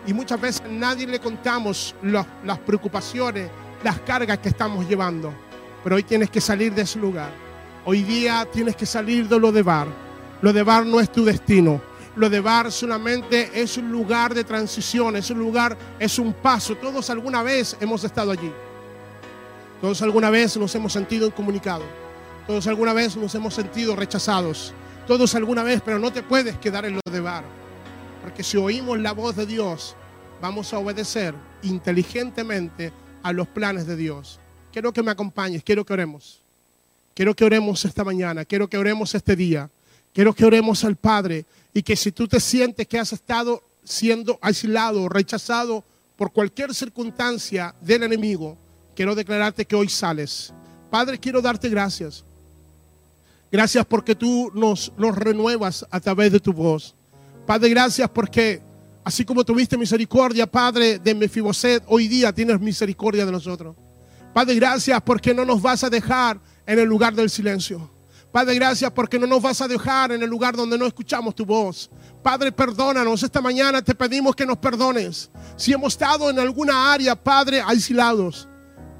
y 0.07 0.13
muchas 0.13 0.39
veces 0.39 0.63
nadie 0.69 1.07
le 1.07 1.19
contamos 1.19 1.95
las 2.01 2.59
preocupaciones, 2.59 3.49
las 3.83 3.99
cargas 4.01 4.37
que 4.39 4.49
estamos 4.49 4.87
llevando. 4.87 5.33
Pero 5.83 5.97
hoy 5.97 6.03
tienes 6.03 6.29
que 6.29 6.41
salir 6.41 6.73
de 6.73 6.83
ese 6.83 6.99
lugar. 6.99 7.29
Hoy 7.85 8.01
día 8.01 8.47
tienes 8.51 8.75
que 8.75 8.85
salir 8.85 9.27
de 9.27 9.39
lo 9.39 9.51
de 9.51 9.61
bar. 9.61 10.04
Lo 10.45 10.53
de 10.53 10.61
bar 10.61 10.85
no 10.85 10.99
es 10.99 11.11
tu 11.11 11.25
destino. 11.25 11.81
Lo 12.15 12.29
de 12.29 12.39
bar 12.39 12.71
solamente 12.71 13.49
es 13.59 13.79
un 13.79 13.91
lugar 13.91 14.35
de 14.35 14.43
transición, 14.43 15.15
es 15.15 15.31
un 15.31 15.39
lugar, 15.39 15.75
es 15.97 16.19
un 16.19 16.33
paso. 16.33 16.75
Todos 16.75 17.09
alguna 17.09 17.41
vez 17.41 17.75
hemos 17.79 18.03
estado 18.03 18.29
allí. 18.29 18.51
Todos 19.81 20.03
alguna 20.03 20.29
vez 20.29 20.55
nos 20.57 20.75
hemos 20.75 20.93
sentido 20.93 21.25
incomunicados. 21.25 21.87
Todos 22.45 22.67
alguna 22.67 22.93
vez 22.93 23.17
nos 23.17 23.33
hemos 23.33 23.55
sentido 23.55 23.95
rechazados. 23.95 24.71
Todos 25.07 25.33
alguna 25.33 25.63
vez, 25.63 25.81
pero 25.83 25.97
no 25.97 26.13
te 26.13 26.21
puedes 26.21 26.55
quedar 26.59 26.85
en 26.85 26.93
lo 26.93 27.11
de 27.11 27.21
bar. 27.21 27.43
Porque 28.21 28.43
si 28.43 28.55
oímos 28.55 28.99
la 28.99 29.13
voz 29.13 29.35
de 29.35 29.47
Dios, 29.47 29.95
vamos 30.43 30.71
a 30.75 30.77
obedecer 30.77 31.33
inteligentemente 31.63 32.93
a 33.23 33.33
los 33.33 33.47
planes 33.47 33.87
de 33.87 33.95
Dios. 33.95 34.39
Quiero 34.71 34.93
que 34.93 35.01
me 35.01 35.09
acompañes, 35.09 35.63
quiero 35.63 35.83
que 35.83 35.93
oremos. 35.93 36.43
Quiero 37.15 37.35
que 37.35 37.45
oremos 37.45 37.83
esta 37.83 38.03
mañana, 38.03 38.45
quiero 38.45 38.67
que 38.67 38.77
oremos 38.77 39.15
este 39.15 39.35
día. 39.35 39.71
Quiero 40.15 40.33
que 40.33 40.45
oremos 40.45 40.85
al 40.85 40.95
Padre 40.95 41.45
y 41.73 41.83
que 41.83 41.97
si 41.97 42.09
tú 42.09 42.25
te 42.25 42.39
sientes 42.39 42.87
que 42.87 42.97
has 42.97 43.11
estado 43.11 43.61
siendo 43.83 44.39
aislado, 44.41 45.09
rechazado 45.09 45.83
por 46.15 46.31
cualquier 46.31 46.73
circunstancia 46.73 47.75
del 47.81 48.03
enemigo, 48.03 48.57
quiero 48.95 49.13
declararte 49.13 49.65
que 49.65 49.75
hoy 49.75 49.89
sales. 49.89 50.53
Padre, 50.89 51.19
quiero 51.19 51.41
darte 51.41 51.67
gracias. 51.67 52.23
Gracias 53.51 53.85
porque 53.85 54.15
tú 54.15 54.49
nos, 54.55 54.93
renuevas 54.97 55.85
a 55.91 55.99
través 55.99 56.31
de 56.31 56.39
tu 56.39 56.53
voz. 56.53 56.95
Padre, 57.45 57.67
gracias 57.71 58.09
porque 58.09 58.61
así 59.03 59.25
como 59.25 59.43
tuviste 59.43 59.77
misericordia, 59.77 60.47
Padre, 60.47 60.97
de 60.97 61.13
Mefiboset, 61.13 61.83
hoy 61.87 62.07
día 62.07 62.31
tienes 62.31 62.57
misericordia 62.61 63.25
de 63.25 63.33
nosotros. 63.33 63.75
Padre, 64.33 64.55
gracias 64.55 65.01
porque 65.01 65.33
no 65.33 65.43
nos 65.43 65.61
vas 65.61 65.83
a 65.83 65.89
dejar 65.89 66.39
en 66.65 66.79
el 66.79 66.87
lugar 66.87 67.13
del 67.13 67.29
silencio. 67.29 67.94
Padre, 68.35 68.55
gracias 68.55 68.91
porque 68.91 69.17
no 69.17 69.27
nos 69.27 69.41
vas 69.41 69.61
a 69.61 69.67
dejar 69.69 70.11
en 70.11 70.21
el 70.21 70.29
lugar 70.29 70.57
donde 70.57 70.77
no 70.77 70.85
escuchamos 70.85 71.33
tu 71.33 71.45
voz. 71.45 71.89
Padre, 72.21 72.51
perdónanos. 72.51 73.23
Esta 73.23 73.39
mañana 73.39 73.81
te 73.81 73.95
pedimos 73.95 74.35
que 74.35 74.45
nos 74.45 74.57
perdones. 74.57 75.31
Si 75.55 75.71
hemos 75.71 75.93
estado 75.93 76.29
en 76.29 76.37
alguna 76.37 76.91
área, 76.91 77.15
Padre, 77.15 77.61
aislados. 77.65 78.49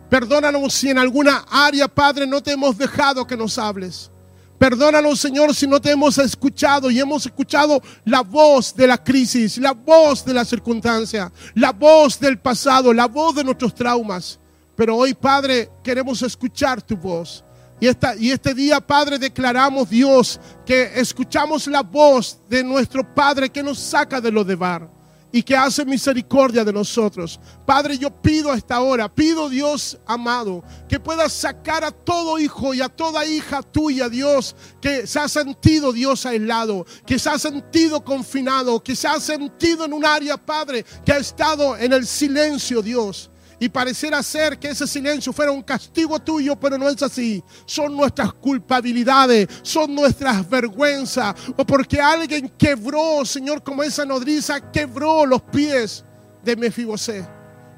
Perdónanos 0.10 0.74
si 0.74 0.90
en 0.90 1.00
alguna 1.00 1.44
área, 1.52 1.90
Padre, 1.90 2.26
no 2.26 2.42
te 2.42 2.54
hemos 2.54 2.78
dejado 2.78 3.28
que 3.28 3.36
nos 3.36 3.58
hables. 3.58 4.10
Perdónanos, 4.58 5.20
Señor, 5.20 5.54
si 5.54 5.68
no 5.68 5.82
te 5.82 5.92
hemos 5.92 6.18
escuchado 6.18 6.90
y 6.90 7.02
hemos 7.02 7.26
escuchado 7.26 7.82
la 8.06 8.22
voz 8.22 8.74
de 8.74 8.88
la 8.88 9.04
crisis, 9.04 9.58
la 9.58 9.74
voz 9.74 10.24
de 10.24 10.34
la 10.34 10.46
circunstancia, 10.46 11.30
la 11.56 11.74
voz 11.74 12.18
del 12.22 12.40
pasado, 12.40 12.94
la 12.94 13.08
voz 13.08 13.36
de 13.36 13.44
nuestros 13.44 13.76
traumas. 13.76 14.40
Pero 14.78 14.96
hoy, 14.96 15.14
Padre, 15.14 15.70
queremos 15.84 16.22
escuchar 16.22 16.82
tu 16.82 16.96
voz. 16.96 17.44
Y, 17.80 17.88
esta, 17.88 18.16
y 18.16 18.32
este 18.32 18.54
día, 18.54 18.80
Padre, 18.80 19.20
declaramos, 19.20 19.90
Dios, 19.90 20.40
que 20.66 20.92
escuchamos 20.96 21.68
la 21.68 21.82
voz 21.82 22.40
de 22.50 22.64
nuestro 22.64 23.14
Padre 23.14 23.50
que 23.50 23.62
nos 23.62 23.80
saca 23.80 24.22
de 24.22 24.32
lo 24.32 24.44
de 24.44 24.56
bar 24.56 24.96
y 25.36 25.44
que 25.44 25.58
hace 25.58 25.84
misericordia 25.84 26.64
de 26.64 26.72
nosotros. 26.72 27.38
Padre, 27.66 27.98
yo 27.98 28.10
pido 28.10 28.54
a 28.54 28.56
esta 28.56 28.80
hora, 28.80 29.14
pido 29.14 29.50
Dios 29.50 29.98
amado, 30.06 30.64
que 30.88 30.98
puedas 30.98 31.34
sacar 31.34 31.84
a 31.84 31.92
todo 31.92 32.40
hijo 32.40 32.74
y 32.74 32.80
a 32.80 32.88
toda 32.88 33.26
hija 33.26 33.62
tuya, 33.62 34.08
Dios, 34.08 34.56
que 34.80 35.06
se 35.06 35.20
ha 35.20 35.28
sentido 35.28 35.92
Dios 35.92 36.26
aislado, 36.26 36.86
que 37.06 37.20
se 37.20 37.30
ha 37.30 37.38
sentido 37.38 38.02
confinado, 38.06 38.82
que 38.82 38.96
se 38.96 39.10
ha 39.10 39.20
sentido 39.20 39.84
en 39.84 39.92
un 39.92 40.06
área, 40.06 40.38
Padre, 40.38 40.86
que 41.04 41.12
ha 41.12 41.18
estado 41.18 41.76
en 41.76 41.92
el 41.92 42.08
silencio, 42.08 42.82
Dios. 42.82 43.30
Y 43.60 43.70
pareciera 43.70 44.22
ser 44.22 44.60
que 44.60 44.70
ese 44.70 44.86
silencio 44.86 45.32
fuera 45.32 45.52
un 45.52 45.62
castigo 45.62 46.20
tuyo, 46.20 46.56
pero 46.56 46.78
no 46.78 46.90
es 46.90 47.02
así. 47.02 47.44
Son 47.66 47.96
nuestras 47.96 48.34
culpabilidades, 48.34 49.48
son 49.62 49.96
nuestras 49.96 50.48
vergüenzas. 50.50 51.36
O 51.56 51.66
porque 51.66 52.02
alguien 52.02 52.52
quebró, 52.58 53.24
Señor, 53.26 53.64
como 53.64 53.84
esa 53.84 54.06
nodriza, 54.06 54.72
quebró 54.72 55.26
los 55.26 55.42
pies 55.42 56.04
de 56.44 56.56
Mefibosé. 56.56 57.28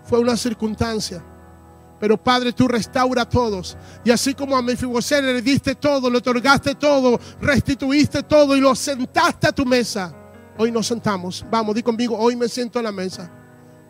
Fue 0.03 0.19
una 0.19 0.35
circunstancia. 0.35 1.23
Pero 1.99 2.21
Padre, 2.21 2.53
tú 2.53 2.67
restaura 2.67 3.23
a 3.23 3.29
todos. 3.29 3.77
Y 4.03 4.11
así 4.11 4.33
como 4.33 4.55
a 4.55 4.61
Mefibosé 4.61 5.21
le 5.21 5.41
diste 5.41 5.75
todo, 5.75 6.09
le 6.09 6.17
otorgaste 6.19 6.75
todo, 6.75 7.19
restituiste 7.41 8.23
todo 8.23 8.55
y 8.55 8.61
lo 8.61 8.75
sentaste 8.75 9.47
a 9.47 9.51
tu 9.51 9.65
mesa. 9.65 10.13
Hoy 10.57 10.71
nos 10.71 10.87
sentamos. 10.87 11.45
Vamos, 11.49 11.75
di 11.75 11.83
conmigo, 11.83 12.17
hoy 12.17 12.35
me 12.35 12.47
siento 12.47 12.79
a 12.79 12.83
la 12.83 12.91
mesa. 12.91 13.31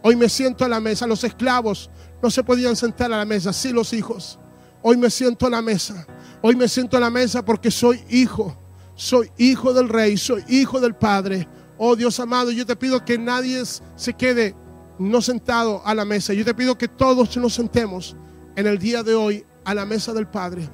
Hoy 0.01 0.15
me 0.15 0.29
siento 0.29 0.65
a 0.65 0.67
la 0.67 0.79
mesa. 0.79 1.07
Los 1.07 1.23
esclavos 1.23 1.89
no 2.21 2.29
se 2.29 2.43
podían 2.43 2.75
sentar 2.75 3.11
a 3.11 3.17
la 3.17 3.25
mesa, 3.25 3.53
sí 3.53 3.71
los 3.71 3.93
hijos. 3.93 4.39
Hoy 4.81 4.97
me 4.97 5.09
siento 5.09 5.47
a 5.47 5.49
la 5.49 5.61
mesa. 5.61 6.05
Hoy 6.41 6.55
me 6.55 6.67
siento 6.67 6.97
a 6.97 6.99
la 6.99 7.09
mesa 7.09 7.43
porque 7.43 7.71
soy 7.71 8.03
hijo. 8.09 8.57
Soy 8.95 9.31
hijo 9.37 9.73
del 9.73 9.89
rey, 9.89 10.17
soy 10.17 10.43
hijo 10.47 10.79
del 10.79 10.95
Padre. 10.95 11.47
Oh 11.77 11.95
Dios 11.95 12.19
amado, 12.19 12.51
yo 12.51 12.65
te 12.65 12.75
pido 12.75 13.05
que 13.05 13.17
nadie 13.17 13.63
se 13.95 14.13
quede 14.13 14.55
no 14.97 15.21
sentado 15.21 15.81
a 15.85 15.93
la 15.93 16.05
mesa. 16.05 16.33
Yo 16.33 16.43
te 16.43 16.55
pido 16.55 16.77
que 16.77 16.87
todos 16.87 17.37
nos 17.37 17.53
sentemos 17.53 18.15
en 18.55 18.65
el 18.65 18.79
día 18.79 19.03
de 19.03 19.13
hoy 19.13 19.45
a 19.65 19.75
la 19.75 19.85
mesa 19.85 20.13
del 20.13 20.27
Padre, 20.27 20.67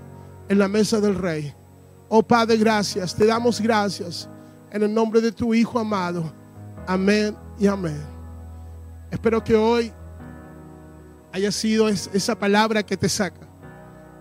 en 0.48 0.60
la 0.60 0.68
mesa 0.68 1.02
del 1.02 1.16
Rey. 1.16 1.54
Oh 2.08 2.24
Padre, 2.24 2.58
gracias. 2.58 3.16
Te 3.16 3.26
damos 3.26 3.60
gracias 3.60 4.30
en 4.72 4.84
el 4.84 4.94
nombre 4.94 5.20
de 5.20 5.32
tu 5.32 5.54
Hijo 5.54 5.80
amado. 5.80 6.32
Amén 6.88 7.36
y 7.60 7.68
amén. 7.68 8.13
Espero 9.14 9.44
que 9.44 9.56
hoy 9.56 9.94
haya 11.32 11.52
sido 11.52 11.88
esa 11.88 12.34
palabra 12.34 12.82
que 12.82 12.98
te 12.98 13.08
saca. 13.08 13.48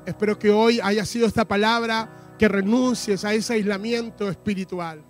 Espero 0.04 0.38
que 0.38 0.50
hoy 0.50 0.80
haya 0.82 1.06
sido 1.06 1.26
esta 1.26 1.46
palabra 1.46 2.34
que 2.38 2.46
renuncies 2.46 3.24
a 3.24 3.32
ese 3.32 3.54
aislamiento 3.54 4.28
espiritual. 4.28 5.02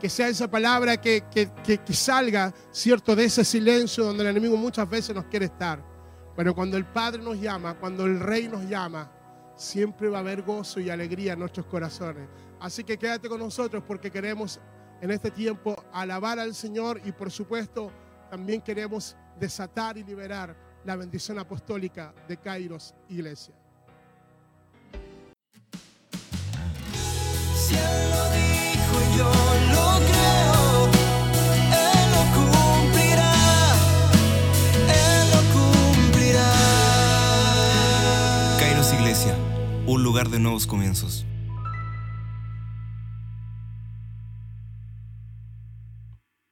Que 0.00 0.08
sea 0.08 0.28
esa 0.28 0.50
palabra 0.50 0.98
que, 0.98 1.24
que, 1.30 1.50
que, 1.62 1.92
salga, 1.92 2.54
cierto, 2.70 3.14
de 3.14 3.24
ese 3.24 3.44
silencio 3.44 4.06
donde 4.06 4.22
el 4.22 4.30
enemigo 4.30 4.56
muchas 4.56 4.88
veces 4.88 5.14
nos 5.14 5.26
quiere 5.26 5.44
estar. 5.44 5.84
Pero 6.34 6.54
cuando 6.54 6.78
el 6.78 6.86
Padre 6.86 7.22
nos 7.22 7.38
llama, 7.38 7.74
cuando 7.74 8.06
el 8.06 8.18
Rey 8.18 8.48
nos 8.48 8.64
llama, 8.64 9.12
siempre 9.54 10.08
va 10.08 10.16
a 10.16 10.20
haber 10.20 10.44
gozo 10.44 10.80
y 10.80 10.88
alegría 10.88 11.34
en 11.34 11.40
nuestros 11.40 11.66
corazones. 11.66 12.26
Así 12.58 12.84
que 12.84 12.96
quédate 12.96 13.28
con 13.28 13.40
nosotros 13.40 13.84
porque 13.86 14.10
queremos 14.10 14.58
en 15.02 15.10
este 15.10 15.30
tiempo 15.30 15.76
alabar 15.92 16.38
al 16.38 16.54
Señor 16.54 17.02
y 17.04 17.12
por 17.12 17.30
supuesto 17.30 17.92
también 18.30 18.62
queremos 18.62 19.14
desatar 19.38 19.98
y 19.98 20.04
liberar 20.04 20.56
la 20.84 20.96
bendición 20.96 21.38
apostólica 21.38 22.14
de 22.28 22.36
Kairos 22.36 22.94
Iglesia. 23.08 23.54
Si 27.54 27.74
Él 27.74 28.10
lo 28.10 28.24
dijo 28.30 28.94
y 29.02 29.18
yo 29.18 29.30
lo 29.72 29.98
creo, 30.06 30.88
Él 31.72 32.06
lo 32.14 32.22
cumplirá, 32.36 33.34
Él 34.88 35.24
lo 35.32 35.40
cumplirá. 35.52 36.50
Kairos 38.58 38.92
Iglesia, 38.92 39.34
un 39.86 40.02
lugar 40.02 40.28
de 40.28 40.38
nuevos 40.38 40.66
comienzos. 40.66 41.26